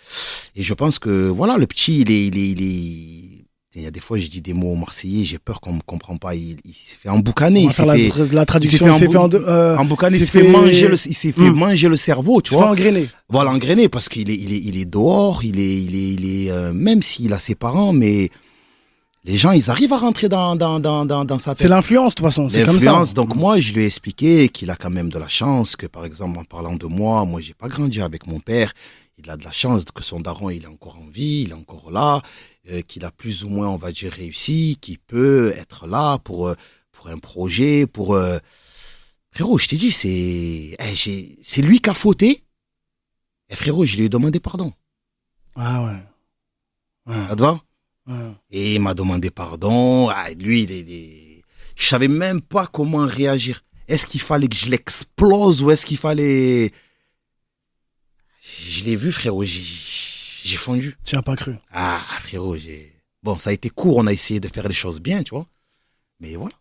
Et 0.55 0.63
je 0.63 0.73
pense 0.73 0.99
que 0.99 1.27
voilà, 1.27 1.57
le 1.57 1.67
petit, 1.67 2.01
il 2.01 2.11
est, 2.11 2.27
il 2.27 2.37
est, 2.37 2.49
il 2.51 2.61
est- 2.61 3.33
Il 3.75 3.83
y 3.83 3.85
a 3.85 3.91
des 3.91 3.99
fois, 3.99 4.17
je 4.17 4.25
dis 4.25 4.41
des 4.41 4.53
mots 4.53 4.73
marseillais, 4.75 5.23
j'ai 5.23 5.37
peur 5.37 5.61
qu'on 5.61 5.73
me 5.73 5.81
comprend 5.85 6.17
pas. 6.17 6.33
Il, 6.33 6.57
il 6.65 6.73
s'est 6.73 6.95
fait 6.99 7.09
emboucaner. 7.09 7.61
Il 7.61 7.71
s'est 7.71 7.85
la, 7.85 7.93
fait, 7.93 8.07
tra- 8.09 8.31
la 8.33 8.43
traduction. 8.45 8.87
il 8.87 8.89
Il 8.89 8.93
s'est 8.93 9.05
fait 9.05 9.11
fait 9.11 9.17
en 9.19 9.29
euh, 9.31 9.77
emboucaner, 9.77 10.17
il 10.17 10.21
s'est 10.25 10.31
fait, 10.31 10.41
fait- 10.45 10.49
manger 10.49 10.87
le, 10.87 10.95
il 10.95 11.13
s'est 11.13 11.31
fait 11.31 11.41
Mm. 11.41 11.53
manger 11.53 11.87
le 11.87 11.95
cerveau, 11.97 12.41
tu 12.41 12.49
tu 12.49 12.55
vas 12.55 12.61
vois. 12.61 12.71
engrainer. 12.71 13.07
Voilà, 13.29 13.51
engrainé 13.51 13.87
parce 13.87 14.09
qu'il 14.09 14.31
est, 14.31 14.35
il 14.35 14.51
est, 14.51 14.61
il 14.63 14.77
est 14.77 14.85
dehors, 14.85 15.43
il 15.43 15.59
est, 15.59 15.77
il 15.83 15.95
est, 15.95 16.09
il 16.13 16.25
est, 16.25 16.49
euh, 16.49 16.73
même 16.73 17.03
s'il 17.03 17.31
a 17.33 17.39
ses 17.39 17.53
parents, 17.53 17.93
mais 17.93 18.31
les 19.27 19.37
gens, 19.37 19.51
ils 19.51 19.69
arrivent 19.69 19.93
à 19.93 19.97
rentrer 19.97 20.29
dans, 20.29 20.55
dans, 20.55 20.79
dans, 20.79 21.05
dans, 21.05 21.25
dans 21.25 21.37
sa 21.37 21.51
tête. 21.51 21.61
C'est 21.61 21.67
l'influence 21.67 22.15
de 22.15 22.19
toute 22.19 22.25
façon. 22.25 22.49
C'est 22.49 22.63
comme 22.63 22.79
ça. 22.79 22.85
L'influence. 22.85 23.13
Donc 23.13 23.35
moi, 23.35 23.59
je 23.59 23.73
lui 23.73 23.83
ai 23.83 23.85
expliqué 23.85 24.49
qu'il 24.49 24.71
a 24.71 24.75
quand 24.75 24.89
même 24.89 25.09
de 25.09 25.19
la 25.19 25.27
chance, 25.27 25.75
que 25.75 25.85
par 25.85 26.05
exemple, 26.05 26.37
en 26.39 26.43
parlant 26.45 26.75
de 26.75 26.85
moi, 26.85 27.25
moi, 27.25 27.41
j'ai 27.41 27.53
pas 27.53 27.67
grandi 27.67 28.01
avec 28.01 28.25
mon 28.25 28.39
père. 28.39 28.73
Il 29.17 29.29
a 29.29 29.35
de 29.35 29.43
la 29.43 29.51
chance 29.51 29.83
que 29.85 30.03
son 30.03 30.19
daron, 30.19 30.49
il 30.49 30.63
est 30.63 30.67
encore 30.67 30.97
en 30.97 31.07
vie, 31.07 31.43
il 31.45 31.49
est 31.49 31.53
encore 31.53 31.91
là, 31.91 32.21
euh, 32.71 32.81
qu'il 32.81 33.03
a 33.03 33.11
plus 33.11 33.43
ou 33.43 33.49
moins, 33.49 33.67
on 33.67 33.77
va 33.77 33.91
dire, 33.91 34.13
réussi, 34.13 34.77
qu'il 34.79 34.99
peut 34.99 35.53
être 35.57 35.87
là 35.87 36.19
pour, 36.19 36.47
euh, 36.47 36.55
pour 36.91 37.07
un 37.07 37.17
projet, 37.17 37.85
pour... 37.87 38.13
euh, 38.13 38.37
Frérot, 39.31 39.57
je 39.57 39.67
t'ai 39.67 39.75
dit, 39.75 39.91
c'est 39.91 40.75
eh, 40.79 41.37
c'est 41.43 41.61
lui 41.61 41.79
qui 41.79 41.89
a 41.89 41.93
fauté. 41.93 42.41
Et 43.49 43.55
frérot, 43.55 43.85
je 43.85 43.97
lui 43.97 44.05
ai 44.05 44.09
demandé 44.09 44.39
pardon. 44.39 44.71
Ah 45.55 45.83
ouais. 45.83 47.13
Ouais, 47.13 47.27
Ça 47.29 47.35
te 47.35 47.41
va? 47.41 47.59
Et 48.51 48.75
il 48.75 48.81
m'a 48.81 48.93
demandé 48.93 49.29
pardon. 49.29 50.09
Ah, 50.09 50.29
lui, 50.31 50.63
il 50.63 50.71
il 50.71 50.91
est- 50.93 51.41
je 51.75 51.85
savais 51.85 52.07
même 52.07 52.41
pas 52.41 52.65
comment 52.67 53.05
réagir. 53.05 53.63
Est-ce 53.87 54.05
qu'il 54.05 54.21
fallait 54.21 54.47
que 54.47 54.55
je 54.55 54.69
l'explose 54.69 55.61
ou 55.61 55.71
est-ce 55.71 55.85
qu'il 55.85 55.97
fallait... 55.97 56.71
Je 58.61 58.83
l'ai 58.85 58.95
vu, 58.95 59.11
frérot, 59.11 59.43
j'ai 59.43 59.61
j'ai 60.43 60.57
fondu. 60.57 60.95
Tu 61.03 61.15
as 61.17 61.21
pas 61.21 61.35
cru. 61.35 61.55
Ah, 61.71 62.01
frérot, 62.19 62.55
j'ai... 62.55 62.93
Bon, 63.21 63.37
ça 63.37 63.49
a 63.49 63.53
été 63.53 63.69
court, 63.69 63.97
on 63.97 64.07
a 64.07 64.13
essayé 64.13 64.39
de 64.39 64.47
faire 64.47 64.67
les 64.67 64.73
choses 64.73 65.01
bien, 65.01 65.21
tu 65.23 65.31
vois. 65.31 65.45
Mais 66.21 66.35
voilà. 66.35 66.55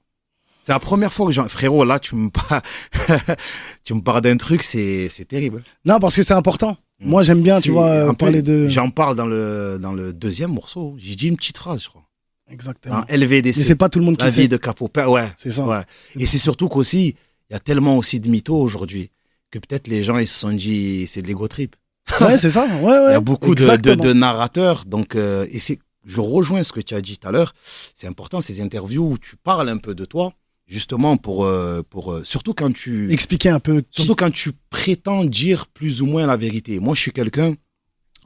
C'est 0.65 0.73
la 0.73 0.81
première 0.81 1.13
fois 1.13 1.27
que 1.27 1.33
j'en... 1.33 1.49
Frérot, 1.49 1.85
là, 1.85 2.01
tu 2.01 2.17
me 2.17 2.29
parles, 2.31 2.63
tu 3.85 3.95
me 3.95 4.01
parles 4.01 4.23
d'un 4.23 4.37
truc, 4.37 4.63
c'est 4.63 5.09
terrible. 5.29 5.63
Non, 5.85 6.01
parce 6.01 6.17
que 6.17 6.23
c'est 6.25 6.35
important. 6.35 6.77
Mm. 7.01 7.09
Moi, 7.09 7.23
j'aime 7.23 7.43
bien, 7.43 7.61
tu 7.61 7.71
vois, 7.73 8.07
peu- 8.07 8.13
parler 8.17 8.43
de. 8.43 8.69
J'en 8.69 8.91
parle 8.91 9.17
dans 9.17 9.27
le, 9.27 9.79
dans 9.81 9.93
le 9.93 10.13
deuxième 10.13 10.53
morceau. 10.53 10.95
J'ai 10.99 11.15
dit 11.15 11.29
une 11.29 11.37
petite 11.37 11.59
phrase, 11.59 11.83
je 11.83 11.89
crois. 11.89 12.05
Exactement. 12.51 13.01
Dans 13.01 13.07
LVDC. 13.15 13.57
Mais 13.59 13.65
c'est 13.65 13.75
pas 13.75 13.89
tout 13.89 13.99
le 13.99 14.05
monde 14.05 14.17
La 14.21 14.27
qui 14.31 14.35
vie 14.37 14.43
sait. 14.43 14.49
de 14.49 14.57
Capo. 14.57 14.89
Ouais. 15.09 15.29
C'est 15.37 15.51
ça. 15.51 15.67
ouais. 15.67 15.83
Et 16.19 16.27
c'est 16.27 16.39
surtout 16.39 16.69
qu'aussi, 16.69 17.17
il 17.51 17.53
y 17.53 17.57
a 17.57 17.59
tellement 17.59 17.97
aussi 17.99 18.21
de 18.21 18.29
mythos 18.31 18.57
aujourd'hui 18.61 19.11
que 19.51 19.59
peut-être 19.59 19.87
les 19.89 20.03
gens 20.05 20.19
ils 20.19 20.27
se 20.27 20.39
sont 20.39 20.53
dit 20.53 21.07
c'est 21.07 21.23
de 21.23 21.29
l'ego 21.29 21.49
trip. 21.49 21.77
Ouais, 22.21 22.39
c'est 22.39 22.51
ça. 22.51 22.67
Ouais, 22.67 22.85
ouais. 22.85 23.05
Il 23.09 23.13
y 23.13 23.15
a 23.15 23.21
beaucoup 23.21 23.55
de, 23.57 23.95
de 23.97 24.13
narrateurs. 24.13 24.85
Donc, 24.87 25.17
euh, 25.17 25.45
et 25.51 25.59
c'est, 25.59 25.81
je 26.05 26.21
rejoins 26.21 26.63
ce 26.63 26.73
que 26.73 26.81
tu 26.81 26.95
as 26.95 27.01
dit 27.01 27.19
tout 27.19 27.27
à 27.29 27.33
l'heure. 27.33 27.53
C'est 27.95 28.07
important 28.07 28.41
ces 28.41 28.61
interviews 28.61 29.11
où 29.11 29.19
tu 29.19 29.35
parles 29.37 29.69
un 29.69 29.79
peu 29.79 29.95
de 29.97 30.05
toi, 30.05 30.33
justement 30.67 31.17
pour, 31.17 31.45
euh, 31.45 31.83
pour 31.89 32.13
euh, 32.13 32.25
surtout 32.25 32.55
quand 32.55 32.73
tu, 32.73 33.13
Expliquer 33.13 33.51
un 33.51 33.61
peu. 33.61 33.81
qui- 33.83 34.03
surtout 34.03 34.15
quand 34.17 34.31
tu 34.31 34.53
prétends 34.71 35.25
dire 35.25 35.67
plus 35.69 36.03
ou 36.03 36.07
moins 36.07 36.27
la 36.27 36.37
vérité. 36.37 36.81
Moi, 36.81 36.95
je 36.95 37.01
suis 37.03 37.13
quelqu'un. 37.13 37.55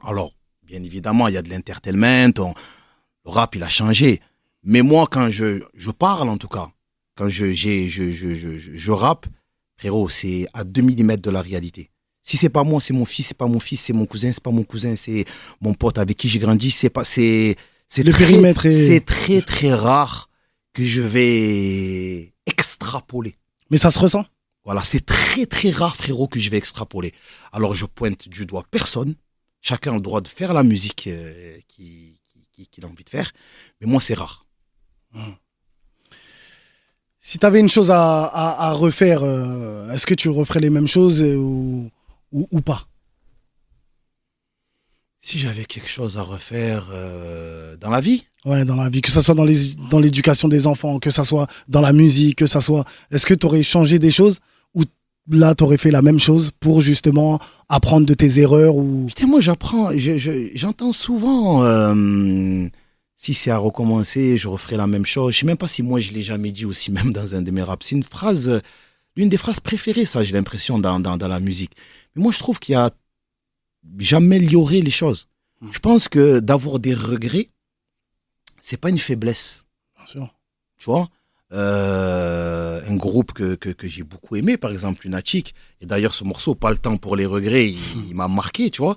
Alors, 0.03 0.33
bien 0.63 0.81
évidemment, 0.83 1.27
il 1.27 1.35
y 1.35 1.37
a 1.37 1.41
de 1.41 1.49
l'entertainment. 1.49 2.31
on- 2.39 2.53
Le 3.25 3.31
rap, 3.31 3.53
il 3.55 3.61
a 3.63 3.69
changé. 3.69 4.19
Mais 4.63 4.81
moi, 4.81 5.07
quand 5.09 5.29
je, 5.29 5.61
je 5.75 5.91
parle, 5.91 6.27
en 6.29 6.37
tout 6.37 6.47
cas, 6.47 6.69
quand 7.15 7.29
je, 7.29 7.51
j'ai, 7.51 7.87
je, 7.87 8.11
je, 8.11 8.33
je, 8.33 8.57
je, 8.57 8.71
je 8.75 8.91
rappe, 8.91 9.27
frérot, 9.77 10.09
c'est 10.09 10.47
à 10.53 10.63
2 10.63 10.81
mm 10.81 11.17
de 11.17 11.29
la 11.29 11.41
réalité. 11.41 11.91
Si 12.23 12.37
c'est 12.37 12.49
pas 12.49 12.63
moi, 12.63 12.81
c'est 12.81 12.93
mon 12.93 13.05
fils, 13.05 13.27
c'est 13.27 13.37
pas 13.37 13.47
mon 13.47 13.59
fils, 13.59 13.81
c'est 13.81 13.93
mon 13.93 14.05
cousin, 14.07 14.31
c'est 14.31 14.43
pas 14.43 14.51
mon 14.51 14.63
cousin, 14.63 14.95
c'est 14.95 15.25
mon 15.59 15.73
pote 15.73 15.97
avec 15.99 16.17
qui 16.17 16.27
j'ai 16.29 16.39
grandi, 16.39 16.69
c'est 16.71 16.89
pas, 16.89 17.03
c'est, 17.03 17.55
c'est 17.87 18.03
Le 18.03 18.11
très- 18.11 18.25
périmètre 18.25 18.65
est- 18.67 18.71
c'est 18.87 19.01
très, 19.01 19.41
très 19.41 19.73
rare 19.73 20.29
que 20.73 20.83
je 20.85 21.01
vais 21.01 22.33
extrapoler. 22.45 23.35
Mais 23.69 23.77
ça 23.77 23.91
se 23.91 23.99
ressent. 23.99 24.25
Voilà, 24.63 24.83
c'est 24.83 25.05
très 25.05 25.45
très 25.45 25.71
rare, 25.71 25.95
frérot, 25.95 26.27
que 26.27 26.39
je 26.39 26.49
vais 26.49 26.57
extrapoler. 26.57 27.13
Alors 27.51 27.73
je 27.73 27.85
pointe 27.85 28.29
du 28.29 28.45
doigt 28.45 28.63
personne. 28.69 29.15
Chacun 29.61 29.91
a 29.91 29.95
le 29.95 30.01
droit 30.01 30.21
de 30.21 30.27
faire 30.27 30.53
la 30.53 30.63
musique 30.63 31.07
euh, 31.07 31.57
qui- 31.67 32.19
qui- 32.31 32.47
qui- 32.51 32.67
qu'il 32.67 32.85
a 32.85 32.87
envie 32.87 33.03
de 33.03 33.09
faire. 33.09 33.31
Mais 33.79 33.87
moi, 33.87 34.01
c'est 34.01 34.13
rare. 34.13 34.45
Si 37.19 37.37
tu 37.37 37.45
avais 37.45 37.59
une 37.59 37.69
chose 37.69 37.91
à, 37.91 38.25
à, 38.25 38.69
à 38.69 38.73
refaire, 38.73 39.21
euh, 39.23 39.91
est-ce 39.91 40.07
que 40.07 40.15
tu 40.15 40.29
referais 40.29 40.59
les 40.59 40.69
mêmes 40.71 40.87
choses 40.87 41.21
euh, 41.21 41.35
ou, 41.35 41.91
ou, 42.31 42.47
ou 42.51 42.61
pas? 42.61 42.87
Si 45.23 45.37
j'avais 45.37 45.65
quelque 45.65 45.87
chose 45.87 46.17
à 46.17 46.23
refaire 46.23 46.87
euh, 46.91 47.77
dans 47.77 47.89
la 47.91 48.01
vie, 48.01 48.23
Ouais, 48.43 48.65
dans 48.65 48.75
la 48.75 48.89
vie, 48.89 49.01
que 49.01 49.11
ça 49.11 49.21
soit 49.21 49.35
dans 49.35 49.43
les 49.45 49.67
dans 49.91 49.99
l'éducation 49.99 50.47
des 50.47 50.65
enfants, 50.65 50.97
que 50.97 51.11
ça 51.11 51.23
soit 51.23 51.45
dans 51.67 51.79
la 51.81 51.93
musique, 51.93 52.37
que 52.39 52.47
ça 52.47 52.59
soit. 52.59 52.85
Est-ce 53.11 53.27
que 53.27 53.35
tu 53.35 53.45
aurais 53.45 53.61
changé 53.61 53.99
des 53.99 54.09
choses 54.09 54.39
ou 54.73 54.81
là 55.29 55.53
tu 55.53 55.63
aurais 55.63 55.77
fait 55.77 55.91
la 55.91 56.01
même 56.01 56.19
chose 56.19 56.49
pour 56.59 56.81
justement 56.81 57.37
apprendre 57.69 58.07
de 58.07 58.15
tes 58.15 58.39
erreurs 58.39 58.75
ou? 58.75 59.05
Putain, 59.09 59.27
moi, 59.27 59.41
j'apprends, 59.41 59.91
je- 59.95 60.17
je- 60.17 60.49
j'entends 60.55 60.91
souvent, 60.91 61.63
euh, 61.63 62.67
si 63.15 63.35
c'est 63.35 63.51
à 63.51 63.59
recommencer, 63.59 64.37
je 64.39 64.47
referai 64.47 64.75
la 64.75 64.87
même 64.87 65.05
chose. 65.05 65.35
Je 65.35 65.39
sais 65.41 65.45
même 65.45 65.55
pas 65.57 65.67
si 65.67 65.83
moi, 65.83 65.99
je 65.99 66.11
l'ai 66.11 66.23
jamais 66.23 66.51
dit 66.51 66.65
aussi, 66.65 66.91
même 66.91 67.13
dans 67.13 67.35
un 67.35 67.43
de 67.43 67.51
mes 67.51 67.61
raps. 67.61 67.85
C'est 67.87 67.95
une 67.95 68.03
phrase, 68.03 68.59
l'une 69.15 69.29
des 69.29 69.37
phrases 69.37 69.59
préférées, 69.59 70.05
ça, 70.05 70.23
j'ai 70.23 70.33
l'impression, 70.33 70.79
dans, 70.79 70.99
dans, 70.99 71.15
dans 71.15 71.27
la 71.27 71.39
musique. 71.39 71.73
Mais 72.15 72.23
moi, 72.23 72.31
je 72.31 72.39
trouve 72.39 72.57
qu'il 72.59 72.73
y 72.73 72.75
a 72.75 72.89
j'améliorer 73.97 74.81
les 74.81 74.91
choses. 74.91 75.27
Je 75.71 75.79
pense 75.79 76.07
que 76.07 76.39
d'avoir 76.39 76.79
des 76.79 76.93
regrets, 76.95 77.49
c'est 78.61 78.77
pas 78.77 78.89
une 78.89 78.97
faiblesse. 78.97 79.65
Bien 79.97 80.05
sûr. 80.07 80.35
Tu 80.77 80.85
vois 80.85 81.07
Euh, 81.53 82.81
un 82.87 82.95
groupe 82.95 83.33
que, 83.33 83.55
que, 83.55 83.69
que 83.69 83.85
j'ai 83.87 84.03
beaucoup 84.03 84.37
aimé, 84.37 84.55
par 84.57 84.71
exemple 84.71 85.01
Lunatic. 85.03 85.53
Et 85.81 85.85
d'ailleurs, 85.85 86.13
ce 86.15 86.23
morceau, 86.23 86.55
Pas 86.55 86.71
le 86.71 86.77
temps 86.77 86.97
pour 86.97 87.15
les 87.17 87.25
regrets, 87.25 87.67
il, 87.69 87.79
il 88.09 88.15
m'a 88.15 88.27
marqué, 88.29 88.71
tu 88.71 88.81
vois. 88.81 88.95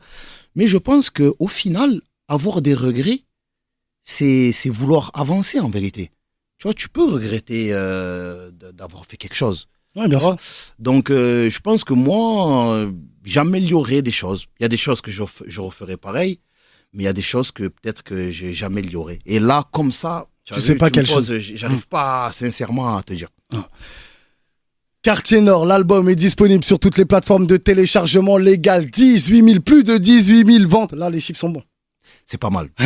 Mais 0.54 0.66
je 0.68 0.78
pense 0.78 1.10
que 1.10 1.34
au 1.40 1.48
final, 1.48 2.00
avoir 2.28 2.62
des 2.62 2.74
regrets, 2.74 3.20
c'est 4.02 4.52
c'est 4.52 4.70
vouloir 4.70 5.10
avancer 5.14 5.58
en 5.60 5.68
vérité. 5.68 6.10
Tu 6.58 6.62
vois, 6.68 6.74
tu 6.74 6.88
peux 6.88 7.04
regretter 7.16 7.70
euh, 7.72 8.50
d'avoir 8.52 9.04
fait 9.04 9.16
quelque 9.16 9.34
chose. 9.44 9.66
Ouais, 9.96 10.08
bien 10.08 10.20
sûr. 10.20 10.36
Donc, 10.78 11.10
euh, 11.10 11.50
je 11.50 11.60
pense 11.60 11.82
que 11.84 11.92
moi, 11.94 12.88
j'améliorerai 13.24 14.02
des 14.02 14.10
choses. 14.12 14.46
Il 14.58 14.62
y 14.62 14.66
a 14.66 14.68
des 14.68 14.76
choses 14.76 15.00
que 15.00 15.10
je, 15.10 15.22
ref- 15.22 15.42
je 15.46 15.60
referai 15.60 15.96
pareil, 15.96 16.38
mais 16.92 17.02
il 17.02 17.06
y 17.06 17.08
a 17.08 17.12
des 17.12 17.22
choses 17.22 17.50
que 17.50 17.64
peut-être 17.64 18.02
que 18.02 18.30
j'ai- 18.30 18.52
j'améliorerai. 18.52 19.18
Et 19.26 19.40
là, 19.40 19.64
comme 19.72 19.92
ça, 19.92 20.26
Tu 20.44 20.60
sais 20.60 20.74
pas 20.76 20.87
me 20.87 20.90
quelle 20.90 21.06
poses, 21.06 21.28
chose. 21.32 21.38
J'arrive 21.54 21.87
pas 21.88 22.30
sincèrement 22.32 22.96
à 22.98 23.02
te 23.02 23.14
dire. 23.14 23.28
Quartier 25.02 25.40
Nord, 25.42 25.66
l'album 25.66 26.08
est 26.08 26.14
disponible 26.16 26.64
sur 26.64 26.78
toutes 26.78 26.96
les 26.96 27.04
plateformes 27.04 27.46
de 27.46 27.56
téléchargement 27.58 28.38
légal. 28.38 28.87
18 28.90 29.42
000, 29.44 29.60
plus 29.60 29.84
de 29.84 29.98
18 29.98 30.46
000 30.60 30.68
ventes. 30.68 30.92
Là, 30.92 31.10
les 31.10 31.20
chiffres 31.20 31.40
sont 31.40 31.50
bons. 31.50 31.62
C'est 32.26 32.38
pas 32.38 32.48
mal. 32.50 32.68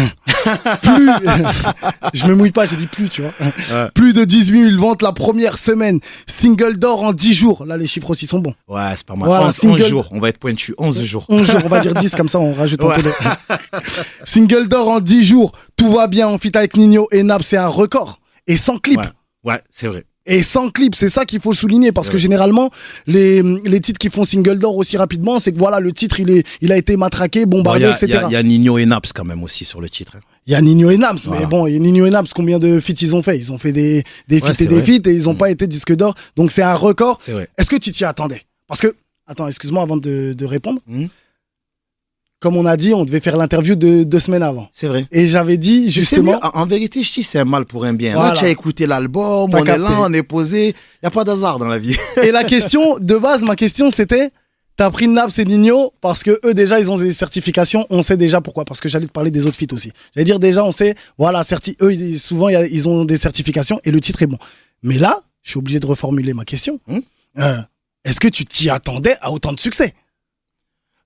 Plus, 0.83 1.11
je 2.15 2.27
me 2.27 2.35
mouille 2.35 2.51
pas, 2.51 2.67
j'ai 2.67 2.75
dit 2.77 2.87
plus, 2.89 3.09
tu 3.09 3.23
vois. 3.23 3.33
Ouais. 3.41 3.89
Plus 3.95 4.13
de 4.13 4.25
18 4.25 4.71
000 4.73 4.81
ventes 4.81 5.03
la 5.03 5.13
première 5.13 5.57
semaine. 5.59 6.01
Single 6.27 6.77
d'or 6.79 7.03
en 7.05 7.13
10 7.13 7.35
jours. 7.35 7.65
Là, 7.65 7.77
les 7.77 7.87
chiffres 7.87 8.11
aussi 8.11 8.27
sont 8.27 8.41
bons. 8.41 8.55
Ouais, 8.67 8.93
c'est 8.97 9.07
pas 9.07 9.15
mal. 9.15 9.29
Voilà, 9.29 9.47
11, 9.49 9.55
single- 9.55 9.83
11 9.83 9.89
jours, 9.89 10.09
on 10.11 10.19
va 10.21 10.29
être 10.31 10.39
pointu. 10.39 10.75
11 10.79 11.03
jours. 11.05 11.25
11 11.29 11.49
jours, 11.51 11.61
on 11.65 11.69
va 11.69 11.79
dire 11.81 11.95
10, 11.95 12.15
comme 12.17 12.29
ça, 12.29 12.41
on 12.41 12.53
rajoute 12.53 12.83
un 12.83 12.87
Ouais. 12.89 12.97
peu 12.97 13.03
de... 13.03 13.13
Single 14.25 14.69
d'or 14.69 14.89
en 14.89 15.01
10 15.01 15.25
jours. 15.25 15.53
Tout 15.77 15.93
va 15.93 16.09
bien, 16.09 16.29
on 16.29 16.39
fit 16.39 16.53
avec 16.57 16.77
Nino 16.77 17.07
et 17.13 17.23
Nap, 17.23 17.43
c'est 17.43 17.57
un 17.57 17.69
record. 17.69 18.21
Et 18.47 18.57
sans 18.57 18.79
clip. 18.79 18.99
Ouais, 18.99 19.07
ouais 19.45 19.61
c'est 19.71 19.87
vrai. 19.87 20.05
Et 20.31 20.43
sans 20.43 20.71
clip, 20.71 20.95
c'est 20.95 21.09
ça 21.09 21.25
qu'il 21.25 21.41
faut 21.41 21.55
souligner 21.55 21.91
parce 21.91 22.11
que 22.11 22.19
généralement 22.19 22.71
les, 23.07 23.43
les 23.43 23.81
titres 23.81 23.99
qui 23.99 24.11
font 24.11 24.25
single 24.25 24.59
d'or 24.59 24.77
aussi 24.77 24.97
rapidement, 24.99 25.39
c'est 25.39 25.53
que 25.53 25.59
voilà 25.59 25.81
le 25.81 25.91
titre 25.93 26.21
il 26.21 26.29
est 26.31 26.47
il 26.61 26.71
a 26.71 26.77
été 26.77 26.97
matraqué, 26.99 27.47
Bon, 27.47 27.59
bombardé, 27.59 27.81
y, 27.81 27.85
a- 27.87 27.91
etc. 27.93 28.07
il 28.09 28.13
y 28.13 28.17
a- 28.17 28.29
il 28.29 28.33
y 28.33 28.37
a 28.37 28.43
Nino 28.43 28.77
et 28.79 28.85
Naps 28.87 29.13
quand 29.15 29.25
même 29.25 29.43
aussi 29.43 29.65
sur 29.65 29.81
le 29.81 29.89
titre. 29.89 30.13
hein. 30.17 30.21
Il 30.47 30.53
y 30.53 30.55
a 30.55 30.61
Nino 30.63 30.91
et 30.91 30.97
Naps, 30.97 31.27
mais 31.29 31.45
bon, 31.47 31.67
et 31.67 31.79
Nino 31.79 32.07
et 32.07 32.11
Naps, 32.11 32.33
combien 32.33 32.59
de 32.59 32.79
feats 32.81 32.95
ils 33.03 33.15
ont 33.17 33.23
fait? 33.23 33.39
Ils 33.39 33.53
ont 33.53 33.59
fait 33.59 33.73
des 33.73 34.03
des 34.29 34.41
feats 34.41 34.61
et 34.61 34.67
des 34.67 34.83
feats 34.83 35.09
et 35.11 35.15
ils 35.15 35.29
ont 35.29 35.35
Mm. 35.35 35.39
pas 35.39 35.51
été 35.51 35.67
disque 35.67 35.95
d'or, 35.95 36.15
donc 36.37 36.53
c'est 36.53 36.63
un 36.63 36.75
record. 36.75 37.19
Est-ce 37.59 37.69
que 37.71 37.77
tu 37.77 37.91
t'y 37.93 38.05
attendais? 38.05 38.43
Parce 38.67 38.81
que 38.81 38.95
attends, 39.27 39.47
excuse-moi 39.49 39.83
avant 39.83 39.97
de, 39.97 40.33
de 40.33 40.45
répondre. 40.47 40.81
Mm. 40.87 41.07
Comme 42.41 42.57
on 42.57 42.67
a 42.67 42.77
dit, 42.77 42.95
on 42.95 43.05
devait 43.05 43.19
faire 43.21 43.37
l'interview 43.37 43.75
de 43.75 44.05
deux 44.05 44.21
semaines 44.21 44.45
avant. 44.45 44.69
C'est 44.73 44.87
vrai. 44.87 45.07
Et 45.11 45.27
j'avais 45.27 45.57
dit 45.57 45.91
justement, 45.91 46.39
en, 46.43 46.61
en 46.61 46.67
vérité, 46.67 47.03
je 47.03 47.13
dis 47.13 47.23
c'est 47.25 47.41
un 47.41 47.45
mal 47.45 47.65
pour 47.65 47.85
un 47.85 47.95
bien. 47.95 48.15
Voilà. 48.15 48.31
Là, 48.31 48.37
tu 48.37 48.45
as 48.45 48.49
écouté 48.49 48.87
l'album, 48.87 49.51
on 49.53 49.57
est 49.57 49.65
capté. 49.65 49.83
là, 49.83 49.91
on 50.03 50.13
est 50.13 50.23
posé. 50.23 50.69
Il 50.69 50.75
n'y 51.03 51.07
a 51.09 51.11
pas 51.11 51.25
d'hasard 51.25 51.59
dans 51.59 51.67
la 51.67 51.79
vie. 51.79 51.97
Et 52.23 52.31
la 52.31 52.45
question 52.45 52.99
de 53.01 53.17
base, 53.17 53.43
ma 53.43 53.57
question 53.57 53.91
c'était 53.91 54.31
T'as 54.77 54.93
pris 54.93 55.09
Naps 55.09 55.37
et 55.41 55.45
Nino 55.45 55.93
parce 56.01 56.23
que 56.23 56.39
eux 56.45 56.55
déjà 56.55 56.79
ils 56.79 56.89
ont 56.89 56.97
des 56.97 57.13
certifications, 57.13 57.85
on 57.91 58.01
sait 58.03 58.17
déjà 58.17 58.41
pourquoi 58.41 58.65
parce 58.65 58.81
que 58.81 58.89
j'allais 58.89 59.09
te 59.09 59.11
parler 59.13 59.33
des 59.33 59.45
autres 59.45 59.57
feats 59.59 59.73
aussi. 59.73 59.91
J'allais 60.15 60.25
dire 60.25 60.39
déjà 60.39 60.65
on 60.65 60.71
sait 60.71 60.95
voilà 61.19 61.43
certi 61.43 61.77
eux 61.83 62.17
souvent 62.17 62.49
ils 62.49 62.89
ont 62.89 63.05
des 63.05 63.17
certifications 63.17 63.81
et 63.83 63.91
le 63.91 64.01
titre 64.01 64.23
est 64.23 64.29
bon. 64.29 64.39
Mais 64.85 64.97
là, 64.97 65.19
je 65.43 65.51
suis 65.51 65.59
obligé 65.59 65.81
de 65.81 65.87
reformuler 65.87 66.33
ma 66.33 66.45
question. 66.45 66.79
Hmm. 66.87 67.01
Euh, 67.41 67.59
Est-ce 68.05 68.21
que 68.21 68.29
tu 68.29 68.45
t'y 68.45 68.71
attendais 68.71 69.17
à 69.21 69.33
autant 69.33 69.53
de 69.53 69.59
succès? 69.59 69.95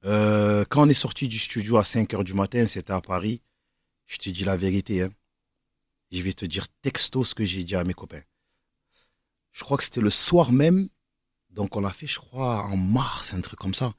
Euh, 0.04 0.64
quand 0.68 0.86
on 0.86 0.88
est 0.88 0.94
sorti 0.94 1.28
du 1.28 1.38
studio 1.38 1.76
à 1.76 1.84
5 1.84 2.12
heures 2.14 2.24
du 2.24 2.34
matin, 2.34 2.66
c'était 2.66 2.92
à 2.92 3.00
Paris. 3.00 3.42
Je 4.06 4.16
te 4.18 4.30
dis 4.30 4.44
la 4.44 4.56
vérité. 4.56 5.02
Hein. 5.02 5.10
Je 6.10 6.20
vais 6.22 6.32
te 6.32 6.44
dire 6.44 6.66
texto 6.82 7.24
ce 7.24 7.34
que 7.34 7.44
j'ai 7.44 7.64
dit 7.64 7.76
à 7.76 7.84
mes 7.84 7.94
copains. 7.94 8.22
Je 9.52 9.62
crois 9.64 9.76
que 9.76 9.84
c'était 9.84 10.00
le 10.00 10.10
soir 10.10 10.52
même. 10.52 10.88
Donc 11.50 11.76
on 11.76 11.80
l'a 11.80 11.90
fait, 11.90 12.06
je 12.06 12.18
crois, 12.18 12.64
en 12.64 12.76
mars, 12.76 13.34
un 13.34 13.40
truc 13.40 13.58
comme 13.58 13.74
ça. 13.74 13.94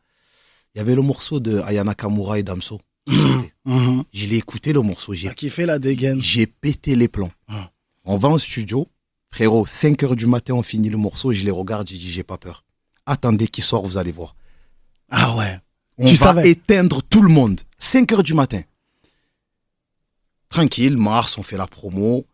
Il 0.74 0.80
y 0.80 0.82
avait 0.82 0.96
le 0.96 1.02
morceau 1.02 1.40
de 1.40 1.60
Ayana 1.60 1.94
Kamura 1.94 2.40
et 2.40 2.44
Damso. 2.44 2.82
qui 3.06 3.16
sortait. 3.16 3.54
Je 3.66 4.28
l'ai 4.28 4.38
écouté 4.38 4.74
le 4.74 4.82
morceau. 4.82 5.14
J'ai 5.14 5.34
kiffé 5.34 5.66
la 5.66 5.80
dégaine. 5.80 6.22
J'ai 6.22 6.48
pété 6.48 6.96
les 6.96 7.08
plombs. 7.08 7.32
Ah. 7.48 7.72
On 8.06 8.18
va 8.18 8.30
en 8.30 8.38
studio. 8.38 8.88
Frérot, 9.32 9.66
5 9.66 10.04
heures 10.04 10.16
du 10.16 10.28
matin, 10.28 10.54
on 10.54 10.62
finit 10.64 10.90
le 10.90 10.98
morceau. 10.98 11.32
Je 11.32 11.44
les 11.44 11.52
regarde, 11.52 11.88
j'ai 11.88 11.98
dit, 11.98 12.12
j'ai 12.12 12.24
pas 12.24 12.38
peur. 12.38 12.64
Attendez 13.06 13.48
qu'il 13.48 13.64
sort, 13.64 13.86
vous 13.86 13.98
allez 13.98 14.12
voir. 14.12 14.36
Ah 15.10 15.36
ouais. 15.36 15.60
On 15.98 16.06
Tu 16.06 16.16
va 16.16 16.26
savais. 16.34 16.50
éteindre 16.50 17.02
tout 17.04 17.22
le 17.22 17.30
monde. 17.30 17.62
5 17.80 18.12
heures 18.14 18.24
du 18.24 18.34
matin. 18.34 18.62
Tranquille, 20.50 20.98
mars, 20.98 21.38
on 21.38 21.44
fait 21.44 21.58
la 21.58 21.68
promo. 21.68 22.26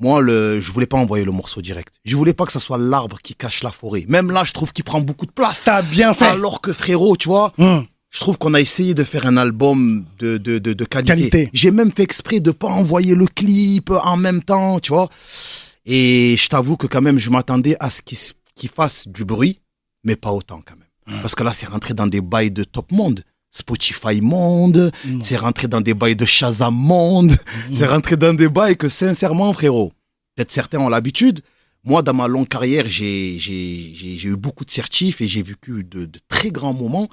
Moi, 0.00 0.20
le, 0.20 0.60
je 0.60 0.70
voulais 0.70 0.86
pas 0.86 0.96
envoyer 0.96 1.24
le 1.24 1.32
morceau 1.32 1.60
direct. 1.60 1.94
Je 2.04 2.16
voulais 2.16 2.32
pas 2.32 2.46
que 2.46 2.52
ça 2.52 2.60
soit 2.60 2.78
l'arbre 2.78 3.18
qui 3.22 3.34
cache 3.34 3.62
la 3.62 3.72
forêt. 3.72 4.04
Même 4.08 4.30
là, 4.30 4.44
je 4.44 4.52
trouve 4.52 4.72
qu'il 4.72 4.84
prend 4.84 5.00
beaucoup 5.00 5.26
de 5.26 5.32
place. 5.32 5.64
T'as 5.64 5.82
bien 5.82 6.14
fait. 6.14 6.26
Alors 6.26 6.60
que 6.60 6.72
frérot, 6.72 7.16
tu 7.16 7.28
vois, 7.28 7.52
Hum. 7.58 7.84
je 8.10 8.20
trouve 8.20 8.38
qu'on 8.38 8.54
a 8.54 8.60
essayé 8.60 8.94
de 8.94 9.02
faire 9.04 9.26
un 9.26 9.36
album 9.36 10.06
de, 10.18 10.38
de, 10.38 10.58
de, 10.58 10.72
de 10.72 10.84
qualité. 10.84 11.14
Qualité. 11.30 11.50
J'ai 11.52 11.70
même 11.72 11.90
fait 11.92 12.04
exprès 12.04 12.38
de 12.40 12.52
pas 12.52 12.68
envoyer 12.68 13.14
le 13.16 13.26
clip 13.26 13.90
en 13.90 14.16
même 14.16 14.42
temps, 14.42 14.78
tu 14.80 14.90
vois. 14.92 15.08
Et 15.84 16.36
je 16.38 16.48
t'avoue 16.48 16.76
que 16.76 16.86
quand 16.86 17.02
même, 17.02 17.18
je 17.18 17.30
m'attendais 17.30 17.76
à 17.80 17.90
ce 17.90 18.00
qu'il 18.02 18.70
fasse 18.70 19.08
du 19.08 19.24
bruit, 19.24 19.60
mais 20.04 20.14
pas 20.16 20.32
autant 20.32 20.62
quand 20.64 20.76
même. 20.76 20.87
Parce 21.22 21.34
que 21.34 21.42
là, 21.42 21.52
c'est 21.52 21.66
rentré 21.66 21.94
dans 21.94 22.06
des 22.06 22.20
bails 22.20 22.50
de 22.50 22.64
top 22.64 22.92
monde. 22.92 23.22
Spotify 23.50 24.20
monde, 24.20 24.92
Non. 25.06 25.20
c'est 25.24 25.36
rentré 25.38 25.68
dans 25.68 25.80
des 25.80 25.94
bails 25.94 26.14
de 26.16 26.26
Shazam 26.26 26.74
monde, 26.74 27.32
c'est 27.72 27.86
rentré 27.86 28.16
dans 28.18 28.34
des 28.34 28.48
bails 28.48 28.76
que 28.76 28.90
sincèrement, 28.90 29.50
frérot, 29.54 29.90
peut-être 30.36 30.52
certains 30.52 30.78
ont 30.80 30.90
l'habitude. 30.90 31.40
Moi, 31.82 32.02
dans 32.02 32.12
ma 32.12 32.28
longue 32.28 32.46
carrière, 32.46 32.84
j'ai 32.86 33.38
eu 34.22 34.36
beaucoup 34.36 34.66
de 34.66 34.70
certifs 34.70 35.22
et 35.22 35.26
j'ai 35.26 35.42
vécu 35.42 35.82
de, 35.82 36.04
de 36.04 36.18
très 36.28 36.50
grands 36.50 36.74
moments. 36.74 37.08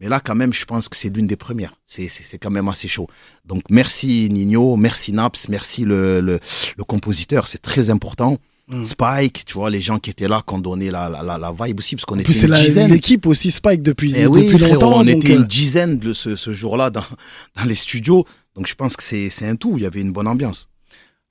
Mais 0.00 0.08
là, 0.08 0.20
quand 0.20 0.34
même, 0.34 0.54
je 0.54 0.64
pense 0.64 0.88
que 0.88 0.96
c'est 0.96 1.10
l'une 1.14 1.26
des 1.26 1.36
premières. 1.36 1.74
C'est 1.84 2.08
quand 2.40 2.50
même 2.50 2.68
assez 2.68 2.88
chaud. 2.88 3.08
Donc, 3.44 3.62
merci 3.70 4.28
Nino, 4.30 4.76
merci 4.76 5.12
Naps, 5.12 5.48
merci 5.50 5.84
le, 5.84 6.20
le, 6.20 6.40
le 6.78 6.84
compositeur. 6.84 7.46
C'est 7.46 7.60
très 7.62 7.90
important. 7.90 8.38
Mm. 8.68 8.84
Spike, 8.84 9.44
tu 9.44 9.54
vois, 9.54 9.68
les 9.68 9.80
gens 9.82 9.98
qui 9.98 10.08
étaient 10.10 10.26
là, 10.28 10.42
qui 10.46 10.54
ont 10.54 10.58
donné 10.58 10.90
la, 10.90 11.08
la, 11.10 11.22
la, 11.22 11.36
la 11.36 11.52
vibe 11.52 11.78
aussi, 11.80 11.96
parce 11.96 12.06
qu'on 12.06 12.18
était 12.18 12.32
une 12.32 12.50
dizaine. 12.54 12.90
l'équipe 12.90 13.26
aussi 13.26 13.50
Spike 13.50 13.82
depuis 13.82 14.14
Eh 14.16 14.26
oui, 14.26 14.46
depuis 14.46 14.58
frérot, 14.58 14.72
longtemps. 14.74 15.00
on 15.00 15.04
donc, 15.04 15.08
était 15.24 15.32
euh, 15.34 15.40
une 15.40 15.44
dizaine 15.44 16.00
le- 16.02 16.14
ce, 16.14 16.34
ce 16.34 16.52
jour-là 16.54 16.88
dans, 16.90 17.04
dans 17.56 17.64
les 17.64 17.74
studios. 17.74 18.24
Donc, 18.56 18.66
je 18.66 18.74
pense 18.74 18.96
que 18.96 19.02
c'est 19.02 19.30
un 19.46 19.56
tout. 19.56 19.74
Il 19.76 19.82
y 19.82 19.86
avait 19.86 20.00
une 20.00 20.12
bonne 20.12 20.26
ambiance. 20.28 20.68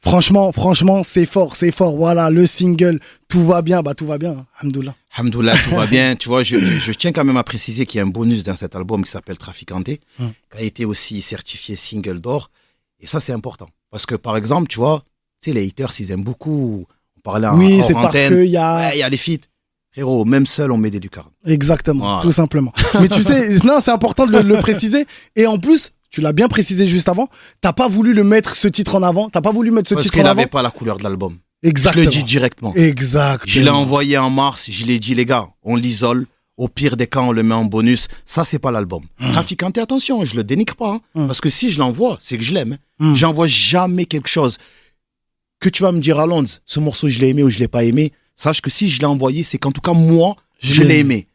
Franchement, 0.02 0.52
franchement, 0.52 1.02
c'est 1.04 1.26
fort, 1.26 1.56
c'est 1.56 1.72
fort. 1.72 1.96
Voilà, 1.96 2.30
le 2.30 2.46
single, 2.46 3.00
tout 3.30 3.46
va 3.46 3.62
bien, 3.62 3.82
bah 3.82 3.94
tout 3.96 4.06
va 4.06 4.18
bien, 4.18 4.46
Alhamdoulilah. 4.60 4.94
Alhamdoulilah, 5.16 5.56
tout 5.64 5.76
va 5.76 5.86
bien. 5.96 6.16
Tu 6.18 6.28
vois, 6.28 6.44
je, 6.44 6.60
je, 6.60 6.78
je 6.80 6.92
tiens 6.92 7.14
quand 7.14 7.24
même 7.24 7.38
à 7.38 7.44
préciser 7.44 7.86
qu'il 7.86 8.00
y 8.00 8.02
a 8.02 8.04
un 8.06 8.10
bonus 8.10 8.44
dans 8.44 8.56
cet 8.56 8.76
album 8.76 9.06
qui 9.06 9.10
s'appelle 9.12 9.38
Traficanté, 9.38 10.02
Hum. 10.20 10.34
qui 10.52 10.58
a 10.58 10.62
été 10.62 10.84
aussi 10.84 11.22
certifié 11.22 11.78
single 11.78 12.20
d'or. 12.20 12.52
Et 13.00 13.08
ça, 13.08 13.22
c'est 13.22 13.32
important. 13.32 13.70
Parce 13.92 14.06
que, 14.06 14.16
par 14.16 14.36
exemple, 14.36 14.68
tu 14.68 14.78
vois, 14.78 15.04
tu 15.42 15.50
sais, 15.52 15.54
les 15.56 15.66
haters, 15.68 15.92
ils 16.00 16.12
aiment 16.12 16.24
beaucoup. 16.26 16.86
On 17.26 17.32
parlait 17.32 17.48
en 17.48 17.58
oui, 17.58 17.82
c'est 17.86 17.94
parce 17.94 18.18
qu'il 18.18 18.46
y 18.46 18.58
a 18.58 18.76
Ouais, 18.78 18.92
il 18.96 19.00
y 19.00 19.04
a 19.04 19.10
les 19.10 19.18
feats. 19.18 19.38
Frérot, 19.94 20.26
même 20.26 20.46
seul, 20.48 20.72
on 20.72 20.78
met 20.78 20.90
des 20.90 21.00
lucarnes. 21.00 21.30
exactement, 21.46 22.04
Voilà. 22.06 22.22
tout 22.22 22.32
simplement. 22.32 22.74
Mais 23.00 23.08
tu 23.08 23.22
sais, 23.24 23.60
non, 23.64 23.78
c'est 23.82 23.92
important 23.92 24.26
de 24.26 24.32
le, 24.32 24.42
le 24.42 24.58
préciser. 24.58 25.06
Et 25.36 25.46
en 25.46 25.58
plus, 25.60 25.92
tu 26.10 26.20
l'as 26.22 26.34
bien 26.34 26.48
précisé 26.48 26.88
juste 26.88 27.08
avant. 27.10 27.30
T'as 27.62 27.74
pas 27.74 27.88
voulu 27.88 28.14
le 28.14 28.24
mettre 28.24 28.56
ce 28.56 28.68
titre 28.68 28.96
en 28.96 29.04
avant. 29.04 29.30
T'as 29.30 29.42
pas 29.42 29.52
voulu 29.52 29.70
mettre 29.72 29.88
ce 29.90 29.94
Parce 29.94 30.06
titre 30.06 30.16
qu'il 30.16 30.24
en 30.24 30.30
avant. 30.32 30.36
n'avait 30.38 30.50
pas 30.50 30.64
la 30.64 30.72
couleur 30.72 30.98
de 30.98 31.04
l'album. 31.04 31.38
Exactement. 31.62 32.02
Je 32.04 32.10
le 32.10 32.12
dis 32.12 32.24
directement. 32.24 32.74
Exactement. 32.74 33.44
Je 33.54 33.62
l'ai 33.62 33.70
envoyé 33.70 34.18
en 34.18 34.30
mars, 34.32 34.66
je 34.70 34.86
l'ai 34.86 35.00
dit, 35.00 35.14
les 35.16 35.26
gars, 35.26 35.48
on 35.64 35.76
l'isole. 35.76 36.26
Au 36.58 36.68
pire 36.68 36.98
des 36.98 37.08
cas, 37.08 37.22
on 37.22 37.32
le 37.32 37.42
met 37.42 37.56
en 37.56 37.66
bonus. 37.66 38.08
Ça, 38.26 38.46
c'est 38.46 38.60
pas 38.60 38.70
l'album. 38.72 39.02
Traficanté, 39.32 39.82
attention, 39.82 40.24
je 40.24 40.36
le 40.36 40.44
dénigre 40.44 40.76
pas. 40.76 40.90
hein. 40.92 41.02
Hum. 41.16 41.26
Parce 41.28 41.42
que 41.42 41.50
si 41.50 41.70
je 41.72 41.80
l'envoie, 41.80 42.18
c'est 42.20 42.38
que 42.38 42.44
je 42.44 42.54
l'aime. 42.54 42.74
hein. 43.00 43.06
Hum. 43.08 43.16
J'envoie 43.16 43.48
jamais 43.48 44.06
quelque 44.06 44.28
chose 44.30 44.58
que 45.64 45.70
tu 45.70 45.82
vas 45.84 45.92
me 45.92 46.00
dire, 46.00 46.20
Alonso, 46.20 46.60
ce 46.66 46.80
morceau, 46.80 47.08
je 47.08 47.20
l'ai 47.20 47.30
aimé 47.30 47.42
ou 47.44 47.50
je 47.50 47.60
l'ai 47.60 47.68
pas 47.68 47.84
aimé. 47.84 48.12
Sache 48.36 48.62
que 48.62 48.70
si 48.70 48.90
je 48.90 49.00
l'ai 49.00 49.06
envoyé, 49.06 49.44
c'est 49.44 49.58
qu'en 49.58 49.72
tout 49.72 49.82
cas, 49.82 49.94
moi, 49.94 50.36
je, 50.60 50.74
Je 50.74 50.84
l'ai 50.84 51.00
aimé. 51.00 51.28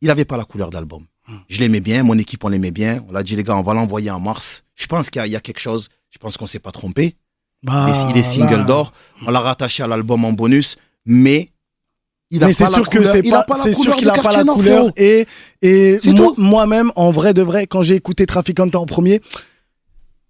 Il 0.00 0.10
avait 0.10 0.24
pas 0.24 0.36
la 0.36 0.44
couleur 0.44 0.70
d'album. 0.70 1.04
Je 1.48 1.60
l'aimais 1.60 1.80
bien, 1.80 2.02
mon 2.04 2.16
équipe, 2.18 2.42
on 2.44 2.48
l'aimait 2.48 2.70
bien. 2.70 3.04
On 3.08 3.12
l'a 3.12 3.22
dit, 3.22 3.36
les 3.36 3.42
gars, 3.42 3.56
on 3.56 3.62
va 3.62 3.74
l'envoyer 3.74 4.10
en 4.10 4.18
mars. 4.20 4.64
Je 4.74 4.86
pense 4.86 5.10
qu'il 5.10 5.20
y, 5.20 5.22
a- 5.22 5.26
il 5.26 5.32
y 5.32 5.36
a 5.36 5.40
quelque 5.40 5.60
chose. 5.60 5.88
Je 6.10 6.18
pense 6.18 6.36
qu'on 6.38 6.46
s'est 6.46 6.58
pas 6.58 6.72
trompé. 6.72 7.16
Bah, 7.62 7.88
Il 8.10 8.16
est- 8.18 8.22
single 8.22 8.64
d'or. 8.66 8.92
On 9.26 9.30
l'a 9.30 9.40
rattaché 9.40 9.82
à 9.82 9.86
l'album 9.86 10.24
en 10.24 10.32
bonus, 10.32 10.76
mais 11.04 11.50
il 12.30 12.42
a 12.42 12.46
mais 12.46 12.52
pas 12.54 12.56
c'est 12.58 12.64
la 12.64 12.70
sûr 12.70 12.88
que 12.88 12.96
couleur. 12.98 13.12
c'est 13.12 13.22
pas, 13.30 13.44
c'est 13.62 13.72
sûr 13.74 13.94
qu'il 13.96 14.08
a 14.08 14.14
pas 14.14 14.32
la 14.32 14.44
couleur 14.44 14.90
et 14.96 15.26
et 15.60 15.98
moi-même 16.38 16.92
en 16.94 17.10
vrai 17.10 17.34
de 17.34 17.42
vrai 17.42 17.66
quand 17.66 17.82
j'ai 17.82 17.94
écouté 17.96 18.24
Traffic 18.26 18.58
Hunter 18.60 18.78
en 18.78 18.86
premier 18.86 19.20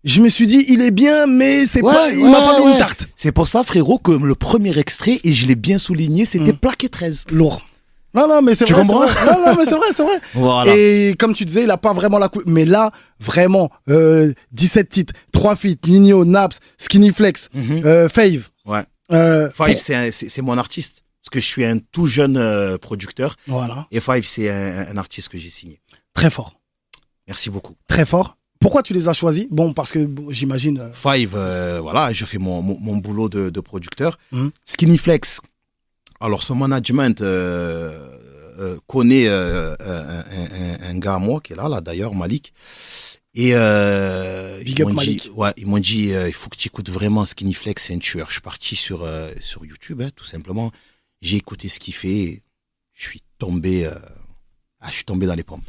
je 0.08 0.20
me 0.20 0.28
suis 0.28 0.46
dit 0.46 0.64
il 0.68 0.80
est 0.82 0.90
bien 0.90 1.26
mais 1.26 1.66
c'est 1.66 1.82
Ouais, 1.82 1.92
pas 1.94 2.10
il 2.10 2.24
ouais, 2.24 2.30
m'a 2.30 2.40
pas 2.40 2.58
mis 2.60 2.66
ouais. 2.66 2.72
une 2.72 2.78
tarte 2.78 3.08
C'est 3.16 3.32
pour 3.32 3.46
ça, 3.48 3.62
frérot, 3.64 3.98
que 3.98 4.12
le 4.12 4.34
premier 4.34 4.76
extrait, 4.78 5.18
et 5.24 5.32
je 5.32 5.46
l'ai 5.46 5.54
bien 5.54 5.78
souligné, 5.78 6.24
c'était 6.24 6.52
Mm. 6.52 6.56
plaqué 6.58 6.88
13. 6.88 7.26
lourd 7.30 7.64
non 8.14 8.26
non 8.26 8.40
mais 8.40 8.54
c'est 8.54 8.64
vrai 8.64 8.74
c'est 8.82 8.88
comprends 8.88 9.06
vrai. 9.06 9.24
non 9.26 9.46
non 9.46 9.54
mais 9.58 9.64
c'est 9.66 9.76
vrai 9.76 9.88
c'est 9.92 10.02
vrai 10.02 10.18
Voilà. 10.34 10.74
et 10.74 11.14
comme 11.18 11.34
tu 11.34 11.44
disais 11.44 11.64
il 11.64 11.70
a 11.70 11.76
pas 11.76 11.92
vraiment 11.92 12.18
la 12.18 12.30
couleur 12.30 12.48
mais 12.48 12.64
là 12.64 12.90
vraiment 13.20 13.70
euh, 13.90 14.32
17 14.52 14.88
titres 14.88 15.12
3 15.32 15.56
feats 15.56 15.86
Nino 15.86 16.24
Naps 16.24 16.58
Skinny 16.78 17.10
Flex 17.12 17.50
Mhm. 17.52 17.82
euh, 17.84 18.08
Fave 18.08 18.48
Ouais. 18.66 18.82
euh, 19.12 19.50
Five, 19.54 19.74
pour- 19.74 20.12
c'est 20.12 20.40
mon 20.42 20.56
artiste. 20.56 21.02
Parce 21.22 21.30
que 21.30 21.40
je 21.40 21.44
suis 21.44 21.64
un 21.66 21.78
tout 21.92 22.06
jeune 22.06 22.38
euh, 22.38 22.78
producteur. 22.78 23.36
voilà 23.46 23.86
Et 23.92 24.00
Five, 24.00 24.24
c'est 24.26 24.48
un, 24.50 24.86
un 24.90 24.96
artiste 24.96 25.28
que 25.28 25.36
j'ai 25.36 25.50
signé. 25.50 25.78
très 26.14 26.30
fort 26.30 26.54
Merci 27.26 27.50
beaucoup. 27.50 27.74
très 27.88 28.06
fort 28.06 28.37
pourquoi 28.60 28.82
tu 28.82 28.92
les 28.92 29.08
as 29.08 29.12
choisis? 29.12 29.46
Bon 29.50 29.72
parce 29.72 29.92
que 29.92 30.00
bon, 30.04 30.30
j'imagine 30.30 30.78
euh, 30.80 30.92
Five, 30.92 31.34
euh, 31.36 31.80
voilà, 31.80 32.12
je 32.12 32.24
fais 32.24 32.38
mon, 32.38 32.60
mon, 32.62 32.78
mon 32.80 32.96
boulot 32.96 33.28
de, 33.28 33.50
de 33.50 33.60
producteur. 33.60 34.18
Mhm. 34.32 34.50
Skinny 34.64 34.98
Flex, 34.98 35.40
alors 36.20 36.42
son 36.42 36.54
management 36.56 37.20
euh, 37.20 38.18
euh, 38.58 38.76
connaît 38.86 39.28
un, 39.28 39.72
un- 39.78 40.18
un- 40.18 40.90
un 40.90 40.98
gars 40.98 41.14
à 41.14 41.18
moi 41.18 41.40
qui 41.40 41.52
est 41.52 41.56
là, 41.56 41.68
là 41.68 41.80
d'ailleurs, 41.80 42.14
Malik. 42.14 42.52
Et 43.34 43.50
ils 43.50 44.74
m'ont 44.84 44.94
dit, 45.24 45.30
ouais, 45.36 45.52
ils 45.56 45.66
m'ont 45.66 45.78
dit, 45.78 46.08
il 46.08 46.32
faut 46.32 46.48
que 46.50 46.56
tu 46.56 46.66
écoutes 46.68 46.90
vraiment 46.90 47.24
Skinny 47.24 47.54
Flex, 47.54 47.84
c'est 47.84 47.94
un 47.94 47.98
tueur. 47.98 48.26
Je 48.28 48.32
suis 48.32 48.40
parti 48.40 48.74
sur 48.74 49.06
sur 49.38 49.64
YouTube, 49.64 50.02
hein, 50.02 50.10
tout 50.16 50.24
simplement. 50.24 50.72
J'ai 51.20 51.36
écouté 51.36 51.68
ce 51.68 51.78
qu'il 51.78 51.94
fait. 51.94 52.42
Je 52.94 53.02
suis 53.08 53.22
tombé, 53.38 53.88
ah, 54.80 54.88
je 54.88 54.94
suis 54.94 55.04
tombé 55.04 55.26
dans 55.26 55.34
les 55.36 55.44
pommes. 55.44 55.62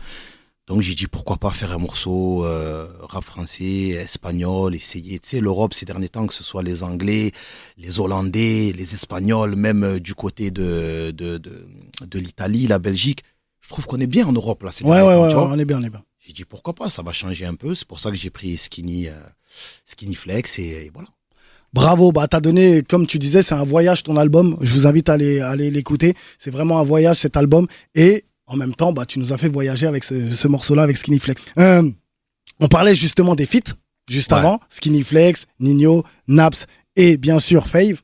Donc 0.69 0.83
j'ai 0.83 0.93
dit 0.93 1.07
pourquoi 1.07 1.37
pas 1.37 1.49
faire 1.49 1.71
un 1.71 1.79
morceau 1.79 2.45
euh, 2.45 2.87
rap 3.01 3.23
français, 3.23 3.89
espagnol, 3.89 4.75
essayer. 4.75 5.17
Tu 5.17 5.29
sais, 5.29 5.41
l'Europe 5.41 5.73
ces 5.73 5.87
derniers 5.87 6.09
temps, 6.09 6.27
que 6.27 6.33
ce 6.35 6.43
soit 6.43 6.61
les 6.61 6.83
Anglais, 6.83 7.31
les 7.77 7.99
Hollandais, 7.99 8.71
les 8.77 8.93
Espagnols, 8.93 9.55
même 9.55 9.83
euh, 9.83 9.99
du 9.99 10.13
côté 10.13 10.51
de 10.51 11.09
de, 11.09 11.39
de, 11.39 11.65
de 12.05 12.19
l'Italie, 12.19 12.67
la 12.67 12.77
Belgique. 12.77 13.23
Je 13.61 13.69
trouve 13.69 13.87
qu'on 13.87 13.99
est 13.99 14.05
bien 14.07 14.27
en 14.27 14.31
Europe 14.31 14.61
là 14.61 14.71
ces 14.71 14.83
ouais 14.83 14.91
derniers 14.91 15.07
ouais 15.07 15.15
temps, 15.15 15.23
ouais 15.23 15.29
tu 15.29 15.35
vois. 15.35 15.49
on 15.49 15.57
est 15.57 15.65
bien 15.65 15.79
on 15.79 15.83
est 15.83 15.89
bien 15.89 16.03
J'ai 16.19 16.33
dit 16.33 16.45
pourquoi 16.45 16.73
pas, 16.73 16.91
ça 16.91 17.01
va 17.01 17.13
changer 17.13 17.47
un 17.47 17.55
peu. 17.55 17.73
C'est 17.73 17.87
pour 17.87 17.99
ça 17.99 18.11
que 18.11 18.15
j'ai 18.15 18.29
pris 18.29 18.55
Skinny, 18.55 19.07
euh, 19.07 19.13
Skinny 19.85 20.13
Flex 20.13 20.59
et, 20.59 20.85
et 20.85 20.91
voilà. 20.93 21.09
Bravo, 21.73 22.11
bah 22.11 22.27
t'as 22.27 22.41
donné, 22.41 22.81
comme 22.81 23.05
tu 23.05 23.19
disais, 23.19 23.43
c'est 23.43 23.53
un 23.55 23.63
voyage 23.63 24.03
ton 24.03 24.17
album. 24.17 24.57
Je 24.61 24.73
vous 24.73 24.87
invite 24.87 25.07
à 25.09 25.13
aller, 25.13 25.39
à 25.39 25.49
aller 25.49 25.69
l'écouter. 25.69 26.15
C'est 26.39 26.49
vraiment 26.49 26.79
un 26.79 26.83
voyage 26.83 27.17
cet 27.17 27.37
album. 27.37 27.67
Et 27.93 28.25
en 28.49 28.57
même 28.57 28.75
temps, 28.75 28.91
bah 28.91 29.05
tu 29.05 29.19
nous 29.19 29.31
as 29.31 29.37
fait 29.37 29.47
voyager 29.47 29.87
avec 29.87 30.03
ce, 30.03 30.29
ce 30.31 30.47
morceau-là, 30.47 30.83
avec 30.83 30.97
Skinny 30.97 31.19
Flex. 31.19 31.41
Euh, 31.57 31.89
on 32.59 32.67
parlait 32.67 32.93
justement 32.95 33.35
des 33.35 33.45
feats 33.45 33.73
juste 34.09 34.31
Ouais. 34.33 34.39
avant. 34.39 34.59
Skinny 34.69 35.03
Flex, 35.03 35.45
Nino, 35.59 36.03
Naps 36.27 36.65
et 36.95 37.15
bien 37.17 37.39
sûr 37.39 37.67
Fave, 37.67 38.01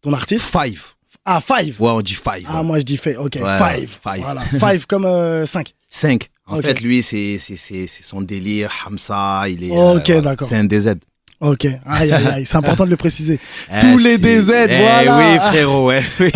ton 0.00 0.12
artiste. 0.12 0.44
Five. 0.46 0.92
Ah 1.26 1.40
Five. 1.40 1.80
Ouais, 1.80 1.90
on 1.90 2.00
dit 2.02 2.14
five. 2.14 2.44
Ah 2.46 2.58
ouais. 2.60 2.64
moi 2.66 2.78
je 2.78 2.84
dis 2.84 2.96
Fave. 2.96 3.18
Ok, 3.18 3.36
Ouais, 3.42 3.58
Five. 3.58 3.98
Five. 4.02 4.20
Voilà. 4.22 4.40
Five 4.72 4.86
comme 4.86 5.06
5. 5.46 5.72
5. 5.88 6.30
En 6.46 6.60
fait, 6.60 6.80
lui, 6.82 7.02
c'est 7.02 7.38
son 7.38 8.20
délire. 8.20 8.70
Hamza, 8.86 9.44
il 9.48 9.64
est. 9.64 9.70
Ok, 9.70 10.06
voilà. 10.06 10.20
d'accord. 10.20 10.46
C'est 10.48 10.56
un 10.56 10.64
DZ. 10.64 10.96
Ok. 11.40 11.66
Aïe 11.84 12.12
aïe 12.12 12.26
aïe. 12.26 12.46
C'est 12.46 12.56
important 12.56 12.84
de 12.84 12.90
le 12.90 12.96
préciser. 12.96 13.38
Eh, 13.72 13.80
Tous 13.80 13.98
les 13.98 14.16
DZ, 14.18 14.50
Eh 14.68 14.76
voilà. 14.76 15.18
Oui, 15.18 15.38
frérot, 15.38 15.86
ouais. 15.88 16.02
oui. 16.20 16.30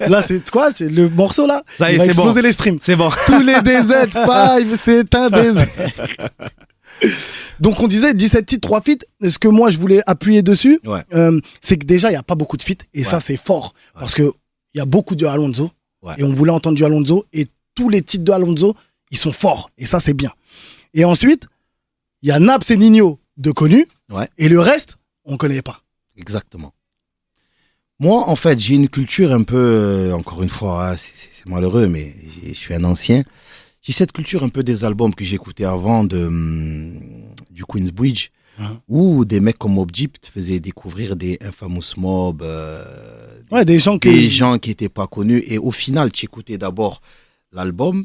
Là 0.08 0.22
c'est 0.22 0.48
quoi? 0.50 0.70
C'est 0.74 0.88
le 0.90 1.08
morceau 1.08 1.46
là? 1.46 1.62
Ça 1.76 1.92
y 1.92 1.96
est, 1.96 1.98
c'est 1.98 2.14
bon. 2.16 2.32
les 2.34 2.52
streams. 2.52 2.78
C'est 2.80 2.96
bon. 2.96 3.10
Tous 3.26 3.40
les 3.42 3.54
DZ5, 3.54 4.76
c'est 4.76 5.14
un 5.14 5.28
DZ. 5.30 5.66
Donc 7.60 7.80
on 7.80 7.88
disait 7.88 8.14
17 8.14 8.46
titres, 8.46 8.66
3 8.68 8.80
feats. 8.82 9.04
Ce 9.28 9.38
que 9.38 9.48
moi 9.48 9.70
je 9.70 9.78
voulais 9.78 10.00
appuyer 10.06 10.42
dessus, 10.42 10.80
Ouais. 10.84 11.02
euh, 11.14 11.38
c'est 11.60 11.76
que 11.76 11.84
déjà 11.86 12.08
il 12.08 12.12
n'y 12.12 12.16
a 12.18 12.22
pas 12.22 12.34
beaucoup 12.34 12.56
de 12.56 12.62
feats 12.62 12.84
et 12.94 13.04
ça 13.04 13.20
c'est 13.20 13.36
fort 13.36 13.74
parce 13.98 14.14
que 14.14 14.32
il 14.74 14.78
y 14.78 14.80
a 14.80 14.84
beaucoup 14.86 15.14
de 15.14 15.26
Alonso 15.26 15.70
et 16.18 16.22
on 16.22 16.30
voulait 16.30 16.52
entendre 16.52 16.76
du 16.76 16.84
Alonso 16.84 17.24
et 17.32 17.46
tous 17.74 17.88
les 17.88 18.02
titres 18.02 18.24
de 18.24 18.32
Alonso 18.32 18.74
ils 19.10 19.18
sont 19.18 19.32
forts 19.32 19.70
et 19.78 19.86
ça 19.86 20.00
c'est 20.00 20.14
bien. 20.14 20.30
Et 20.94 21.04
ensuite 21.04 21.44
il 22.22 22.28
y 22.28 22.32
a 22.32 22.38
Naps 22.38 22.70
et 22.70 22.76
Nino 22.76 23.18
de 23.36 23.50
connus 23.52 23.86
Ouais. 24.10 24.28
et 24.38 24.48
le 24.48 24.60
reste 24.60 24.98
on 25.24 25.36
connaît 25.36 25.62
pas. 25.62 25.80
Exactement. 26.16 26.72
Moi, 27.98 28.28
en 28.28 28.36
fait, 28.36 28.58
j'ai 28.60 28.74
une 28.74 28.88
culture 28.88 29.32
un 29.32 29.42
peu, 29.42 29.56
euh, 29.56 30.12
encore 30.12 30.42
une 30.42 30.48
fois, 30.50 30.90
hein, 30.90 30.96
c'est- 30.96 31.46
malheureux, 31.46 31.86
mais 31.88 32.14
je 32.46 32.52
suis 32.52 32.74
un 32.74 32.82
ancien. 32.84 33.22
J'ai 33.82 33.92
cette 33.92 34.10
culture 34.12 34.42
un 34.44 34.48
peu 34.48 34.62
des 34.64 34.84
albums 34.84 35.14
que 35.14 35.24
j'écoutais 35.24 35.64
avant 35.64 36.02
de, 36.04 36.26
hum, 36.26 36.98
du 37.50 37.64
Queensbridge, 37.64 38.28
Mhm. 38.58 38.78
où 38.88 39.24
des 39.24 39.38
mecs 39.40 39.58
comme 39.58 39.74
Mob 39.74 39.92
Deep 39.92 40.20
te 40.20 40.26
faisaient 40.28 40.58
découvrir 40.60 41.14
des 41.16 41.38
Infamous 41.40 41.94
Mob, 41.96 42.42
euh, 42.42 42.84
Ouais, 43.52 43.64
des 43.64 43.78
gens 43.78 43.98
que 43.98 44.08
des 44.08 44.28
gens 44.28 44.58
qui 44.58 44.70
étaient 44.72 44.88
pas 44.88 45.06
connus. 45.06 45.42
Et 45.46 45.56
au 45.58 45.70
final, 45.70 46.10
tu 46.10 46.24
écoutais 46.24 46.58
d'abord 46.58 47.00
l'album 47.52 48.04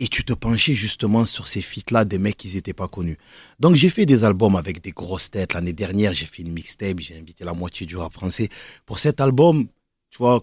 et 0.00 0.08
tu 0.08 0.24
te 0.24 0.32
penchais 0.32 0.74
justement 0.74 1.26
sur 1.26 1.46
ces 1.46 1.60
feats-là 1.60 2.06
des 2.06 2.18
mecs 2.18 2.38
qui 2.38 2.52
n'étaient 2.54 2.72
pas 2.72 2.88
connus. 2.88 3.18
Donc 3.60 3.76
j'ai 3.76 3.90
fait 3.90 4.06
des 4.06 4.24
albums 4.24 4.56
avec 4.56 4.82
des 4.82 4.92
grosses 4.92 5.30
têtes. 5.30 5.52
L'année 5.52 5.74
dernière, 5.74 6.14
j'ai 6.14 6.24
fait 6.24 6.42
une 6.42 6.52
mixtape, 6.52 7.00
j'ai 7.00 7.18
invité 7.18 7.44
la 7.44 7.52
moitié 7.52 7.86
du 7.86 7.96
rap 7.98 8.14
français. 8.14 8.48
Pour 8.86 8.98
cet 8.98 9.20
album, 9.20 9.66
tu 10.08 10.18
vois, 10.18 10.42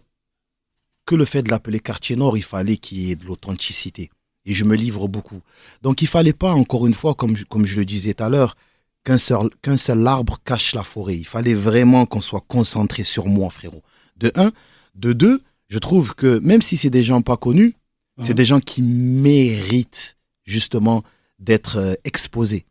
que 1.05 1.15
le 1.15 1.25
fait 1.25 1.41
de 1.41 1.49
l'appeler 1.49 1.79
Quartier 1.79 2.15
Nord, 2.15 2.37
il 2.37 2.43
fallait 2.43 2.77
qu'il 2.77 2.99
y 2.99 3.11
ait 3.11 3.15
de 3.15 3.25
l'authenticité. 3.25 4.11
Et 4.45 4.53
je 4.53 4.63
me 4.63 4.75
livre 4.75 5.07
beaucoup. 5.07 5.41
Donc 5.81 6.03
il 6.03 6.07
fallait 6.07 6.33
pas, 6.33 6.51
encore 6.51 6.85
une 6.85 6.93
fois, 6.93 7.15
comme, 7.15 7.35
comme 7.45 7.65
je 7.65 7.77
le 7.77 7.85
disais 7.85 8.13
tout 8.13 8.23
à 8.23 8.29
l'heure, 8.29 8.55
qu'un 9.03 9.17
seul, 9.17 9.49
qu'un 9.63 9.77
seul 9.77 10.05
arbre 10.05 10.37
cache 10.45 10.75
la 10.75 10.83
forêt. 10.83 11.17
Il 11.17 11.25
fallait 11.25 11.55
vraiment 11.55 12.05
qu'on 12.05 12.21
soit 12.21 12.45
concentré 12.47 13.03
sur 13.03 13.25
moi, 13.25 13.49
frérot. 13.49 13.83
De 14.17 14.31
un. 14.35 14.51
De 14.93 15.13
deux, 15.13 15.41
je 15.67 15.79
trouve 15.79 16.13
que 16.13 16.39
même 16.39 16.61
si 16.61 16.77
c'est 16.77 16.89
des 16.89 17.03
gens 17.03 17.21
pas 17.21 17.37
connus, 17.37 17.73
c'est 18.19 18.33
des 18.33 18.45
gens 18.45 18.59
qui 18.59 18.81
méritent 18.81 20.17
justement 20.45 21.03
d'être 21.39 21.77
euh, 21.77 21.93
exposés. 22.03 22.65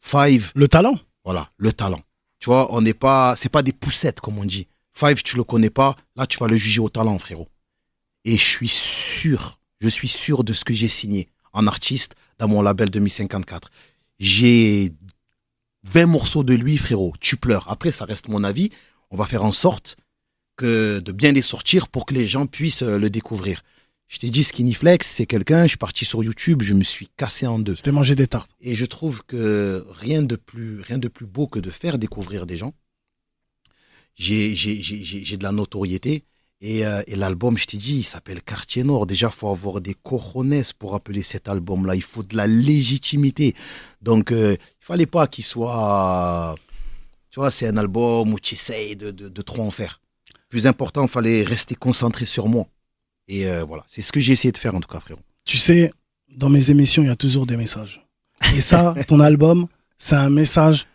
Five, 0.00 0.52
le 0.54 0.68
talent. 0.68 0.98
voilà, 1.24 1.50
le 1.56 1.72
talent. 1.72 2.02
Tu 2.38 2.46
vois, 2.46 2.72
on 2.74 2.80
n'est 2.80 2.94
pas, 2.94 3.34
c'est 3.36 3.48
pas 3.48 3.62
des 3.62 3.72
poussettes 3.72 4.20
comme 4.20 4.38
on 4.38 4.44
dit. 4.44 4.66
Five, 4.92 5.22
tu 5.22 5.36
le 5.36 5.44
connais 5.44 5.70
pas, 5.70 5.96
là 6.16 6.26
tu 6.26 6.38
vas 6.38 6.48
le 6.48 6.56
juger 6.56 6.80
au 6.80 6.88
talent, 6.88 7.18
frérot. 7.18 7.48
Et 8.24 8.36
je 8.36 8.44
suis 8.44 8.68
sûr, 8.68 9.58
je 9.80 9.88
suis 9.88 10.08
sûr 10.08 10.44
de 10.44 10.52
ce 10.52 10.64
que 10.64 10.74
j'ai 10.74 10.88
signé 10.88 11.28
en 11.52 11.66
artiste 11.66 12.14
dans 12.38 12.48
mon 12.48 12.62
label 12.62 12.90
2054. 12.90 13.70
J'ai 14.18 14.92
20 15.84 16.06
morceaux 16.06 16.44
de 16.44 16.54
lui, 16.54 16.76
frérot. 16.76 17.14
Tu 17.20 17.36
pleures. 17.36 17.70
Après, 17.70 17.92
ça 17.92 18.04
reste 18.04 18.28
mon 18.28 18.44
avis. 18.44 18.70
On 19.10 19.16
va 19.16 19.26
faire 19.26 19.44
en 19.44 19.52
sorte 19.52 19.96
que 20.56 21.00
de 21.00 21.12
bien 21.12 21.32
les 21.32 21.42
sortir 21.42 21.88
pour 21.88 22.04
que 22.04 22.14
les 22.14 22.26
gens 22.26 22.46
puissent 22.46 22.82
euh, 22.82 22.98
le 22.98 23.08
découvrir. 23.08 23.62
Je 24.10 24.18
t'ai 24.18 24.30
dit, 24.30 24.42
Skinny 24.42 24.74
Flex, 24.74 25.06
c'est 25.06 25.24
quelqu'un, 25.24 25.62
je 25.62 25.68
suis 25.68 25.78
parti 25.78 26.04
sur 26.04 26.24
YouTube, 26.24 26.62
je 26.62 26.74
me 26.74 26.82
suis 26.82 27.08
cassé 27.16 27.46
en 27.46 27.60
deux. 27.60 27.76
C'était 27.76 27.92
manger 27.92 28.16
des 28.16 28.26
tartes. 28.26 28.50
Et 28.60 28.74
je 28.74 28.84
trouve 28.84 29.22
que 29.22 29.86
rien 29.88 30.20
de 30.22 30.34
plus, 30.34 30.80
rien 30.80 30.98
de 30.98 31.06
plus 31.06 31.26
beau 31.26 31.46
que 31.46 31.60
de 31.60 31.70
faire 31.70 31.96
découvrir 31.96 32.44
des 32.44 32.56
gens. 32.56 32.74
J'ai, 34.16 34.56
j'ai, 34.56 34.82
j'ai, 34.82 35.04
j'ai 35.04 35.24
j'ai 35.24 35.36
de 35.36 35.44
la 35.44 35.52
notoriété. 35.52 36.24
Et, 36.60 36.84
euh, 36.84 37.04
et 37.06 37.14
l'album, 37.14 37.56
je 37.56 37.66
t'ai 37.66 37.76
dit, 37.76 37.98
il 37.98 38.02
s'appelle 38.02 38.42
Quartier 38.42 38.82
Nord. 38.82 39.06
Déjà, 39.06 39.28
il 39.28 39.38
faut 39.38 39.48
avoir 39.48 39.80
des 39.80 39.94
cojones 39.94 40.64
pour 40.80 40.96
appeler 40.96 41.22
cet 41.22 41.48
album-là. 41.48 41.94
Il 41.94 42.02
faut 42.02 42.24
de 42.24 42.36
la 42.36 42.48
légitimité. 42.48 43.54
Donc, 44.02 44.32
euh, 44.32 44.56
il 44.58 44.84
fallait 44.84 45.06
pas 45.06 45.28
qu'il 45.28 45.44
soit... 45.44 46.56
Tu 47.30 47.38
vois, 47.38 47.52
c'est 47.52 47.68
un 47.68 47.76
album 47.76 48.34
où 48.34 48.40
tu 48.40 48.56
essayes 48.56 48.96
de, 48.96 49.12
de, 49.12 49.28
de 49.28 49.42
trop 49.42 49.62
en 49.62 49.70
faire. 49.70 50.00
Plus 50.48 50.66
important, 50.66 51.04
il 51.04 51.08
fallait 51.08 51.44
rester 51.44 51.76
concentré 51.76 52.26
sur 52.26 52.48
moi. 52.48 52.66
Et 53.32 53.46
euh, 53.46 53.64
voilà, 53.64 53.84
c'est 53.86 54.02
ce 54.02 54.10
que 54.10 54.18
j'ai 54.18 54.32
essayé 54.32 54.50
de 54.50 54.58
faire 54.58 54.74
en 54.74 54.80
tout 54.80 54.88
cas, 54.88 54.98
frérot. 55.00 55.20
Tu 55.44 55.56
sais, 55.56 55.90
dans 56.36 56.48
mes 56.48 56.70
émissions, 56.70 57.02
il 57.04 57.06
y 57.06 57.10
a 57.12 57.16
toujours 57.16 57.46
des 57.46 57.56
messages. 57.56 58.04
Et 58.56 58.60
ça, 58.60 58.94
ton 59.08 59.20
album, 59.20 59.66
c'est 59.98 60.16
un 60.16 60.30
message 60.30 60.86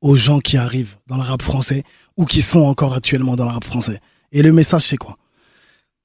aux 0.00 0.14
gens 0.16 0.38
qui 0.38 0.56
arrivent 0.56 0.96
dans 1.08 1.16
le 1.16 1.22
rap 1.22 1.42
français 1.42 1.82
ou 2.16 2.24
qui 2.24 2.40
sont 2.42 2.60
encore 2.60 2.94
actuellement 2.94 3.34
dans 3.34 3.44
le 3.46 3.50
rap 3.50 3.64
français. 3.64 3.98
Et 4.30 4.42
le 4.42 4.52
message, 4.52 4.82
c'est 4.82 4.96
quoi? 4.96 5.16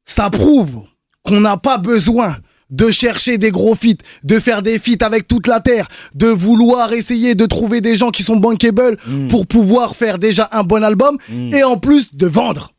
Ça 0.04 0.30
prouve 0.32 0.84
qu'on 1.24 1.42
n'a 1.42 1.58
pas 1.58 1.78
besoin 1.78 2.38
de 2.70 2.90
chercher 2.92 3.38
des 3.38 3.52
gros 3.52 3.76
feats, 3.76 4.04
de 4.24 4.40
faire 4.40 4.62
des 4.62 4.80
feats 4.80 5.06
avec 5.06 5.28
toute 5.28 5.48
la 5.48 5.60
terre, 5.62 5.88
de 6.16 6.28
vouloir 6.28 6.92
essayer 6.92 7.36
de 7.36 7.46
trouver 7.46 7.82
des 7.82 7.96
gens 7.96 8.10
qui 8.10 8.24
sont 8.24 8.38
bankable 8.38 8.98
Mm. 9.08 9.28
pour 9.30 9.46
pouvoir 9.48 9.96
faire 9.96 10.18
déjà 10.18 10.50
un 10.52 10.64
bon 10.64 10.84
album 10.84 11.18
Mm. 11.30 11.54
et 11.54 11.64
en 11.64 11.78
plus 11.78 12.14
de 12.14 12.28
vendre. 12.28 12.74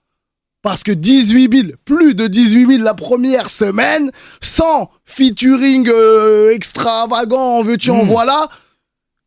Parce 0.63 0.83
que 0.83 0.91
18 0.93 1.53
000, 1.53 1.69
plus 1.85 2.15
de 2.15 2.27
18 2.27 2.67
000 2.67 2.83
la 2.83 2.95
première 2.95 3.49
semaine, 3.49 4.11
sans 4.41 4.91
featuring 5.05 5.89
euh, 5.89 6.51
extravagant, 6.53 7.59
en 7.59 7.63
veux-tu, 7.63 7.91
en 7.91 8.05
Mm. 8.05 8.09
voilà. 8.09 8.49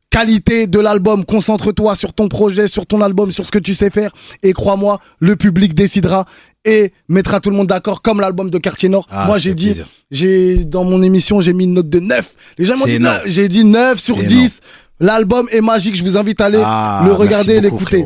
Qualité 0.10 0.68
de 0.68 0.78
l'album, 0.78 1.24
concentre-toi 1.24 1.96
sur 1.96 2.12
ton 2.12 2.28
projet, 2.28 2.68
sur 2.68 2.86
ton 2.86 3.00
album, 3.00 3.32
sur 3.32 3.46
ce 3.46 3.52
que 3.52 3.60
tu 3.60 3.74
sais 3.74 3.90
faire. 3.90 4.12
Et 4.44 4.52
crois-moi, 4.52 5.00
le 5.20 5.38
public 5.38 5.74
décidera 5.74 6.26
et 6.66 6.92
mettra 7.08 7.40
tout 7.40 7.50
le 7.50 7.56
monde 7.56 7.68
d'accord, 7.68 8.02
comme 8.02 8.20
l'album 8.20 8.50
de 8.50 8.58
Quartier 8.58 8.90
Nord. 8.90 9.08
Ah, 9.10 9.26
Moi, 9.26 9.40
j'ai 9.40 9.54
dit, 9.56 9.80
j'ai, 10.12 10.66
dans 10.66 10.84
mon 10.84 11.02
émission, 11.02 11.40
j'ai 11.40 11.54
mis 11.54 11.64
une 11.64 11.76
note 11.76 11.88
de 11.90 12.02
9. 12.02 12.36
Les 12.58 12.66
gens 12.66 12.76
m'ont 12.76 12.86
dit 12.86 12.96
énorme. 12.96 13.16
9. 13.24 13.24
J'ai 13.28 13.48
dit 13.48 13.64
9 13.64 13.98
sur 14.02 14.18
C'est 14.18 14.24
10. 14.26 14.60
L'album 15.00 15.48
est 15.50 15.62
magique. 15.62 15.96
Je 15.96 16.04
vous 16.04 16.18
invite 16.18 16.42
à 16.42 16.46
aller 16.48 16.62
Ah, 16.62 17.04
le 17.06 17.14
regarder 17.14 17.54
et 17.56 17.62
l'écouter. 17.62 18.06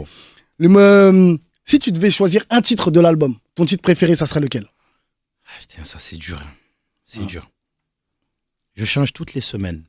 Le 0.59 0.69
Si 1.65 1.79
tu 1.79 1.91
devais 1.91 2.11
choisir 2.11 2.45
un 2.49 2.61
titre 2.61 2.91
de 2.91 2.99
l'album, 2.99 3.35
ton 3.55 3.65
titre 3.65 3.81
préféré, 3.81 4.15
ça 4.15 4.25
serait 4.27 4.39
lequel? 4.39 4.67
Ah, 5.45 5.49
Putain, 5.59 5.83
ça 5.83 5.99
c'est 5.99 6.17
dur. 6.17 6.39
hein. 6.41 6.51
C'est 7.05 7.21
Ah. 7.23 7.25
dur. 7.25 7.49
Je 8.75 8.85
change 8.85 9.13
toutes 9.13 9.33
les 9.33 9.41
semaines. 9.41 9.83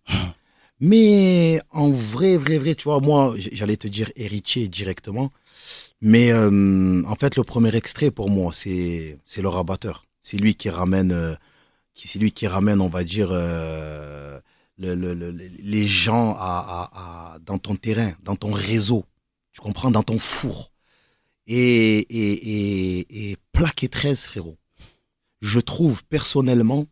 Mais 0.81 1.61
en 1.71 1.91
vrai, 1.91 2.37
vrai, 2.37 2.59
vrai, 2.59 2.75
tu 2.75 2.85
vois, 2.85 3.01
moi, 3.01 3.35
j'allais 3.37 3.77
te 3.77 3.89
dire 3.89 4.11
héritier 4.17 4.69
directement. 4.69 5.31
Mais 6.03 6.31
euh, 6.33 7.03
en 7.07 7.15
fait, 7.15 7.37
le 7.37 7.43
premier 7.45 7.75
extrait 7.75 8.11
pour 8.11 8.29
moi, 8.31 8.53
c'est 8.53 9.19
c'est 9.25 9.41
le 9.43 9.49
rabatteur. 9.49 10.05
C'est 10.21 10.37
lui 10.37 10.55
qui 10.55 10.69
ramène, 10.71 11.13
euh, 11.13 11.35
c'est 11.95 12.19
lui 12.19 12.31
qui 12.33 12.47
ramène, 12.47 12.81
on 12.83 12.89
va 12.91 13.03
dire, 13.05 13.29
euh, 13.31 14.39
le, 14.79 14.95
le- 14.95 15.15
le- 15.15 15.31
les 15.31 15.87
gens 15.87 16.35
à, 16.35 16.59
à- 16.93 17.33
à- 17.35 17.39
dans 17.41 17.57
ton 17.59 17.77
terrain, 17.77 18.13
dans 18.23 18.37
ton 18.37 18.53
réseau. 18.53 19.05
Tu 19.53 19.61
comprends, 19.63 19.91
dans 19.91 20.03
ton 20.03 20.19
four. 20.19 20.71
Et 21.47 23.31
et 23.31 23.37
plaqué 23.53 23.89
13, 23.89 24.25
frérot. 24.25 24.59
Je 25.41 25.61
trouve 25.61 26.05
personnellement 26.05 26.87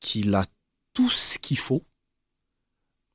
qu'il 0.00 0.34
a 0.34 0.46
tout 0.94 1.10
ce 1.10 1.38
qu'il 1.38 1.58
faut 1.58 1.84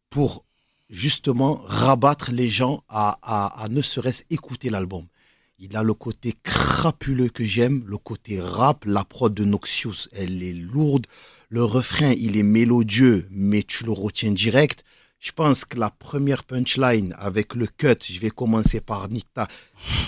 pour 0.10 0.46
justement 0.90 1.62
rabattre 1.66 2.32
les 2.32 2.50
gens 2.50 2.84
à, 2.88 3.20
à, 3.22 3.64
à 3.64 3.68
ne 3.68 3.82
serait-ce 3.82 4.24
écouter 4.30 4.70
l'album. 4.70 5.06
Il 5.60 5.76
a 5.76 5.84
le 5.84 5.94
côté 5.94 6.34
crapuleux 6.44 7.30
que 7.30 7.44
j'aime, 7.44 7.84
le 7.88 7.98
côté 7.98 8.40
rap, 8.40 8.86
la 8.86 9.04
prod 9.04 9.34
de 9.34 9.44
Noxious, 9.44 10.08
elle 10.12 10.44
est 10.44 10.54
lourde, 10.54 11.08
le 11.50 11.64
refrain, 11.64 12.12
il 12.12 12.38
est 12.38 12.44
mélodieux, 12.44 13.28
mais 13.32 13.64
tu 13.64 13.84
le 13.84 13.92
retiens 13.92 14.32
direct. 14.32 14.84
Je 15.20 15.32
pense 15.32 15.66
que 15.66 15.80
la 15.80 15.90
première 15.90 16.44
punchline 16.44 17.16
avec 17.18 17.56
le 17.56 17.66
cut, 17.66 17.96
je 18.08 18.20
vais 18.20 18.30
commencer 18.30 18.82
par 18.82 19.10
Nicta. 19.10 19.48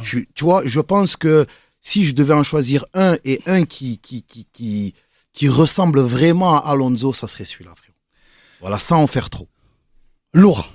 Tu, 0.04 0.30
tu 0.36 0.44
vois, 0.44 0.62
je 0.66 0.80
pense 0.80 1.16
que 1.16 1.46
si 1.82 2.06
je 2.06 2.14
devais 2.14 2.34
en 2.34 2.44
choisir 2.44 2.86
un 2.94 3.18
et 3.26 3.42
un 3.48 3.64
qui, 3.66 3.98
qui, 4.00 4.24
qui, 4.24 4.46
qui, 4.52 4.94
qui 5.34 5.50
ressemble 5.50 6.02
vraiment 6.02 6.58
à 6.58 6.72
Alonso, 6.72 7.14
ça 7.14 7.28
serait 7.28 7.46
celui-là, 7.46 7.74
frérot. 7.76 7.96
Voilà, 8.62 8.78
sans 8.78 9.02
en 9.02 9.08
faire 9.08 9.30
trop. 9.30 9.48
Lourd. 10.34 10.72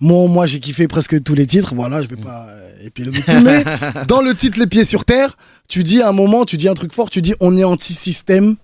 Moi, 0.00 0.28
moi 0.28 0.46
j'ai 0.46 0.60
kiffé 0.60 0.86
presque 0.86 1.22
tous 1.22 1.34
les 1.34 1.46
titres. 1.46 1.74
Voilà, 1.74 2.02
je 2.02 2.08
vais 2.08 2.16
pas 2.16 2.46
euh, 2.48 2.86
épiloguer 2.86 3.20
dessus, 3.20 3.40
mais 3.40 3.64
dans 4.06 4.22
le 4.22 4.34
titre 4.34 4.58
Les 4.60 4.66
pieds 4.68 4.84
sur 4.84 5.04
terre, 5.04 5.36
tu 5.68 5.82
dis 5.82 6.00
à 6.00 6.08
un 6.08 6.12
moment, 6.12 6.44
tu 6.44 6.56
dis 6.56 6.68
un 6.68 6.74
truc 6.74 6.92
fort, 6.94 7.10
tu 7.10 7.20
dis 7.20 7.34
on 7.40 7.56
est 7.56 7.64
anti-système 7.64 8.56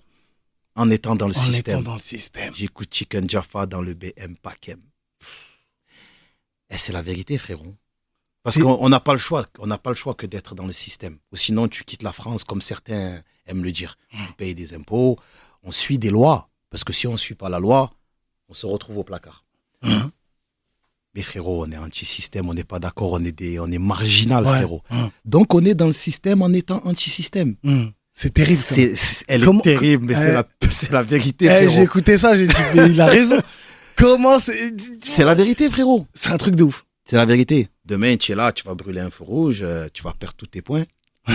En 0.76 0.90
étant 0.90 1.16
dans 1.16 1.26
le 1.26 1.34
en 1.34 1.40
étant 1.40 1.52
système. 1.52 1.82
dans 1.82 1.94
le 1.94 2.00
système. 2.00 2.55
J'écoute 2.55 2.88
Chicken 2.94 3.28
Jaffa 3.28 3.66
dans 3.66 3.82
le 3.82 3.94
BM 3.94 4.36
Pakem. 4.40 4.78
Et 6.70 6.78
c'est 6.78 6.92
la 6.92 7.02
vérité, 7.02 7.38
frérot. 7.38 7.74
Parce 8.42 8.58
qu'on 8.60 8.76
on 8.80 8.88
n'a 8.88 9.00
pas 9.00 9.12
le 9.12 9.18
choix. 9.18 9.46
On 9.58 9.66
n'a 9.66 9.78
pas 9.78 9.90
le 9.90 9.96
choix 9.96 10.14
que 10.14 10.26
d'être 10.26 10.54
dans 10.54 10.66
le 10.66 10.72
système. 10.72 11.18
Ou 11.32 11.36
sinon, 11.36 11.66
tu 11.68 11.84
quittes 11.84 12.02
la 12.02 12.12
France, 12.12 12.44
comme 12.44 12.60
certains 12.62 13.20
aiment 13.46 13.64
le 13.64 13.72
dire. 13.72 13.96
On 14.12 14.32
paye 14.34 14.54
des 14.54 14.74
impôts, 14.74 15.18
on 15.62 15.72
suit 15.72 15.98
des 15.98 16.10
lois. 16.10 16.48
Parce 16.70 16.84
que 16.84 16.92
si 16.92 17.06
on 17.06 17.12
ne 17.12 17.16
suit 17.16 17.34
pas 17.36 17.48
la 17.48 17.58
loi, 17.58 17.90
on 18.48 18.54
se 18.54 18.66
retrouve 18.66 18.98
au 18.98 19.04
placard. 19.04 19.44
Mhm. 19.82 20.10
Mais 21.14 21.22
frérot, 21.22 21.64
on 21.64 21.70
est 21.70 21.76
anti-système, 21.78 22.48
on 22.48 22.54
n'est 22.54 22.64
pas 22.64 22.80
d'accord, 22.80 23.12
on 23.12 23.22
est 23.24 23.30
des, 23.32 23.60
on 23.60 23.70
est 23.70 23.78
marginal, 23.78 24.44
Ouais. 24.44 24.50
frérot. 24.56 24.82
Hum, 24.90 25.10
Donc 25.24 25.54
on 25.54 25.64
est 25.64 25.74
dans 25.74 25.86
le 25.86 25.92
système 25.92 26.42
en 26.42 26.52
étant 26.52 26.80
anti-système. 26.84 27.54
C'est 28.12 28.32
terrible. 28.34 28.60
c'est- 28.62 29.24
elle 29.28 29.44
Comment- 29.44 29.60
est 29.60 29.62
terrible, 29.64 30.06
mais 30.06 30.14
Eh, 30.14 30.16
c'est 30.16 30.32
la, 30.32 30.44
c'est 30.70 30.90
la 30.90 31.02
vérité, 31.02 31.46
Eh, 31.46 31.68
j'ai 31.68 31.82
écouté 31.82 32.18
ça, 32.18 32.36
j'ai 32.36 32.46
dit, 32.48 32.54
mais 32.74 32.90
il 32.90 33.00
a 33.00 33.06
raison. 33.06 33.38
Comment 33.97 34.38
c'est. 34.38 34.72
C'est 35.05 35.24
la 35.24 35.34
vérité, 35.34 35.70
frérot. 35.70 36.07
C'est 36.14 36.30
un 36.30 36.36
truc 36.36 36.55
de 36.57 36.64
ouf. 36.64 36.84
C'est 37.05 37.16
la 37.16 37.26
vérité. 37.26 37.68
Demain, 37.84 38.16
tu 38.16 38.32
es 38.32 38.34
là, 38.34 38.51
tu 38.53 38.64
vas 38.64 38.74
brûler 38.74 39.01
un 39.01 39.11
feu 39.11 39.24
rouge, 39.24 39.61
euh, 39.62 39.88
tu 39.92 40.03
vas 40.03 40.12
perdre 40.14 40.34
tous 40.36 40.47
tes 40.47 40.62
points. 40.62 40.84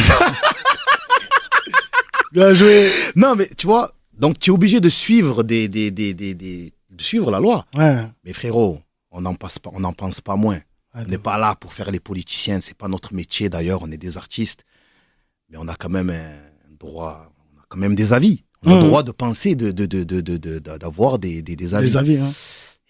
Bien 2.32 2.54
joué. 2.54 2.92
Non, 3.16 3.36
mais 3.36 3.50
tu 3.58 3.66
vois, 3.68 3.92
donc 4.18 4.40
tu 4.40 4.50
es 4.52 4.54
obligé 4.54 4.80
de 4.80 4.90
suivre 4.90 5.44
des, 5.44 5.68
des, 5.68 5.92
des, 5.92 6.14
des, 6.14 6.34
des- 6.36 6.74
de 6.90 7.04
suivre 7.04 7.32
la 7.32 7.40
loi. 7.40 7.66
Ouais. 7.76 8.04
Mais 8.24 8.34
frérot, 8.34 8.80
on 9.12 9.22
n'en 9.22 9.36
passe 9.36 9.58
pas, 9.60 9.70
on 9.74 9.80
n'en 9.80 9.94
pense 9.94 10.22
pas 10.22 10.36
moins. 10.36 10.56
Ouais, 10.96 11.02
On 11.06 11.06
n'est 11.06 11.18
pas 11.18 11.38
là 11.38 11.56
pour 11.56 11.74
faire 11.74 11.92
les 11.92 12.00
politiciens, 12.00 12.60
c'est 12.62 12.78
pas 12.78 12.88
notre 12.88 13.14
métier 13.14 13.50
d'ailleurs, 13.50 13.80
on 13.82 13.92
est 13.92 13.98
des 13.98 14.18
artistes. 14.18 14.64
Mais 15.50 15.58
on 15.60 15.68
a 15.68 15.76
quand 15.76 15.90
même 15.90 16.10
un 16.10 16.76
droit, 16.80 17.32
on 17.56 17.60
a 17.60 17.64
quand 17.70 17.78
même 17.78 17.96
des 17.96 18.14
avis. 18.14 18.44
On 18.66 18.72
a 18.72 18.82
le 18.82 18.88
droit 18.88 19.04
de 19.04 19.12
penser, 19.12 19.56
de, 19.56 19.72
de, 19.72 19.86
de, 19.86 20.04
de, 20.04 20.20
de, 20.22 20.38
de- 20.38 20.60
d'avoir 20.60 21.18
des, 21.20 21.42
des, 21.42 21.56
des 21.56 21.76
avis. 21.76 21.88
Des 21.92 21.98
avis, 21.98 22.18
hein. 22.18 22.34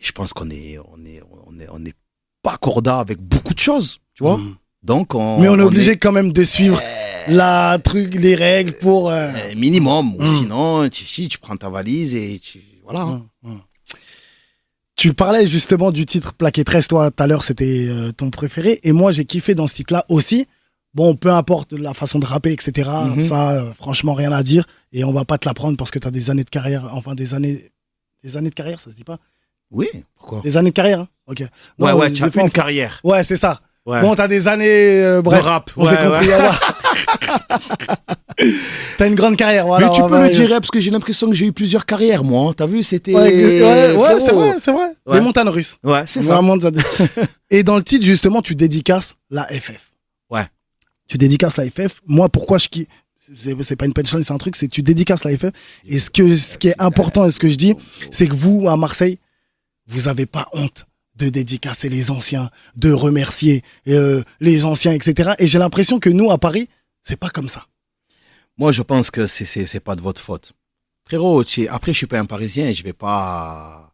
Je 0.02 0.12
pense 0.12 0.34
qu'on 0.34 0.50
est, 0.50 0.78
on 0.80 1.06
est, 1.06 1.22
on 1.48 1.60
est, 1.60 1.68
on 1.72 1.86
est 1.86 1.94
pas 2.42 2.58
corda 2.58 3.00
avec 3.00 3.20
beaucoup 3.20 3.54
de 3.54 3.60
choses, 3.60 4.00
tu 4.14 4.24
vois. 4.24 4.36
Hum. 4.36 4.56
Donc 4.82 5.14
on, 5.14 5.40
Mais 5.42 5.50
on 5.50 5.60
est 5.60 5.64
obligé 5.64 5.98
quand 5.98 6.14
même 6.14 6.32
de 6.32 6.44
suivre 6.44 6.82
la 7.28 7.78
truc, 7.84 8.16
les 8.16 8.34
règles 8.36 8.72
pour. 8.74 9.10
euh, 9.10 9.28
Euh, 9.28 9.56
minimum. 9.56 10.16
Ou 10.16 10.24
Mm. 10.24 10.28
sinon, 10.40 10.90
tu, 10.90 11.04
si, 11.06 11.28
tu 11.28 11.38
prends 11.38 11.58
ta 11.58 11.70
valise 11.70 12.16
et 12.16 12.40
tu, 12.40 12.64
voilà. 12.84 13.02
hein. 13.02 13.62
Tu 14.96 15.14
parlais 15.14 15.48
justement 15.48 15.92
du 15.92 16.06
titre 16.06 16.34
Plaqué 16.34 16.64
13, 16.64 16.88
toi, 16.88 17.10
tout 17.12 17.24
à 17.24 17.28
l'heure, 17.28 17.44
c'était 17.44 17.88
euh, 17.90 18.12
ton 18.12 18.30
préféré. 18.32 18.80
Et 18.84 18.92
moi, 18.92 19.12
j'ai 19.12 19.24
kiffé 19.26 19.56
dans 19.56 19.68
ce 19.68 19.76
titre-là 19.76 20.06
aussi. 20.10 20.46
Bon, 20.96 21.16
peu 21.16 21.32
importe 21.32 21.74
la 21.74 21.94
façon 21.94 22.18
de 22.20 22.26
rapper, 22.26 22.52
etc. 22.52 22.90
Mhm. 23.16 23.22
Ça, 23.24 23.52
euh, 23.52 23.72
franchement, 23.78 24.14
rien 24.14 24.32
à 24.32 24.42
dire. 24.44 24.66
Et 24.92 25.04
on 25.04 25.12
va 25.12 25.24
pas 25.26 25.38
te 25.38 25.48
l'apprendre 25.48 25.78
parce 25.78 25.92
que 25.92 26.00
tu 26.00 26.08
as 26.08 26.12
des 26.12 26.30
années 26.32 26.44
de 26.44 26.50
carrière. 26.50 26.90
Enfin, 26.94 27.14
des 27.16 27.34
années. 27.36 27.72
Des 28.24 28.36
années 28.38 28.50
de 28.50 28.56
carrière, 28.56 28.80
ça 28.80 28.90
se 28.92 28.96
dit 28.96 29.04
pas 29.04 29.18
Oui, 29.72 29.88
pourquoi? 30.18 30.42
Des 30.42 30.58
années 30.58 30.72
de 30.72 30.76
carrière, 30.76 31.02
hein 31.02 31.08
Ok. 31.28 31.40
Ouais, 31.40 31.48
Non, 31.92 31.98
ouais, 31.98 32.10
des 32.10 32.16
tu 32.16 32.24
as 32.24 32.32
fois, 32.32 32.44
une 32.44 32.50
carrière. 32.50 33.00
Ouais, 33.04 33.24
c'est 33.24 33.38
ça. 33.38 33.60
Ouais. 33.86 34.02
Bon, 34.02 34.16
t'as 34.16 34.28
des 34.28 34.48
années. 34.48 35.04
euh, 35.04 35.22
bref, 35.22 35.40
de 35.42 35.46
rap. 35.46 35.72
on 35.78 35.84
ouais, 35.86 35.90
s'est 35.90 36.04
compris. 36.04 36.28
t'as 38.98 39.08
une 39.08 39.16
grande 39.16 39.36
carrière, 39.38 39.68
voilà. 39.68 39.88
Mais 39.88 39.94
tu 39.96 40.02
peux 40.02 40.24
le 40.24 40.30
dire, 40.32 40.52
hein, 40.54 40.60
parce 40.60 40.72
que 40.72 40.80
j'ai 40.80 40.92
l'impression 40.92 41.30
que 41.30 41.36
j'ai 41.36 41.46
eu 41.46 41.54
plusieurs 41.54 41.86
carrières, 41.86 42.24
moi. 42.24 42.50
hein. 42.50 42.54
T'as 42.56 42.68
vu, 42.68 42.84
c'était. 42.84 43.14
Ouais, 43.14 43.22
ouais, 43.22 43.62
ouais, 43.62 43.98
frérot. 43.98 44.20
c'est 44.26 44.32
vrai, 44.34 44.56
c'est 44.60 44.72
vrai. 44.72 44.90
Les 45.12 45.22
montagnes 45.22 45.50
russes. 45.50 45.78
Ouais, 45.84 46.04
c'est 46.08 46.22
ça. 46.22 46.34
Vraiment, 46.36 46.58
Et 47.52 47.64
dans 47.64 47.78
le 47.78 47.84
titre, 47.84 48.06
justement, 48.06 48.42
tu 48.42 48.56
dédicaces 48.56 49.16
la 49.30 49.44
FF. 49.46 49.89
Tu 51.10 51.18
dédicaces 51.18 51.58
la 51.58 51.70
FF. 51.70 52.00
Moi, 52.06 52.30
pourquoi 52.30 52.58
je 52.58 52.70
qui 52.70 52.88
c'est 53.32 53.76
pas 53.76 53.86
une 53.86 53.94
punchline, 53.94 54.24
c'est 54.24 54.34
un 54.34 54.38
truc, 54.40 54.56
c'est 54.56 54.68
tu 54.68 54.82
dédicaces 54.82 55.24
la 55.24 55.38
FF. 55.38 55.52
Et 55.86 56.00
ce 56.00 56.10
que 56.10 56.36
ce 56.36 56.58
qui 56.58 56.70
est 56.70 56.82
important 56.82 57.26
et 57.26 57.32
ce 57.32 57.38
que 57.40 57.48
je 57.48 57.58
dis, 57.58 57.76
c'est 58.12 58.28
que 58.28 58.34
vous 58.36 58.68
à 58.68 58.76
Marseille, 58.78 59.20
vous 59.88 60.08
avez 60.08 60.26
pas 60.26 60.48
honte 60.54 60.88
de 61.16 61.30
dédicacer 61.30 61.90
les 61.90 62.12
anciens, 62.12 62.50
de 62.76 62.92
remercier 62.92 63.62
euh, 63.88 64.24
les 64.40 64.66
anciens, 64.66 64.94
etc. 64.94 65.32
Et 65.38 65.48
j'ai 65.48 65.60
l'impression 65.60 66.00
que 66.00 66.10
nous 66.10 66.32
à 66.32 66.38
Paris, 66.38 66.70
c'est 67.04 67.18
pas 67.18 67.30
comme 67.30 67.50
ça. 67.50 67.66
Moi, 68.58 68.72
je 68.72 68.82
pense 68.82 69.12
que 69.12 69.28
c'est, 69.28 69.46
c'est, 69.46 69.80
pas 69.80 69.96
de 69.96 70.02
votre 70.02 70.22
faute. 70.22 70.54
Frérot, 71.06 71.44
tu- 71.44 71.68
après, 71.68 71.94
je 71.94 71.98
suis 71.98 72.08
pas 72.08 72.20
un 72.20 72.26
Parisien, 72.26 72.72
je 72.72 72.84
vais 72.84 72.94
pas. 72.94 73.94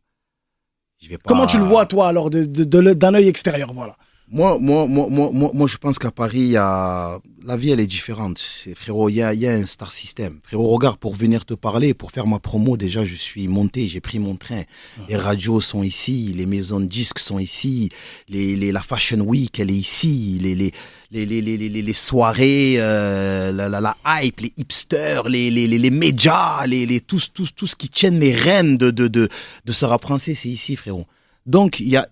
Je 1.02 1.10
vais 1.10 1.18
pas. 1.18 1.28
Comment 1.28 1.46
tu 1.48 1.58
le 1.58 1.64
vois 1.64 1.86
toi 1.86 2.08
alors 2.08 2.30
de, 2.30 2.46
de- 2.46 2.64
de 2.64 2.94
d'un 2.94 3.14
œil 3.14 3.28
extérieur, 3.28 3.74
voilà. 3.74 3.98
Moi, 4.28 4.58
moi, 4.60 4.88
moi, 4.88 5.08
moi, 5.10 5.52
moi, 5.54 5.68
je 5.68 5.78
pense 5.78 6.00
qu'à 6.00 6.10
Paris, 6.10 6.48
y 6.48 6.58
a... 6.58 7.20
la 7.44 7.58
vie, 7.58 7.70
elle 7.70 7.80
est 7.80 7.86
différente. 7.86 8.42
Frérot, 8.74 9.10
il 9.10 9.18
y 9.18 9.22
a, 9.22 9.36
y 9.36 9.46
a 9.46 9.52
un 9.52 9.68
star 9.68 9.94
system. 9.94 10.40
Frérot, 10.44 10.68
regarde, 10.70 10.98
pour 10.98 11.14
venir 11.14 11.46
te 11.46 11.54
parler, 11.54 11.94
pour 11.94 12.12
faire 12.12 12.26
ma 12.26 12.40
promo, 12.40 12.76
déjà, 12.76 13.06
je 13.06 13.14
suis 13.14 13.48
monté, 13.48 13.88
j'ai 13.88 14.02
pris 14.02 14.18
mon 14.18 14.36
train. 14.36 14.64
Les 15.08 15.16
radios 15.16 15.62
sont 15.62 15.84
ici, 15.84 16.34
les 16.36 16.48
maisons 16.48 16.80
de 16.80 16.88
disques 16.88 17.20
sont 17.20 17.38
ici, 17.38 17.90
les, 18.28 18.56
les, 18.56 18.72
la 18.72 18.82
Fashion 18.82 19.20
Week, 19.20 19.60
elle 19.60 19.70
est 19.70 19.76
ici, 19.76 20.40
les, 20.42 20.56
les, 20.56 20.72
les, 21.12 21.26
les, 21.28 21.42
les, 21.42 21.70
les, 21.70 21.94
soirées, 21.94 22.78
euh, 22.80 23.52
la, 23.52 23.70
la, 23.70 23.80
la 23.80 23.96
hype, 24.08 24.40
les 24.40 24.54
hipsters, 24.58 25.30
les, 25.30 25.52
les, 25.52 25.68
les, 25.68 25.92
médias, 25.92 26.66
les, 26.66 26.88
les, 26.88 27.00
tous, 27.00 27.32
tous, 27.32 27.54
tous 27.54 27.76
qui 27.76 27.90
tiennent 27.90 28.20
les 28.20 28.34
rênes 28.34 28.78
de, 28.78 28.90
de, 28.90 29.08
de, 29.08 29.30
de 29.66 29.72
ce 29.72 29.86
rap 29.86 30.02
français, 30.02 30.34
c'est 30.34 30.50
ici, 30.50 30.76
frérot. 30.76 31.06
Donc, 31.46 31.80
il 31.80 31.90
y 31.90 31.96
a, 31.96 32.08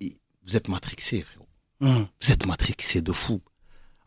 vous 0.46 0.56
êtes 0.56 0.68
matrixés, 0.68 1.24
frérot. 1.24 1.43
Hum. 1.82 2.06
Vous 2.22 2.32
êtes 2.32 2.46
matrixé 2.46 3.02
de 3.02 3.12
fou. 3.12 3.42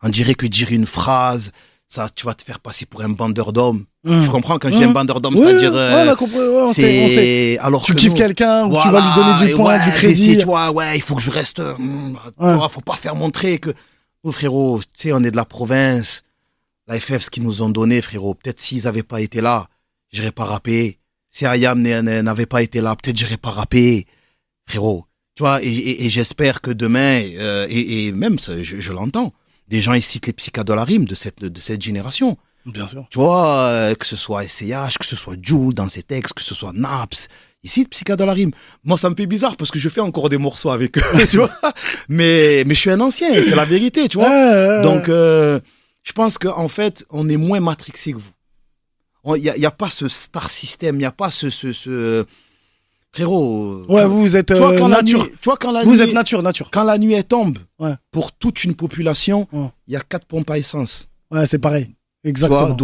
On 0.01 0.09
dirait 0.09 0.35
que 0.35 0.45
dire 0.45 0.71
une 0.71 0.85
phrase, 0.85 1.51
ça, 1.87 2.07
tu 2.13 2.25
vas 2.25 2.33
te 2.33 2.43
faire 2.43 2.59
passer 2.59 2.85
pour 2.85 3.01
un 3.01 3.09
bandeur 3.09 3.53
d'hommes. 3.53 3.85
Hum. 4.05 4.21
Tu 4.23 4.29
comprends 4.29 4.57
quand 4.59 4.69
je 4.69 4.77
dis 4.77 4.83
un 4.83 4.87
Hum. 4.87 4.93
bandeur 4.93 5.21
d'hommes, 5.21 5.35
Oui, 5.35 5.41
c'est-à-dire. 5.43 5.73
ouais, 5.73 5.77
euh, 6.09 6.15
compris, 6.15 6.37
ouais, 6.37 6.47
on 6.47 6.73
sait, 6.73 7.03
on 7.05 7.07
sait. 7.07 7.15
c'est 7.15 7.57
alors 7.59 7.83
Tu 7.83 7.93
que 7.93 7.99
kiffes 7.99 8.13
quelqu'un 8.13 8.65
ou 8.67 8.79
tu 8.81 8.89
vas 8.89 9.01
lui 9.01 9.15
donner 9.15 9.47
du 9.47 9.55
point, 9.55 9.77
ouais, 9.79 9.85
du 9.85 9.91
crédit. 9.91 10.37
tu 10.37 10.45
vois, 10.45 10.71
ouais, 10.71 10.95
il 10.97 11.01
faut 11.01 11.15
que 11.15 11.21
je 11.21 11.31
reste. 11.31 11.61
vois, 12.37 12.69
faut 12.69 12.81
pas 12.81 12.95
faire 12.95 13.15
montrer 13.15 13.59
que. 13.59 13.71
Oh, 14.23 14.31
frérot, 14.31 14.79
tu 14.97 15.07
sais, 15.09 15.13
on 15.13 15.23
est 15.23 15.31
de 15.31 15.35
la 15.37 15.45
province. 15.45 16.23
la 16.89 16.97
FF, 17.01 17.23
ce 17.23 17.29
qu'ils 17.29 17.43
nous 17.43 17.61
ont 17.61 17.69
donné, 17.69 18.01
frérot, 18.01 18.33
peut-être 18.33 18.61
s'ils 18.61 18.83
n'avaient 18.85 19.03
pas 19.03 19.19
été 19.19 19.41
là, 19.41 19.67
j'aurais 20.13 20.31
pas 20.31 20.45
rappé. 20.45 20.99
Si 21.29 21.45
Ayam 21.45 21.81
n'a- 21.81 22.01
n'a- 22.01 22.21
n'avait 22.23 22.45
pas 22.45 22.61
été 22.63 22.79
là, 22.79 22.95
peut-être 22.95 23.17
j'aurais 23.17 23.35
pas 23.35 23.49
rappé. 23.51 24.05
Frérot, 24.65 25.05
tu 25.37 25.43
vois, 25.43 25.63
et, 25.63 25.67
et- 25.67 26.05
et 26.05 26.09
j'espère 26.09 26.61
que 26.61 26.71
demain, 26.71 27.21
euh, 27.37 27.67
et, 27.69 28.07
et 28.07 28.11
même, 28.11 28.39
ça, 28.39 28.61
je, 28.61 28.77
je 28.79 28.91
l'entends, 28.91 29.31
des 29.67 29.81
gens, 29.81 29.93
ils 29.93 30.01
citent 30.01 30.25
les 30.27 30.33
psychas 30.33 30.63
de 30.63 30.73
la 30.73 30.83
rime 30.83 31.05
de 31.05 31.13
cette, 31.13 31.39
de 31.43 31.59
cette 31.61 31.81
génération. 31.81 32.37
Bien 32.65 32.87
sûr. 32.87 33.05
Tu 33.11 33.19
vois, 33.19 33.59
euh, 33.69 33.93
que 33.95 34.05
ce 34.05 34.15
soit 34.15 34.43
SCH, 34.43 34.97
que 34.99 35.05
ce 35.05 35.15
soit 35.15 35.35
Jules 35.41 35.73
dans 35.75 35.87
ses 35.87 36.01
textes, 36.03 36.33
que 36.33 36.41
ce 36.41 36.55
soit 36.55 36.73
Naps, 36.73 37.27
ici, 37.63 37.85
Psycha 37.85 38.15
dans 38.15 38.25
la 38.25 38.33
rime. 38.33 38.51
Moi, 38.83 38.97
ça 38.97 39.09
me 39.11 39.15
fait 39.15 39.27
bizarre 39.27 39.55
parce 39.57 39.69
que 39.71 39.77
je 39.79 39.89
fais 39.89 40.01
encore 40.01 40.27
des 40.29 40.37
morceaux 40.39 40.71
avec 40.71 40.97
eux, 40.97 41.01
tu 41.29 41.37
vois. 41.37 41.51
Mais, 42.09 42.63
mais 42.65 42.73
je 42.73 42.79
suis 42.79 42.89
un 42.89 42.99
ancien, 42.99 43.31
c'est 43.43 43.55
la 43.55 43.65
vérité, 43.65 44.09
tu 44.09 44.17
vois. 44.17 44.81
Donc, 44.81 45.07
euh, 45.07 45.59
je 46.03 46.13
pense 46.13 46.37
qu'en 46.39 46.57
en 46.57 46.67
fait, 46.67 47.05
on 47.11 47.29
est 47.29 47.37
moins 47.37 47.59
matrixé 47.59 48.11
que 48.13 48.17
vous. 48.17 49.35
Il 49.37 49.41
n'y 49.43 49.49
a, 49.49 49.57
y 49.57 49.65
a 49.65 49.71
pas 49.71 49.89
ce 49.89 50.07
star 50.07 50.49
system, 50.49 50.95
il 50.95 50.99
n'y 50.99 51.05
a 51.05 51.11
pas 51.11 51.29
ce, 51.29 51.49
ce, 51.49 51.73
ce... 51.73 52.25
Frérot. 53.13 53.85
Ouais, 53.89 54.01
quand- 54.03 54.07
vous, 54.09 54.35
êtes 54.35 54.51
euh, 54.51 54.77
quand 54.77 54.87
la 54.87 55.01
nuit, 55.01 55.13
nature. 55.13 55.57
quand 55.59 55.71
la 55.71 55.83
Vous 55.83 55.91
nuit, 55.95 56.01
êtes 56.01 56.13
nature, 56.13 56.43
nature. 56.43 56.69
quand 56.71 56.83
la 56.83 56.97
nuit 56.97 57.13
elle 57.13 57.23
tombe, 57.23 57.57
Ouais. 57.79 57.93
pour 58.11 58.31
toute 58.31 58.63
une 58.63 58.75
population, 58.75 59.47
il 59.53 59.59
Ouais. 59.59 59.69
y 59.87 59.95
a 59.95 60.01
quatre 60.01 60.25
pompes 60.25 60.49
à 60.51 60.57
essence 60.57 61.07
Ouais, 61.31 61.45
c'est 61.45 61.59
pareil. 61.59 61.89
Exactement. 62.23 62.77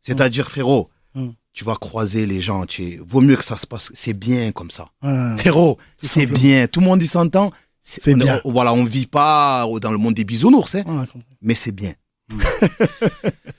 C'est-à-dire, 0.00 0.48
frérot, 0.50 0.88
tu 1.52 1.64
vas 1.64 1.74
croiser 1.76 2.26
les 2.26 2.40
gens, 2.40 2.66
tu 2.66 3.00
vaut 3.06 3.20
mieux 3.20 3.36
que 3.36 3.44
ça 3.44 3.56
se 3.56 3.66
passe, 3.66 3.90
c'est 3.94 4.12
bien 4.12 4.52
comme 4.52 4.70
ça. 4.70 4.88
Frérot, 5.38 5.78
c'est 5.98 6.26
bien, 6.26 6.66
tout 6.66 6.80
le 6.80 6.86
monde 6.86 7.02
y 7.02 7.06
s'entend. 7.06 7.50
C'est 7.80 8.14
bien. 8.14 8.40
on- 8.44 8.50
voilà, 8.52 8.72
on 8.74 8.84
vit 8.84 9.06
pas 9.06 9.66
dans 9.80 9.92
le 9.92 9.98
monde 9.98 10.14
des 10.14 10.24
bisounours, 10.24 10.74
hein, 10.74 10.84
mais 11.42 11.54
c'est 11.54 11.70
bien. 11.72 11.92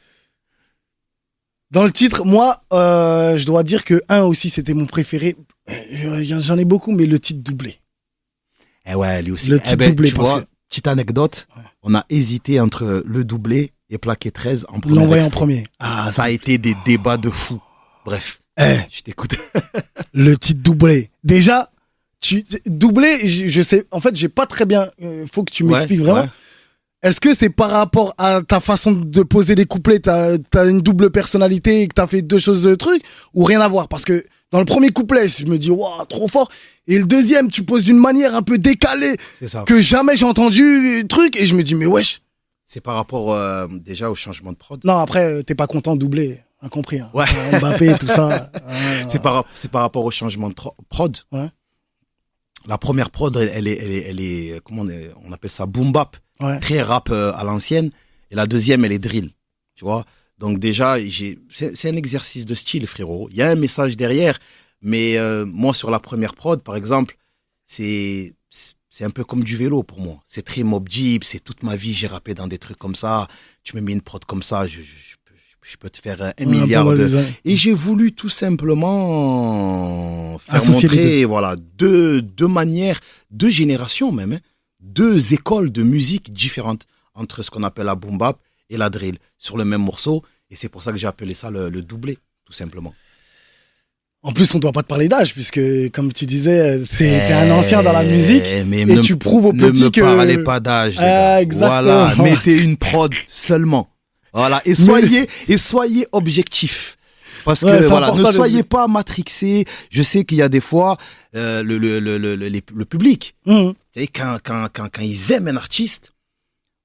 Dans 1.72 1.84
le 1.84 1.91
titre, 1.91 2.24
moi, 2.26 2.63
euh, 2.74 3.38
je 3.38 3.45
dois 3.45 3.63
dire 3.63 3.84
que 3.84 4.01
un 4.09 4.22
aussi, 4.24 4.49
c'était 4.49 4.74
mon 4.74 4.86
préféré. 4.86 5.36
Euh, 5.70 6.24
J'en 6.24 6.57
ai 6.57 6.65
beaucoup, 6.65 6.91
mais 6.93 7.05
le 7.05 7.20
titre 7.20 7.41
doublé. 7.41 7.80
Eh 8.86 8.95
ouais, 8.95 9.22
lui 9.22 9.32
aussi. 9.32 9.49
Le 9.49 9.57
Eh 9.57 9.61
titre 9.61 9.76
ben, 9.78 9.89
doublé, 9.89 10.09
tu 10.09 10.15
parce 10.15 10.30
vois, 10.30 10.41
que- 10.41 10.47
petite 10.70 10.88
anecdote, 10.88 11.47
Ouais. 11.57 11.63
on 11.84 11.93
a 11.95 12.05
hésité 12.09 12.59
entre 12.61 13.03
le 13.05 13.24
doublé 13.26 13.74
et 13.89 13.97
plaqué 13.97 14.32
13 14.32 14.65
en 14.70 14.80
premier. 14.80 14.95
L'envoyer 14.95 15.24
en 15.24 15.30
premier. 15.30 15.63
Ah, 15.80 16.09
ça 16.09 16.24
a 16.24 16.30
été 16.30 16.57
des 16.57 16.76
débats 16.86 17.18
de 17.18 17.30
fou. 17.30 17.61
Bref, 18.05 18.41
Eh, 18.59 18.78
je 18.89 19.01
t'écoute. 19.01 19.36
le 20.13 20.38
titre 20.38 20.61
doublé. 20.61 21.09
Déjà, 21.26 21.70
tu 22.22 22.43
doublé, 22.65 23.28
je, 23.28 23.47
je 23.47 23.61
sais. 23.61 23.86
En 23.91 23.99
fait, 23.99 24.15
j'ai 24.15 24.30
pas 24.30 24.45
très 24.45 24.65
bien. 24.65 24.89
euh, 25.03 25.26
faut 25.32 25.43
que 25.43 25.51
tu 25.51 25.63
m'expliques 25.65 25.99
Ouais, 25.99 26.05
vraiment. 26.05 26.22
ouais. 26.22 26.30
Est-ce 27.04 27.20
que 27.22 27.34
c'est 27.36 27.50
par 27.50 27.70
rapport 27.70 28.14
à 28.18 28.41
ta 28.41 28.60
façon 28.60 28.91
de 28.91 29.22
poser 29.22 29.54
des 29.54 29.66
couplets, 29.66 30.00
t'as 30.00 30.38
as 30.56 30.66
une 30.66 30.82
double 30.82 31.12
personnalité 31.12 31.84
et 31.84 31.88
que 31.88 31.93
t'as 31.93 32.08
fait 32.08 32.22
deux 32.24 32.39
choses 32.39 32.64
de 32.64 32.74
trucs 32.76 33.04
ou 33.36 33.43
rien 33.43 33.62
à 33.62 33.68
voir? 33.68 33.88
Parce 33.88 34.04
que 34.04 34.26
dans 34.52 34.60
le 34.60 34.66
premier 34.66 34.89
couplet, 34.89 35.28
je 35.28 35.45
me 35.45 35.58
dis 35.58 35.70
waouh 35.70 36.06
trop 36.06 36.28
fort, 36.28 36.50
et 36.88 36.98
le 36.98 37.06
deuxième, 37.06 37.52
tu 37.52 37.64
poses 37.64 37.84
d'une 37.84 38.00
manière 38.00 38.34
un 38.34 38.41
peu 38.41 38.58
décalée 38.58 39.16
ça. 39.45 39.64
que 39.68 39.80
jamais 39.82 40.16
j'ai 40.16 40.26
entendu 40.26 40.64
euh, 40.64 41.04
truc 41.08 41.39
et 41.39 41.45
je 41.45 41.54
me 41.54 41.64
dis 41.64 41.76
mais 41.76 41.86
wesh. 41.86 42.22
C'est 42.66 42.82
par 42.82 42.95
rapport 42.95 43.34
euh, 43.34 43.68
déjà 43.70 44.10
au 44.10 44.16
changement 44.16 44.52
de 44.52 44.58
prod. 44.58 44.84
Non 44.84 44.98
après 44.98 45.24
euh, 45.24 45.43
t'es 45.43 45.56
pas 45.56 45.68
content 45.68 45.93
de 45.95 46.00
doubler, 46.00 46.39
incompris. 46.62 47.00
Hein. 47.00 47.10
Ouais. 47.14 47.26
Mbappé 47.60 47.98
tout 48.00 48.08
ça. 48.08 48.52
C'est 49.10 49.22
par, 49.22 49.45
c'est 49.54 49.72
par 49.72 49.82
rapport 49.84 50.04
au 50.04 50.12
changement 50.12 50.50
de 50.50 50.56
prod. 50.89 51.18
Ouais. 51.32 51.48
La 52.68 52.78
première 52.78 53.09
prod, 53.09 53.36
elle, 53.36 53.68
est, 53.68 53.78
elle 53.78 53.91
est, 53.91 54.01
elle 54.09 54.20
est, 54.20 54.61
comment 54.63 54.82
on, 54.84 54.89
est- 54.89 55.09
on 55.24 55.32
appelle 55.32 55.49
ça, 55.51 55.65
boom 55.65 55.91
bap, 55.91 56.18
Ouais. 56.39 56.59
très 56.59 56.82
rap 56.84 57.09
euh, 57.09 57.32
à 57.34 57.43
l'ancienne. 57.43 57.89
Et 58.30 58.36
la 58.36 58.45
deuxième, 58.45 58.86
elle 58.86 58.91
est 58.91 58.99
drill, 58.99 59.32
tu 59.76 59.86
vois? 59.86 60.05
Donc 60.38 60.59
déjà, 60.59 60.97
c'est, 61.49 61.76
c'est 61.76 61.89
un 61.89 61.95
exercice 61.95 62.45
de 62.45 62.53
style, 62.53 62.86
frérot. 62.86 63.28
Il 63.32 63.38
y 63.38 63.41
a 63.41 63.49
un 63.49 63.55
message 63.55 63.97
derrière, 63.97 64.38
mais 64.82 65.18
euh, 65.18 65.45
moi 65.45 65.74
sur 65.74 65.89
la 65.89 65.99
première 65.99 66.36
prod, 66.36 66.61
par 66.61 66.76
exemple, 66.76 67.18
c'est, 67.65 68.36
c'est 68.89 69.03
un 69.03 69.09
peu 69.09 69.24
comme 69.24 69.43
du 69.43 69.55
vélo 69.57 69.82
pour 69.84 69.99
moi. 69.99 70.22
C'est 70.28 70.43
très 70.43 70.63
mob 70.63 70.88
deep, 70.89 71.24
c'est 71.24 71.39
toute 71.39 71.63
ma 71.63 71.76
vie, 71.76 71.93
j'ai 71.93 72.07
rappé 72.07 72.34
dans 72.36 72.47
des 72.47 72.59
trucs 72.59 72.78
comme 72.78 72.95
ça. 72.95 73.28
Tu 73.63 73.76
me 73.76 73.82
mets 73.82 73.93
une 73.93 74.01
prod 74.01 74.24
comme 74.26 74.43
ça, 74.43 74.68
je, 74.68 74.82
je, 74.82 75.15
je 75.70 75.76
peux, 75.78 75.89
te 75.89 75.97
faire 75.99 76.22
un 76.22 76.32
Ouais, 76.39 76.45
milliard 76.45 76.86
de, 76.86 77.07
et 77.43 77.55
j'ai 77.57 77.74
voulu 77.74 78.13
tout 78.13 78.30
simplement 78.30 80.38
faire 80.39 80.55
Associer 80.55 80.88
montrer 80.89 81.26
voilà, 81.26 81.55
deux, 81.78 82.22
deux 82.22 82.47
manières, 82.47 82.99
deux 83.32 83.49
générations 83.49 84.11
même, 84.11 84.34
hein, 84.34 84.39
deux 84.80 85.34
écoles 85.34 85.72
de 85.72 85.84
musique 85.84 86.34
différentes 86.34 86.84
entre 87.15 87.43
ce 87.43 87.51
qu'on 87.51 87.63
appelle 87.63 87.86
la 87.88 87.95
boom 87.95 88.18
bap 88.18 88.38
et 88.70 88.78
la 88.78 88.89
drill 88.89 89.18
sur 89.38 89.57
le 89.57 89.65
même 89.65 89.82
morceau. 89.82 90.24
Et 90.49 90.55
c'est 90.55 90.70
pour 90.70 90.84
ça 90.84 90.91
que 90.91 90.97
j'ai 90.97 91.07
appelé 91.07 91.34
ça 91.34 91.51
le, 91.51 91.70
le 91.70 91.82
doublé, 91.82 92.18
tout 92.45 92.53
simplement. 92.53 92.93
En 94.24 94.32
plus 94.32 94.53
on 94.55 94.59
doit 94.59 94.72
pas 94.72 94.82
te 94.84 94.88
parler 94.88 95.07
d'âge 95.07 95.34
puisque 95.34 95.59
comme 95.91 96.11
tu 96.11 96.26
disais 96.26 96.80
t'es 96.97 97.28
t'es 97.28 97.34
un 97.34 97.51
ancien 97.51 97.84
dans 97.84 97.93
la 97.93 98.03
Eh, 98.03 98.11
musique. 98.11 98.43
mais 98.65 98.82
et 98.82 98.86
ne, 98.86 99.01
tu 99.01 99.15
prouves 99.15 99.45
aux 99.45 99.53
ne 99.53 99.70
petits 99.70 99.84
me 99.84 99.89
que- 99.89 100.01
parlez 100.01 100.38
pas 100.39 100.59
d'âge. 100.59 100.95
Ah. 100.97 101.39
Voilà, 101.49 102.15
mettez 102.24 102.57
une 102.57 102.78
prod 102.78 103.13
seulement. 103.28 103.89
Voilà, 104.38 104.61
et 104.65 104.75
soyez, 104.75 105.27
et 105.47 105.57
soyez 105.57 106.07
objectif. 106.11 106.97
Parce 107.45 107.61
Ouais, 107.63 107.79
que 107.79 107.85
voilà, 107.88 108.11
ne 108.11 108.23
soyez 108.33 108.63
pas 108.63 108.88
matrixé. 108.88 109.65
Je 109.89 110.01
sais 110.03 110.25
qu'il 110.25 110.38
y 110.38 110.41
a 110.41 110.49
des 110.49 110.59
fois 110.61 110.97
euh, 111.35 111.63
le, 111.63 111.77
le, 111.77 111.99
le, 111.99 112.17
le, 112.17 112.35
le- 112.35 112.47
les- 112.47 112.63
le 112.73 112.85
public, 112.85 113.35
savez, 113.93 114.07
quand, 114.07 114.38
quand, 114.43 114.67
quand, 114.73 114.89
quand 114.93 115.01
ils 115.01 115.31
aiment 115.31 115.47
un 115.47 115.55
artiste, 115.57 116.11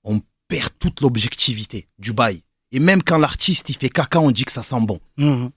on 0.05 0.21
perd 0.49 0.71
toute 0.79 1.01
l'objectivité 1.01 1.89
du 1.99 2.13
bail. 2.13 2.43
Et 2.71 2.79
même 2.79 3.03
quand 3.03 3.19
l'artiste 3.19 3.69
il 3.71 3.77
fait 3.77 3.89
caca, 3.89 4.21
on 4.21 4.31
dit 4.31 4.45
que 4.45 4.53
ça 4.53 4.63
sent 4.63 4.81
bon. 4.81 5.01
Mhm. 5.19 5.51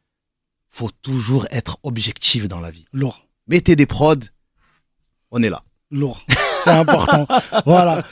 Faut 0.70 0.92
toujours 1.02 1.46
être 1.52 1.78
objectif 1.84 2.48
dans 2.48 2.60
la 2.60 2.72
vie. 2.72 2.86
Lourd. 2.92 3.26
Mettez 3.48 3.76
des 3.76 3.86
prods, 3.86 4.16
on 5.32 5.42
est 5.44 5.50
là. 5.50 5.64
Lourd. 5.92 6.26
C'est 6.64 6.72
important. 6.72 7.28
voilà. 7.66 8.04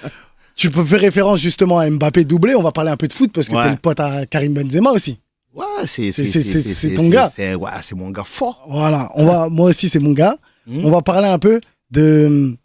Tu 0.55 0.69
peux 0.69 0.85
faire 0.85 0.99
référence 1.01 1.39
justement 1.39 1.79
à 1.79 1.89
Mbappé 1.89 2.25
doublé. 2.25 2.55
On 2.55 2.61
va 2.61 2.71
parler 2.71 2.91
un 2.91 2.97
peu 2.97 3.07
de 3.07 3.13
foot 3.13 3.31
parce 3.33 3.49
que 3.49 3.55
Ouais. 3.55 3.63
t'es 3.65 3.71
le 3.71 3.77
pote 3.77 3.99
à 3.99 4.25
Karim 4.25 4.53
Benzema 4.53 4.91
aussi. 4.91 5.19
Ouais, 5.53 5.65
c'est 5.85 6.93
ton 6.95 7.09
gars. 7.09 7.29
C'est 7.29 7.55
ouais, 7.55 7.71
mon 7.95 8.09
gars 8.11 8.23
fort. 8.23 8.65
Voilà. 8.69 9.11
On 9.15 9.25
va, 9.25 9.49
moi 9.49 9.69
aussi, 9.69 9.89
c'est 9.89 9.99
mon 9.99 10.13
gars. 10.13 10.37
Hmm. 10.65 10.85
On 10.85 10.91
va 10.91 11.01
parler 11.01 11.27
un 11.27 11.39
peu 11.39 11.59
de, 11.91 12.55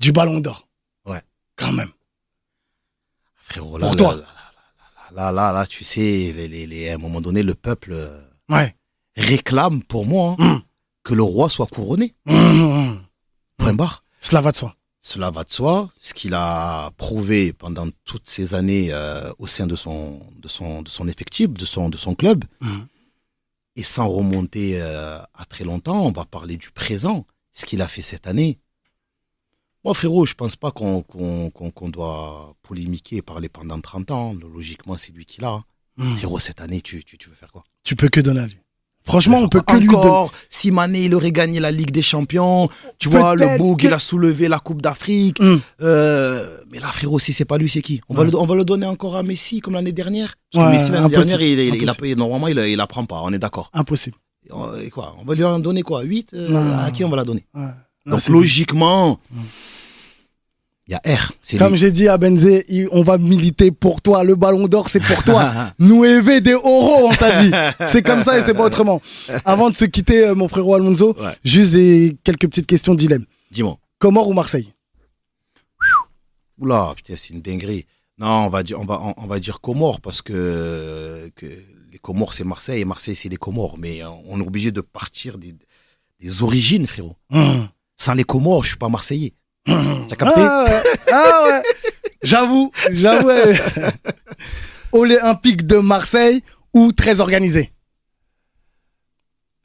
du 0.00 0.12
ballon 0.12 0.40
d'or. 0.40 0.66
Ouais. 1.06 1.22
Quand 1.56 1.72
même. 1.72 1.90
Frérot, 3.36 3.68
Pour 3.70 3.78
là, 3.78 3.94
toi. 3.94 4.14
Là, 4.16 4.22
là, 4.22 4.26
là, 5.14 5.32
là, 5.32 5.52
là, 5.52 5.66
tu 5.66 5.84
sais, 5.84 6.00
les, 6.34 6.48
les, 6.48 6.66
les- 6.66 6.88
à 6.90 6.94
un 6.94 6.98
moment 6.98 7.20
donné, 7.20 7.42
le 7.42 7.54
peuple 7.54 7.92
euh, 7.92 8.20
Ouais. 8.50 8.74
réclame 9.16 9.82
pour 9.82 10.06
moi 10.06 10.36
hein, 10.38 10.54
Mm. 10.56 10.62
que 11.04 11.14
le 11.14 11.22
roi 11.22 11.48
soit 11.48 11.66
couronné. 11.66 12.14
Mmh. 12.26 12.96
Point 13.58 13.74
barre. 13.74 14.02
Cela 14.20 14.40
va 14.40 14.52
de 14.52 14.56
soi. 14.56 14.74
Cela 15.04 15.30
va 15.30 15.44
de 15.44 15.50
soi. 15.50 15.90
Ce 15.98 16.14
qu'il 16.14 16.32
a 16.32 16.90
prouvé 16.96 17.52
pendant 17.52 17.86
toutes 18.06 18.26
ces 18.26 18.54
années 18.54 18.88
euh, 18.90 19.30
au 19.38 19.46
sein 19.46 19.66
de 19.66 19.76
son, 19.76 20.18
de 20.40 20.48
son, 20.48 20.80
de 20.80 20.88
son 20.88 21.06
effectif, 21.08 21.50
de 21.50 21.66
son, 21.66 21.90
de 21.90 21.98
son 21.98 22.14
club. 22.14 22.42
Mhm. 22.62 22.86
Et 23.76 23.82
sans 23.82 24.08
remonter 24.08 24.80
euh, 24.80 25.18
à 25.34 25.44
très 25.44 25.64
longtemps, 25.64 26.06
on 26.06 26.10
va 26.10 26.24
parler 26.24 26.56
du 26.56 26.70
présent, 26.70 27.26
ce 27.52 27.66
qu'il 27.66 27.82
a 27.82 27.86
fait 27.86 28.00
cette 28.00 28.26
année. 28.26 28.58
Moi, 29.84 29.92
frérot, 29.92 30.24
je 30.24 30.32
pense 30.32 30.56
pas 30.56 30.70
qu'on 30.70 31.04
doit 31.90 32.56
polémiquer 32.62 33.16
et 33.16 33.22
parler 33.22 33.50
pendant 33.50 33.78
30 33.78 34.10
ans. 34.10 34.32
Logiquement, 34.32 34.96
c'est 34.96 35.12
lui 35.12 35.26
qui 35.26 35.42
l'a. 35.42 35.62
Mmh. 35.98 36.16
Frérot, 36.16 36.38
cette 36.38 36.62
année, 36.62 36.80
tu, 36.80 37.04
tu, 37.04 37.18
tu 37.18 37.28
veux 37.28 37.34
faire 37.34 37.52
quoi? 37.52 37.64
Tu 37.82 37.94
peux 37.94 38.08
que 38.08 38.20
donner 38.20 38.40
à 38.40 38.46
lui. 38.46 38.63
Franchement, 39.06 39.38
on 39.38 39.48
peut 39.48 39.60
que 39.60 39.76
lui 39.76 39.86
donner. 39.86 39.98
Encore, 39.98 40.32
si 40.48 40.70
Mané, 40.70 41.04
il 41.04 41.14
aurait 41.14 41.30
gagné 41.32 41.60
la 41.60 41.70
Ligue 41.70 41.90
des 41.90 42.00
Champions, 42.02 42.70
tu 42.98 43.10
vois, 43.10 43.34
le 43.36 43.58
Boug, 43.58 43.80
que- 43.80 43.86
il 43.86 43.92
a 43.92 43.98
soulevé 43.98 44.48
la 44.48 44.58
Coupe 44.58 44.80
d'Afrique. 44.80 45.38
Mmh. 45.40 45.56
Euh, 45.82 46.58
mais 46.72 46.78
là, 46.80 46.86
frérot, 46.88 47.18
si 47.18 47.32
c'est 47.34 47.44
pas 47.44 47.58
lui, 47.58 47.68
c'est 47.68 47.82
qui 47.82 48.00
on 48.08 48.14
va, 48.14 48.24
le, 48.24 48.34
on 48.34 48.46
va 48.46 48.54
le 48.54 48.64
donner 48.64 48.86
encore 48.86 49.16
à 49.16 49.22
Messi, 49.22 49.60
comme 49.60 49.74
l'année 49.74 49.92
dernière 49.92 50.34
Parce 50.52 50.64
que 50.64 50.70
Ouais, 50.70 50.76
Messi, 50.76 50.90
l'année 50.90 51.04
impossible, 51.04 51.38
dernière, 51.38 51.40
il, 51.42 51.58
il, 51.58 51.60
il 51.60 51.70
a 51.70 51.74
impossible. 51.82 51.96
payé, 52.02 52.14
normalement, 52.16 52.48
il, 52.48 52.58
il 52.58 52.80
apprend 52.80 53.04
pas, 53.04 53.20
on 53.22 53.32
est 53.32 53.38
d'accord. 53.38 53.70
Impossible. 53.74 54.16
Et 54.82 54.90
quoi 54.90 55.14
On 55.20 55.24
va 55.24 55.34
lui 55.34 55.44
en 55.44 55.58
donner 55.58 55.82
quoi 55.82 56.02
8 56.02 56.32
Non. 56.32 56.78
À 56.78 56.90
qui 56.90 57.04
on 57.04 57.08
va 57.10 57.16
la 57.16 57.24
donner 57.24 57.44
Ouais. 57.54 57.62
Donc, 58.06 58.24
lui. 58.26 58.32
logiquement, 58.32 59.18
Mm. 59.30 59.40
Il 60.86 60.92
y 60.92 60.94
a 60.94 61.16
R, 61.16 61.32
Comme 61.58 61.76
j'ai 61.76 61.90
dit 61.90 62.08
à 62.08 62.18
Benzé, 62.18 62.66
on 62.92 63.02
va 63.02 63.16
militer 63.16 63.70
pour 63.70 64.02
toi. 64.02 64.22
Le 64.22 64.34
ballon 64.36 64.68
d'or, 64.68 64.88
c'est 64.90 65.00
pour 65.02 65.24
toi. 65.24 65.50
Nous 65.78 66.04
élever 66.04 66.40
des 66.42 66.52
euros, 66.52 67.08
on 67.08 67.14
t'a 67.14 67.42
dit. 67.42 67.50
C'est 67.86 68.02
comme 68.02 68.22
ça 68.22 68.38
et 68.38 68.42
c'est 68.42 68.52
pas 68.54 68.64
autrement. 68.66 69.00
Avant 69.46 69.70
de 69.70 69.74
se 69.76 69.86
quitter, 69.86 70.26
euh, 70.26 70.34
mon 70.34 70.46
frérot 70.48 70.74
Alonso, 70.74 71.14
Ouais. 71.18 71.32
juste 71.42 71.72
des- 71.72 72.16
quelques 72.22 72.48
petites 72.48 72.66
questions 72.66 72.94
dilemme. 72.94 73.24
Dis-moi. 73.50 73.78
Comore 73.98 74.28
ou 74.28 74.34
Marseille? 74.34 74.72
Oula, 76.58 76.92
putain, 76.96 77.14
c'est 77.16 77.30
une 77.30 77.40
dinguerie. 77.40 77.86
Non, 78.18 78.46
on 78.46 78.48
va 78.48 78.62
dire, 78.62 78.78
on 78.78 78.84
va, 78.84 79.00
on, 79.02 79.14
on 79.16 79.26
va 79.26 79.40
dire 79.40 79.60
Comores 79.60 80.00
parce 80.00 80.22
que, 80.22 81.30
que 81.34 81.46
les 81.92 81.98
Comores 81.98 82.32
c'est 82.32 82.44
Marseille 82.44 82.82
et 82.82 82.84
Marseille 82.84 83.16
c'est 83.16 83.28
les 83.28 83.36
Comores. 83.36 83.76
Mais 83.78 84.02
euh, 84.02 84.08
on 84.26 84.38
est 84.40 84.46
obligé 84.46 84.70
de 84.70 84.80
partir 84.80 85.36
des, 85.38 85.54
des 86.20 86.42
origines, 86.42 86.86
frérot. 86.86 87.16
Hum. 87.32 87.68
Sans 87.96 88.14
les 88.14 88.24
Comores, 88.24 88.62
je 88.64 88.68
suis 88.68 88.76
pas 88.78 88.88
Marseillais. 88.88 89.32
T'as 89.66 90.16
capté 90.16 90.40
Ah 90.40 90.64
ouais, 90.64 90.82
ah 91.12 91.42
ouais. 91.46 91.62
J'avoue, 92.22 92.70
j'avoue. 92.90 93.30
elle- 93.30 93.60
Olympique 94.92 95.66
de 95.66 95.78
Marseille 95.78 96.42
ou 96.72 96.92
très 96.92 97.20
organisé 97.20 97.72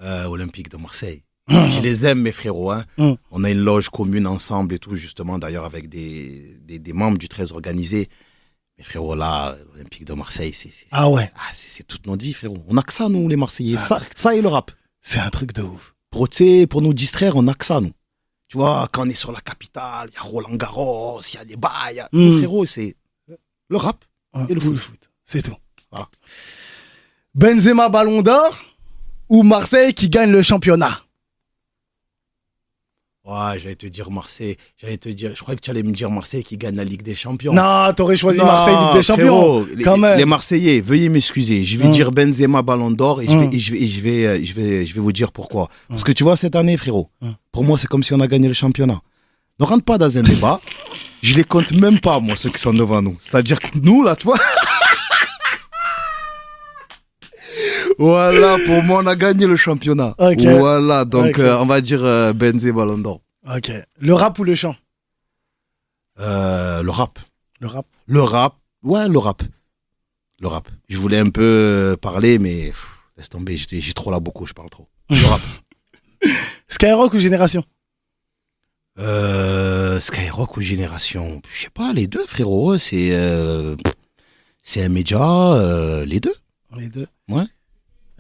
Euh, 0.02 0.26
Olympique 0.26 0.70
de 0.70 0.78
Marseille. 0.78 1.24
Je 1.50 1.82
les 1.82 2.06
aime, 2.06 2.22
mes 2.22 2.32
frérots. 2.32 2.72
Hein. 2.72 2.86
Mm. 2.97 3.14
On 3.32 3.43
a 3.43 3.50
une 3.50 3.60
loge 3.64 3.89
commune 3.89 4.28
ensemble 4.28 4.76
et 4.76 4.80
tout, 4.80 4.95
justement, 4.95 5.39
d'ailleurs, 5.39 5.66
avec 5.66 5.89
des, 5.89 6.58
des, 6.62 6.78
des 6.80 6.93
membres 6.93 7.18
du 7.18 7.28
13 7.28 7.52
organisé. 7.54 8.08
Mes 8.78 8.84
frérots, 8.84 9.16
là, 9.16 9.58
l'Olympique 9.74 10.06
de 10.06 10.14
Marseille, 10.14 10.54
c'est 10.54 10.70
Ah 10.91 11.10
ouais, 11.10 11.30
ah, 11.36 11.50
c'est- 11.52 11.84
toute 11.88 12.06
notre 12.08 12.24
vie, 12.24 12.34
frérot. 12.34 12.64
On 12.68 12.78
a 12.78 12.84
que 12.84 12.93
ça, 12.93 13.10
nous, 13.10 13.28
les 13.28 13.36
Marseillais. 13.36 13.78
C'est 13.78 13.93
un 13.93 14.00
Ça, 14.00 14.02
ça 14.16 14.36
et 14.36 14.41
le 14.41 14.47
rap. 14.47 14.72
c'est 15.02 15.20
un 15.20 15.30
truc 15.30 15.52
de 15.54 15.64
ouf. 15.64 15.95
Pour, 16.12 16.28
pour 16.70 16.82
nous 16.82 16.93
distraire, 16.93 17.36
on 17.36 17.47
a 17.47 17.54
que 17.54 17.66
ça, 17.66 17.82
nous. 17.82 17.91
Tu 18.50 18.58
vois, 18.58 18.89
quand 18.91 19.06
on 19.06 19.10
est 19.10 19.14
sur 19.14 19.32
la 19.32 19.39
capitale, 19.41 20.10
il 20.12 20.16
y 20.16 20.18
a 20.18 20.22
Roland 20.22 20.56
Garros, 20.56 21.22
il 21.22 21.36
y 21.36 21.38
a 21.39 21.45
des 21.45 21.56
bails. 21.56 21.93
il 21.93 21.95
y 21.97 22.00
a- 22.00 22.10
Mm. 22.12 22.20
Nos 22.30 22.38
frérots, 22.38 22.66
c'est 22.66 22.95
le 23.70 23.78
rap. 23.78 24.04
Et 24.50 24.54
le 24.54 24.60
foot. 24.60 24.80
C'est 25.24 25.41
tout. 25.43 25.56
Voilà. 25.91 26.08
Benzema 27.36 27.89
Ballon 27.89 28.22
d'Or 28.22 28.58
ou 29.30 29.43
Marseille 29.43 29.93
qui 29.93 30.10
gagne 30.10 30.32
le 30.32 30.41
championnat? 30.41 31.00
Ouais, 33.30 33.60
j'allais 33.60 33.76
te 33.76 33.86
dire 33.86 34.10
Marseille. 34.10 34.58
J'allais 34.82 34.98
te 34.98 35.08
dire, 35.10 35.32
je 35.36 35.42
crois 35.44 35.56
que 35.56 35.60
tu 35.62 35.70
allais 35.70 35.84
me 35.84 35.92
dire 35.92 36.10
Marseille 36.10 36.42
qui 36.44 36.58
gagne 36.58 36.76
la 36.76 36.84
Ligue 36.84 37.04
des 37.04 37.14
Champions. 37.14 37.54
Non, 37.54 37.94
t'aurais 37.96 38.16
choisi 38.16 38.40
Non, 38.40 38.46
Marseille 38.46 38.76
Ligue 38.76 38.94
des 38.96 39.04
Champions. 39.04 39.26
frérot, 39.26 39.66
les, 39.76 39.84
quand 39.84 39.98
même. 39.98 40.18
les 40.18 40.26
Marseillais, 40.26 40.82
veuillez 40.82 41.10
m'excuser. 41.10 41.64
Je 41.64 41.78
vais 41.78 41.86
Hum. 41.86 41.92
dire 41.92 42.12
Benzema 42.12 42.62
Ballon 42.64 42.90
d'Or 42.90 43.22
et, 43.22 43.26
je 43.26 43.32
Hum. 43.32 43.48
vais, 43.50 43.56
et 43.56 43.60
je 43.60 43.72
vais, 43.72 43.80
et 43.82 43.88
je 43.88 44.02
vais, 44.02 44.46
je 44.46 44.54
vais, 44.54 44.86
je 44.86 44.94
vais 44.96 45.00
vous 45.02 45.12
dire 45.12 45.32
pourquoi. 45.32 45.70
Parce 45.90 46.04
que 46.04 46.12
tu 46.12 46.24
vois, 46.24 46.38
cette 46.38 46.56
année, 46.56 46.76
frérot, 46.78 47.10
Hum. 47.22 47.36
pour 47.52 47.64
moi, 47.64 47.78
c'est 47.78 47.88
comme 47.88 48.04
si 48.04 48.14
on 48.14 48.20
a 48.20 48.28
gagné 48.28 48.48
le 48.48 48.54
championnat. 48.56 49.00
Ne 49.60 49.66
rentre 49.66 49.84
pas 49.84 49.98
dans 49.98 50.18
un 50.18 50.22
débat. 50.22 50.60
je 51.22 51.36
les 51.36 51.44
compte 51.44 51.72
même 51.74 52.00
pas, 52.00 52.20
moi, 52.20 52.36
ceux 52.38 52.50
qui 52.50 52.60
sont 52.60 52.74
devant 52.74 53.02
nous. 53.02 53.18
C'est-à-dire 53.20 53.60
que 53.60 53.68
nous, 53.84 54.04
là, 54.04 54.16
tu 54.16 54.24
vois. 54.24 54.38
voilà, 58.00 58.58
pour 58.66 58.82
moi, 58.84 59.02
on 59.04 59.08
a 59.08 59.16
gagné 59.16 59.45
le 59.45 59.58
championnat. 59.58 60.16
Voilà, 60.18 61.06
donc 61.06 61.38
euh, 61.38 61.58
on 61.60 61.66
va 61.66 61.82
dire 61.82 62.04
euh, 62.04 62.34
Benzema 62.34 62.72
Ballon 62.72 62.97
d'Or. 62.97 63.22
Ok. 63.45 63.72
Le 64.00 64.14
rap 64.14 64.39
ou 64.39 64.43
le 64.45 64.56
chant? 64.56 64.76
Euh, 66.20 66.82
le 66.82 66.89
rap. 66.89 67.20
Le 67.60 67.68
rap. 67.68 67.86
Le 68.08 68.22
rap, 68.22 68.56
ouais, 68.84 69.08
le 69.08 69.20
rap. 69.20 69.43
Le 70.39 70.47
rap. 70.47 70.70
Je 70.88 70.97
voulais 70.97 71.20
un 71.20 71.30
peu 71.30 71.97
parler, 72.02 72.39
mais 72.39 72.68
pff, 72.68 72.88
laisse 73.18 73.30
tomber, 73.30 73.58
j'ai 73.58 73.93
trop 73.93 74.12
là 74.12 74.20
beaucoup, 74.20 74.45
je 74.45 74.54
parle 74.54 74.70
trop. 74.70 74.88
Le 75.10 75.26
rap. 75.26 75.41
Skyrock 76.70 77.14
ou 77.14 77.20
Génération? 77.20 77.64
Euh, 78.97 80.00
Skyrock 80.00 80.56
ou 80.58 80.62
Génération? 80.62 81.41
Je 81.54 81.64
sais 81.64 81.70
pas, 81.70 81.93
les 81.93 82.08
deux, 82.08 82.26
frérot. 82.26 82.78
C'est 82.78 83.10
euh, 83.12 83.76
c'est 84.64 84.84
un 84.84 84.89
média, 84.89 85.22
euh, 85.54 86.06
les 86.06 86.20
deux. 86.20 86.36
Les 86.78 86.89
deux. 86.89 87.08
Ouais. 87.28 87.45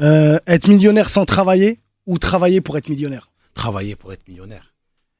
Euh, 0.01 0.39
être 0.47 0.67
millionnaire 0.67 1.09
sans 1.09 1.25
travailler 1.25 1.79
ou 2.05 2.17
travailler 2.19 2.61
pour 2.61 2.77
être 2.77 2.89
millionnaire? 2.89 3.31
Travailler 3.53 3.95
pour 3.95 4.13
être 4.13 4.27
millionnaire. 4.27 4.73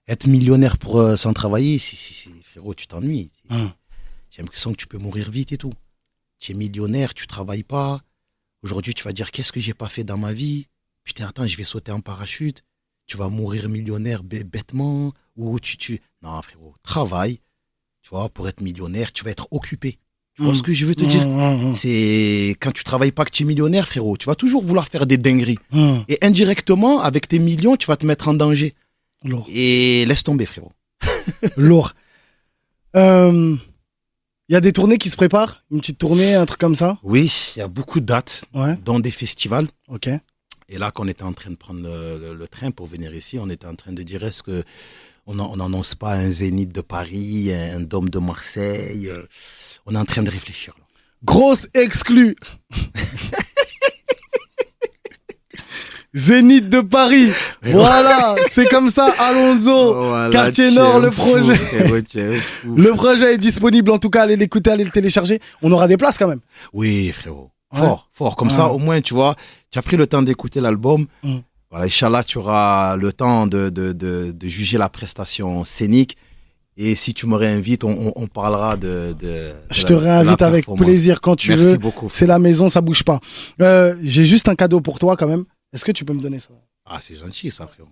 Être 0.08 0.28
millionnaire 0.28 0.78
pour, 0.78 1.00
euh, 1.00 1.18
sans 1.18 1.34
travailler, 1.34 1.78
si, 1.78 1.96
si, 1.96 2.14
si, 2.14 2.30
frérot, 2.44 2.74
tu 2.74 2.88
t'ennuies. 2.88 3.32
Hum. 3.50 3.72
J'ai 4.32 4.42
l'impression 4.42 4.72
que 4.72 4.78
tu 4.78 4.88
peux 4.88 4.98
mourir 4.98 5.30
vite 5.32 5.52
et 5.52 5.58
tout. 5.58 5.74
Tu 6.40 6.54
es 6.54 6.56
millionnaire, 6.56 7.14
tu 7.14 7.28
travailles 7.28 7.64
pas. 7.64 8.00
Aujourd'hui, 8.62 8.94
tu 8.94 9.04
vas 9.04 9.12
dire 9.12 9.32
qu'est-ce 9.32 9.52
que 9.52 9.60
j'ai 9.60 9.74
pas 9.74 9.90
fait 9.90 10.04
dans 10.04 10.18
ma 10.18 10.34
vie? 10.34 10.68
Putain, 11.04 11.28
attends, 11.28 11.46
je 11.46 11.58
vais 11.58 11.64
sauter 11.64 11.92
en 11.92 12.00
parachute. 12.00 12.64
Tu 13.06 13.18
vas 13.18 13.28
mourir 13.28 13.68
millionnaire 13.68 14.24
bêtement. 14.24 15.14
Ou 15.36 15.60
tu, 15.60 15.78
tu. 15.78 16.02
Non, 16.22 16.42
frérot, 16.42 16.76
travaille. 16.84 17.40
Tu 18.02 18.10
vois, 18.10 18.30
pour 18.30 18.48
être 18.48 18.62
millionnaire, 18.62 19.12
tu 19.12 19.24
vas 19.24 19.32
être 19.32 19.48
occupé. 19.52 20.00
Tu 20.36 20.44
vois 20.44 20.56
ce 20.56 20.64
que 20.64 20.72
je 20.72 20.86
veux 20.86 20.96
te 20.96 21.04
dire 21.04 21.22
Hum, 21.28 21.40
hum, 21.40 21.66
hum. 21.68 21.76
C'est 21.76 22.56
quand 22.62 22.72
tu 22.72 22.84
travailles 22.84 23.12
pas 23.12 23.26
que 23.26 23.32
tu 23.32 23.44
es 23.44 23.46
millionnaire, 23.46 23.88
frérot. 23.88 24.16
Tu 24.18 24.26
vas 24.26 24.36
toujours 24.36 24.64
vouloir 24.64 24.88
faire 24.88 25.06
des 25.06 25.18
dingueries. 25.18 25.58
Et 26.08 26.18
indirectement, 26.22 27.02
avec 27.02 27.28
tes 27.28 27.40
millions, 27.40 27.76
tu 27.76 27.88
vas 27.88 27.98
te 27.98 28.06
mettre 28.06 28.28
en 28.30 28.34
danger. 28.34 28.74
Lourd. 29.26 29.46
Et 29.52 30.06
laisse 30.06 30.24
tomber, 30.24 30.46
frérot. 30.46 30.72
Lourd. 31.58 31.94
Euh, 32.96 33.56
Il 34.48 34.54
y 34.54 34.56
a 34.56 34.62
des 34.62 34.72
tournées 34.72 34.98
qui 34.98 35.10
se 35.10 35.18
préparent? 35.18 35.64
Une 35.72 35.80
petite 35.82 35.98
tournée, 35.98 36.34
un 36.36 36.46
truc 36.46 36.60
comme 36.60 36.76
ça? 36.76 36.98
Oui, 37.04 37.32
il 37.56 37.60
y 37.60 37.62
a 37.62 37.68
beaucoup 37.68 38.00
de 38.00 38.06
dates, 38.06 38.46
Ouais, 38.54 38.76
dans 38.86 39.00
des 39.00 39.12
festivals. 39.12 39.68
ok. 39.90 40.10
Et 40.72 40.78
là, 40.78 40.92
quand 40.94 41.04
on 41.04 41.08
était 41.08 41.24
en 41.24 41.34
train 41.34 41.50
de 41.52 41.56
prendre 41.56 41.82
le, 41.82 42.20
le- 42.20 42.36
le 42.36 42.48
train 42.48 42.70
pour 42.72 42.86
venir 42.88 43.14
ici, 43.14 43.38
on 43.40 43.50
était 43.50 43.66
en 43.68 43.76
train 43.76 43.92
de 43.92 44.04
dire 44.04 44.24
est-ce 44.24 44.42
que 44.44 44.64
on 45.26 45.36
n'annonce 45.58 45.94
pas 45.96 46.14
un 46.14 46.30
Zénith 46.32 46.72
de 46.72 46.82
Paris, 46.82 47.52
un 47.54 47.80
Dôme 47.82 48.10
de 48.10 48.18
Marseille 48.20 49.08
euh, 49.10 49.24
On 49.90 49.96
est 49.96 49.98
en 49.98 50.06
train 50.06 50.22
de 50.24 50.30
réfléchir. 50.30 50.74
Là. 50.78 50.84
Grosse 51.24 51.68
exclue. 51.74 52.36
Zénith 56.14 56.70
de 56.70 56.82
Paris. 56.82 57.30
Voilà, 57.62 58.36
c'est 58.50 58.68
comme 58.68 58.90
ça, 58.90 59.14
Alonso. 59.20 59.94
Voilà, 59.94 60.32
Quartier 60.32 60.72
Nord, 60.72 61.00
le 61.00 61.12
projet. 61.12 61.56
fou. 61.56 62.76
Le 62.76 62.92
projet 62.94 63.34
est 63.36 63.38
disponible, 63.38 63.92
en 63.92 64.00
tout 64.00 64.10
cas, 64.10 64.24
allez 64.24 64.36
l'écouter, 64.36 64.72
allez 64.72 64.84
le 64.86 64.90
télécharger. 64.90 65.40
On 65.62 65.72
aura 65.72 65.88
des 65.88 65.98
places 65.98 66.18
quand 66.18 66.28
même. 66.28 66.40
Oui, 66.74 67.12
frérot. 67.12 67.52
Ouais. 67.74 67.80
Fort, 67.80 68.10
fort. 68.14 68.36
Comme 68.36 68.48
Ouais. 68.48 68.54
ça, 68.56 68.70
au 68.70 68.80
moins, 68.80 69.00
tu 69.02 69.14
vois, 69.14 69.36
tu 69.70 69.78
as 69.78 69.84
pris 69.84 69.98
le 69.98 70.08
temps 70.08 70.24
d'écouter 70.24 70.60
l'album. 70.60 71.06
Mm. 71.24 71.38
Voilà, 71.70 71.86
Inch'Allah, 71.86 72.24
tu 72.24 72.40
auras 72.40 72.96
le 72.96 73.14
temps 73.14 73.46
de, 73.46 73.70
de, 73.70 73.92
de, 73.94 74.32
de 74.32 74.48
juger 74.48 74.80
la 74.80 74.90
prestation 74.90 75.64
scénique. 75.64 76.18
Et 76.82 76.96
si 76.96 77.14
tu 77.14 77.28
me 77.28 77.36
réinvites, 77.36 77.84
on, 77.84 77.90
on, 77.90 78.14
on 78.16 78.28
parlera 78.28 78.78
de, 78.78 79.14
de, 79.20 79.28
de 79.28 79.54
Je 79.70 79.84
te 79.84 79.92
la 79.92 80.00
réinvite 80.00 80.42
avec 80.42 80.66
plaisir 80.78 81.20
quand 81.20 81.36
tu 81.36 81.50
Merci 81.50 81.72
veux. 81.74 81.78
beaucoup. 81.78 82.10
C'est 82.14 82.26
la 82.26 82.40
maison, 82.40 82.70
ça 82.70 82.80
bouge 82.80 83.04
pas. 83.04 83.20
Euh, 83.62 83.96
J'ai 84.02 84.24
juste 84.24 84.48
un 84.48 84.56
cadeau 84.56 84.80
pour 84.80 84.98
toi 84.98 85.18
quand 85.18 85.28
même. 85.28 85.44
Est-ce 85.74 85.84
que 85.84 85.92
tu 85.92 86.06
peux 86.06 86.14
me 86.14 86.22
donner 86.22 86.40
ça? 86.40 86.48
Ah, 86.86 87.00
c'est 87.02 87.16
gentil, 87.18 87.52
ça, 87.52 87.68
frérot. 87.68 87.90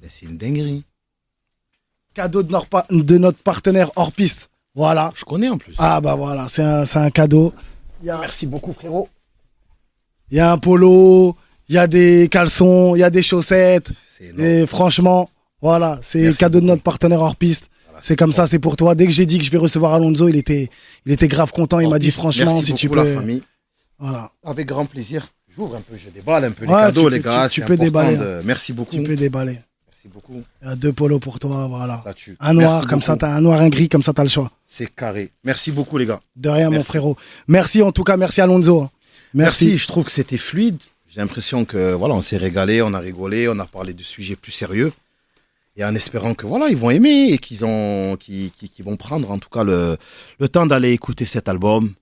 Mais 0.00 0.08
C'est 0.10 0.26
une 0.26 0.36
dinguerie. 0.36 0.84
Cadeau 2.14 2.42
de 2.42 2.52
notre, 2.52 2.66
pa- 2.66 2.86
de 2.90 3.18
notre 3.18 3.38
partenaire 3.38 3.90
hors 3.96 4.12
piste. 4.12 4.50
Voilà. 4.74 5.12
Je 5.16 5.24
connais 5.24 5.48
en 5.48 5.56
plus. 5.56 5.74
Ah 5.78 6.00
bah 6.02 6.14
voilà, 6.16 6.48
c'est 6.48 6.62
un, 6.62 6.84
c'est 6.84 6.98
un 6.98 7.10
cadeau. 7.10 7.54
Il 8.02 8.06
y 8.08 8.10
a, 8.10 8.18
Merci 8.20 8.46
beaucoup, 8.46 8.74
frérot. 8.74 9.08
il 10.30 10.36
y 10.36 10.40
a 10.40 10.52
un 10.52 10.58
polo, 10.58 11.34
il 11.68 11.74
y 11.74 11.78
a 11.78 11.86
des 11.86 12.28
caleçons, 12.30 12.94
il 12.94 12.98
y 12.98 13.02
a 13.04 13.08
des 13.10 13.22
chaussettes. 13.22 13.90
Et 14.38 14.66
franchement, 14.66 15.30
voilà, 15.62 15.98
c'est 16.02 16.36
cadeau 16.36 16.60
de 16.60 16.66
notre 16.66 16.82
partenaire 16.82 17.20
hors 17.20 17.36
piste. 17.36 17.70
Voilà, 17.88 18.00
C'est 18.02 18.16
comme 18.16 18.32
ça, 18.32 18.46
c'est 18.46 18.58
pour 18.58 18.76
toi. 18.76 18.94
Dès 18.94 19.06
que 19.06 19.12
j'ai 19.12 19.26
dit 19.26 19.38
que 19.38 19.44
je 19.44 19.50
vais 19.50 19.58
recevoir 19.58 19.94
Alonso, 19.94 20.28
il 20.28 20.36
était, 20.36 20.68
il 21.06 21.12
était 21.12 21.28
grave 21.28 21.52
content. 21.52 21.80
Il 21.80 21.88
m'a 21.88 21.98
dit 21.98 22.10
franchement, 22.10 22.52
merci 22.54 22.66
si 22.66 22.74
tu 22.74 22.88
peux. 22.88 22.96
la 22.96 23.14
famille. 23.14 23.42
Voilà, 23.98 24.30
Avec 24.44 24.66
grand 24.66 24.84
plaisir. 24.84 25.28
J'ouvre 25.54 25.76
un 25.76 25.80
peu, 25.80 25.96
je 25.96 26.10
déballe 26.10 26.44
un 26.44 26.50
peu 26.50 26.66
les 26.66 26.70
cadeaux, 26.70 27.08
tu 27.08 27.14
les 27.14 27.20
peux- 27.20 27.30
gars. 27.30 27.48
tu- 27.48 27.62
peux 27.62 27.78
déballer, 27.78 28.16
de- 28.18 28.42
Merci 28.44 28.74
beaucoup. 28.74 28.94
tu 28.94 29.02
peux 29.02 29.16
déballer. 29.16 29.58
Merci 29.88 30.08
beaucoup. 30.12 30.42
Il 30.60 30.68
y 30.68 30.70
a 30.70 30.76
deux 30.76 30.92
polos 30.92 31.18
pour 31.18 31.38
toi, 31.38 31.66
voilà. 31.66 32.02
Ça. 32.04 32.12
Un 32.40 32.52
noir, 32.52 32.72
Merci 32.74 32.88
comme 32.88 33.00
ça, 33.00 33.16
t'as 33.16 33.32
un 33.34 33.40
noir, 33.40 33.62
un 33.62 33.70
gris, 33.70 33.88
comme 33.88 34.02
ça, 34.02 34.12
t'as 34.12 34.22
le 34.22 34.28
choix. 34.28 34.50
C'est 34.66 34.94
carré. 34.94 35.30
Merci 35.44 35.70
beaucoup, 35.72 35.96
les 35.96 36.04
gars. 36.04 36.20
De 36.36 36.50
rien, 36.50 36.68
mon 36.68 36.84
frérot. 36.84 37.16
Merci 37.48 37.80
en 37.82 37.90
tout 37.90 38.04
cas, 38.04 38.18
merci 38.18 38.42
Alonso. 38.42 38.90
Merci. 39.32 39.64
Merci. 39.64 39.78
Je 39.78 39.86
trouve 39.88 40.04
que 40.04 40.10
c'était 40.10 40.36
fluide. 40.36 40.76
J'ai 41.08 41.20
l'impression 41.20 41.64
que 41.64 41.94
voilà, 41.94 42.14
on 42.14 42.20
s'est 42.20 42.36
régalé, 42.36 42.82
on 42.82 42.92
a 42.92 42.98
rigolé, 42.98 43.48
on 43.48 43.58
a 43.58 43.64
parlé 43.64 43.94
de 43.94 44.02
sujets 44.02 44.36
plus 44.36 44.52
sérieux. 44.52 44.92
Et 45.76 45.84
en 45.84 45.94
espérant 45.94 46.34
que 46.34 46.46
voilà, 46.46 46.68
ils 46.68 46.76
vont 46.76 46.90
aimer 46.90 47.28
et 47.32 47.38
qu'ils 47.38 47.64
ont, 47.64 48.16
vont 48.84 48.96
prendre 48.96 49.30
en 49.30 49.38
tout 49.38 49.50
cas 49.50 49.62
le, 49.62 49.96
le 50.40 50.48
temps 50.48 50.66
d'aller 50.66 50.92
écouter 50.92 51.26
cet 51.26 51.48
album, 51.48 51.92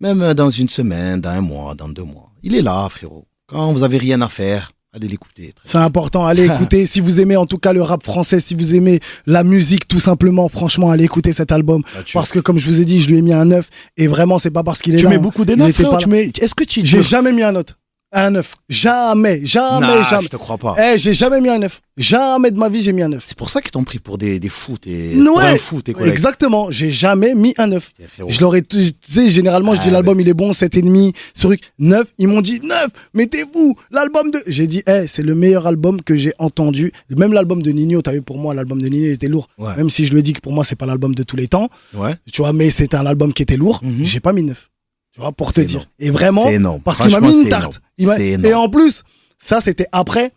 même 0.00 0.34
dans 0.34 0.50
une 0.50 0.68
semaine, 0.68 1.20
dans 1.20 1.30
un 1.30 1.40
mois, 1.40 1.74
dans 1.74 1.88
deux 1.88 2.04
mois. 2.04 2.30
Il 2.42 2.54
est 2.54 2.62
là, 2.62 2.88
frérot. 2.88 3.26
Quand 3.48 3.72
vous 3.72 3.82
avez 3.82 3.98
rien 3.98 4.20
à 4.20 4.28
faire, 4.28 4.72
allez 4.92 5.08
l'écouter. 5.08 5.52
C'est 5.64 5.78
important, 5.78 6.26
allez 6.26 6.44
écouter. 6.54 6.86
si 6.86 7.00
vous 7.00 7.18
aimez 7.20 7.36
en 7.36 7.46
tout 7.46 7.58
cas 7.58 7.72
le 7.72 7.82
rap 7.82 8.04
français, 8.04 8.38
si 8.38 8.54
vous 8.54 8.74
aimez 8.76 9.00
la 9.26 9.42
musique 9.42 9.88
tout 9.88 9.98
simplement, 10.00 10.48
franchement, 10.48 10.90
allez 10.90 11.04
écouter 11.04 11.32
cet 11.32 11.50
album. 11.50 11.82
Tu 12.04 12.14
Parce 12.14 12.30
que 12.30 12.38
comme 12.38 12.58
je 12.58 12.68
vous 12.68 12.80
ai 12.80 12.84
dit, 12.84 13.00
je 13.00 13.08
lui 13.08 13.18
ai 13.18 13.22
mis 13.22 13.32
un 13.32 13.46
9 13.46 13.68
et 13.96 14.06
vraiment, 14.06 14.38
c'est 14.38 14.50
pas 14.52 14.62
parce 14.62 14.80
qu'il 14.80 14.94
est 14.94 14.98
tu 14.98 15.04
là. 15.04 15.10
mets 15.10 15.16
hein. 15.16 15.20
beaucoup 15.20 15.44
de 15.44 15.52
Il 15.52 15.58
notes, 15.58 15.70
était 15.70 15.82
frérot. 15.82 15.92
pas 15.96 15.98
Tu 16.02 16.08
mets... 16.08 16.30
Est-ce 16.40 16.54
que 16.54 16.64
tu 16.64 16.84
J'ai 16.84 17.02
jamais 17.02 17.32
mis 17.32 17.42
un 17.42 17.52
note. 17.52 17.76
Un 18.14 18.30
9. 18.32 18.50
Jamais, 18.68 19.40
jamais, 19.44 19.80
Nah, 19.86 20.02
jamais. 20.02 20.24
je 20.24 20.28
te 20.28 20.36
crois 20.36 20.58
pas. 20.58 20.76
Eh, 20.78 20.98
j'ai 20.98 21.14
jamais 21.14 21.40
mis 21.40 21.48
un 21.48 21.58
9. 21.58 21.80
Jamais 21.96 22.50
de 22.50 22.58
ma 22.58 22.68
vie, 22.68 22.82
j'ai 22.82 22.92
mis 22.92 23.02
un 23.02 23.08
9. 23.08 23.24
C'est 23.26 23.36
pour 23.36 23.48
ça 23.48 23.62
qu'ils 23.62 23.70
t'ont 23.70 23.84
pris 23.84 23.98
pour 23.98 24.18
des, 24.18 24.38
des 24.38 24.50
fous, 24.50 24.76
tes, 24.76 25.16
Ouais, 25.16 25.24
pour 25.24 25.40
un 25.40 25.56
fou, 25.56 25.80
tes 25.82 25.94
collègues. 25.94 26.12
Exactement, 26.12 26.70
j'ai 26.70 26.90
jamais 26.90 27.34
mis 27.34 27.54
un 27.56 27.68
9. 27.68 27.90
Eh. 28.00 28.04
Je 28.28 28.40
l'aurais, 28.42 28.60
tu 28.62 28.84
sais, 29.00 29.30
généralement, 29.30 29.74
je 29.74 29.80
dis 29.80 29.88
Ah, 29.88 29.92
l'album 29.92 30.20
il 30.20 30.28
est 30.28 30.34
bon, 30.34 30.52
7,5, 30.52 31.14
ce 31.34 31.46
truc, 31.46 31.60
9. 31.78 32.06
Ils 32.18 32.28
m'ont 32.28 32.42
dit 32.42 32.60
9, 32.62 32.88
mettez-vous 33.14 33.76
l'album 33.90 34.30
de. 34.30 34.42
J'ai 34.46 34.66
dit, 34.66 34.82
eh, 34.86 35.06
c'est 35.06 35.22
le 35.22 35.34
meilleur 35.34 35.66
album 35.66 36.02
que 36.02 36.14
j'ai 36.14 36.34
entendu. 36.38 36.92
Même 37.16 37.32
l'album 37.32 37.62
de 37.62 37.70
Nino, 37.70 38.02
t'as 38.02 38.12
vu, 38.12 38.20
pour 38.22 38.36
moi, 38.38 38.52
l'album 38.54 38.80
de 38.82 38.88
Nino 38.88 39.06
il 39.06 39.12
était 39.12 39.28
lourd. 39.28 39.48
Ouais. 39.56 39.74
Même 39.76 39.88
si 39.88 40.04
je 40.04 40.12
lui 40.12 40.20
ai 40.20 40.22
dit 40.22 40.34
que 40.34 40.40
pour 40.40 40.52
moi, 40.52 40.64
c'est 40.64 40.76
pas 40.76 40.86
l'album 40.86 41.14
de 41.14 41.22
tous 41.22 41.36
les 41.36 41.48
temps, 41.48 41.70
Ouais. 41.94 42.14
tu 42.30 42.42
vois, 42.42 42.52
mais 42.52 42.68
c'était 42.68 42.96
un 42.96 43.06
album 43.06 43.32
qui 43.32 43.42
était 43.42 43.56
lourd, 43.56 43.80
Mhm. 43.82 44.04
j'ai 44.04 44.20
pas 44.20 44.32
mis 44.34 44.42
9. 44.42 44.68
Tu 45.12 45.20
vois, 45.20 45.32
pour 45.32 45.52
te 45.52 45.60
dire. 45.60 45.86
Et 45.98 46.10
vraiment, 46.10 46.46
parce 46.84 46.98
qu'il 46.98 47.10
m'a 47.10 47.20
mis 47.20 47.42
une 47.42 47.48
tarte. 47.48 47.80
Et 47.98 48.54
en 48.54 48.68
plus, 48.68 49.02
ça, 49.38 49.60
c'était 49.60 49.86
après 49.92 50.32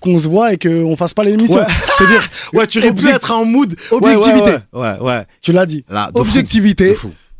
qu'on 0.00 0.18
se 0.18 0.28
voit 0.28 0.52
et 0.52 0.58
qu'on 0.58 0.96
fasse 0.96 1.14
pas 1.14 1.24
l'émission. 1.24 1.60
C'est-à-dire, 1.96 2.28
ouais, 2.52 2.66
tu 2.66 2.78
aurais 2.78 2.92
pu 2.92 3.08
être 3.08 3.30
en 3.30 3.44
mood. 3.44 3.74
Objectivité. 3.90 4.56
Ouais, 4.72 4.98
ouais. 5.00 5.24
Tu 5.40 5.52
l'as 5.52 5.66
dit. 5.66 5.84
Là, 5.88 6.10
Objectivité. 6.14 6.96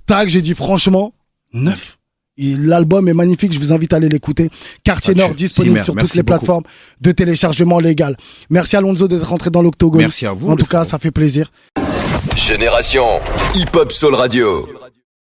Tac, 0.06 0.28
j'ai 0.28 0.42
dit 0.42 0.54
franchement, 0.54 1.12
neuf. 1.52 1.98
L'album 2.38 3.06
est 3.08 3.12
magnifique, 3.14 3.52
je 3.52 3.58
vous 3.58 3.72
invite 3.72 3.92
à 3.92 3.96
aller 3.96 4.08
l'écouter. 4.08 4.48
Quartier 4.84 5.14
bah, 5.14 5.24
Nord, 5.24 5.34
disponible 5.34 5.82
sur 5.82 5.94
toutes 5.94 6.14
les 6.14 6.22
plateformes 6.22 6.64
de 7.00 7.12
téléchargement 7.12 7.78
légal. 7.78 8.16
Merci 8.48 8.76
Alonso 8.76 9.06
d'être 9.06 9.28
rentré 9.28 9.50
dans 9.50 9.62
l'octogone. 9.62 10.00
Merci 10.00 10.26
à 10.26 10.32
vous. 10.32 10.48
En 10.48 10.56
tout 10.56 10.66
cas, 10.66 10.84
ça 10.84 10.98
fait 10.98 11.10
plaisir. 11.10 11.52
Génération 12.34 13.04
Hip 13.54 13.76
Hop 13.76 13.92
Soul 13.92 14.14
Radio. 14.14 14.66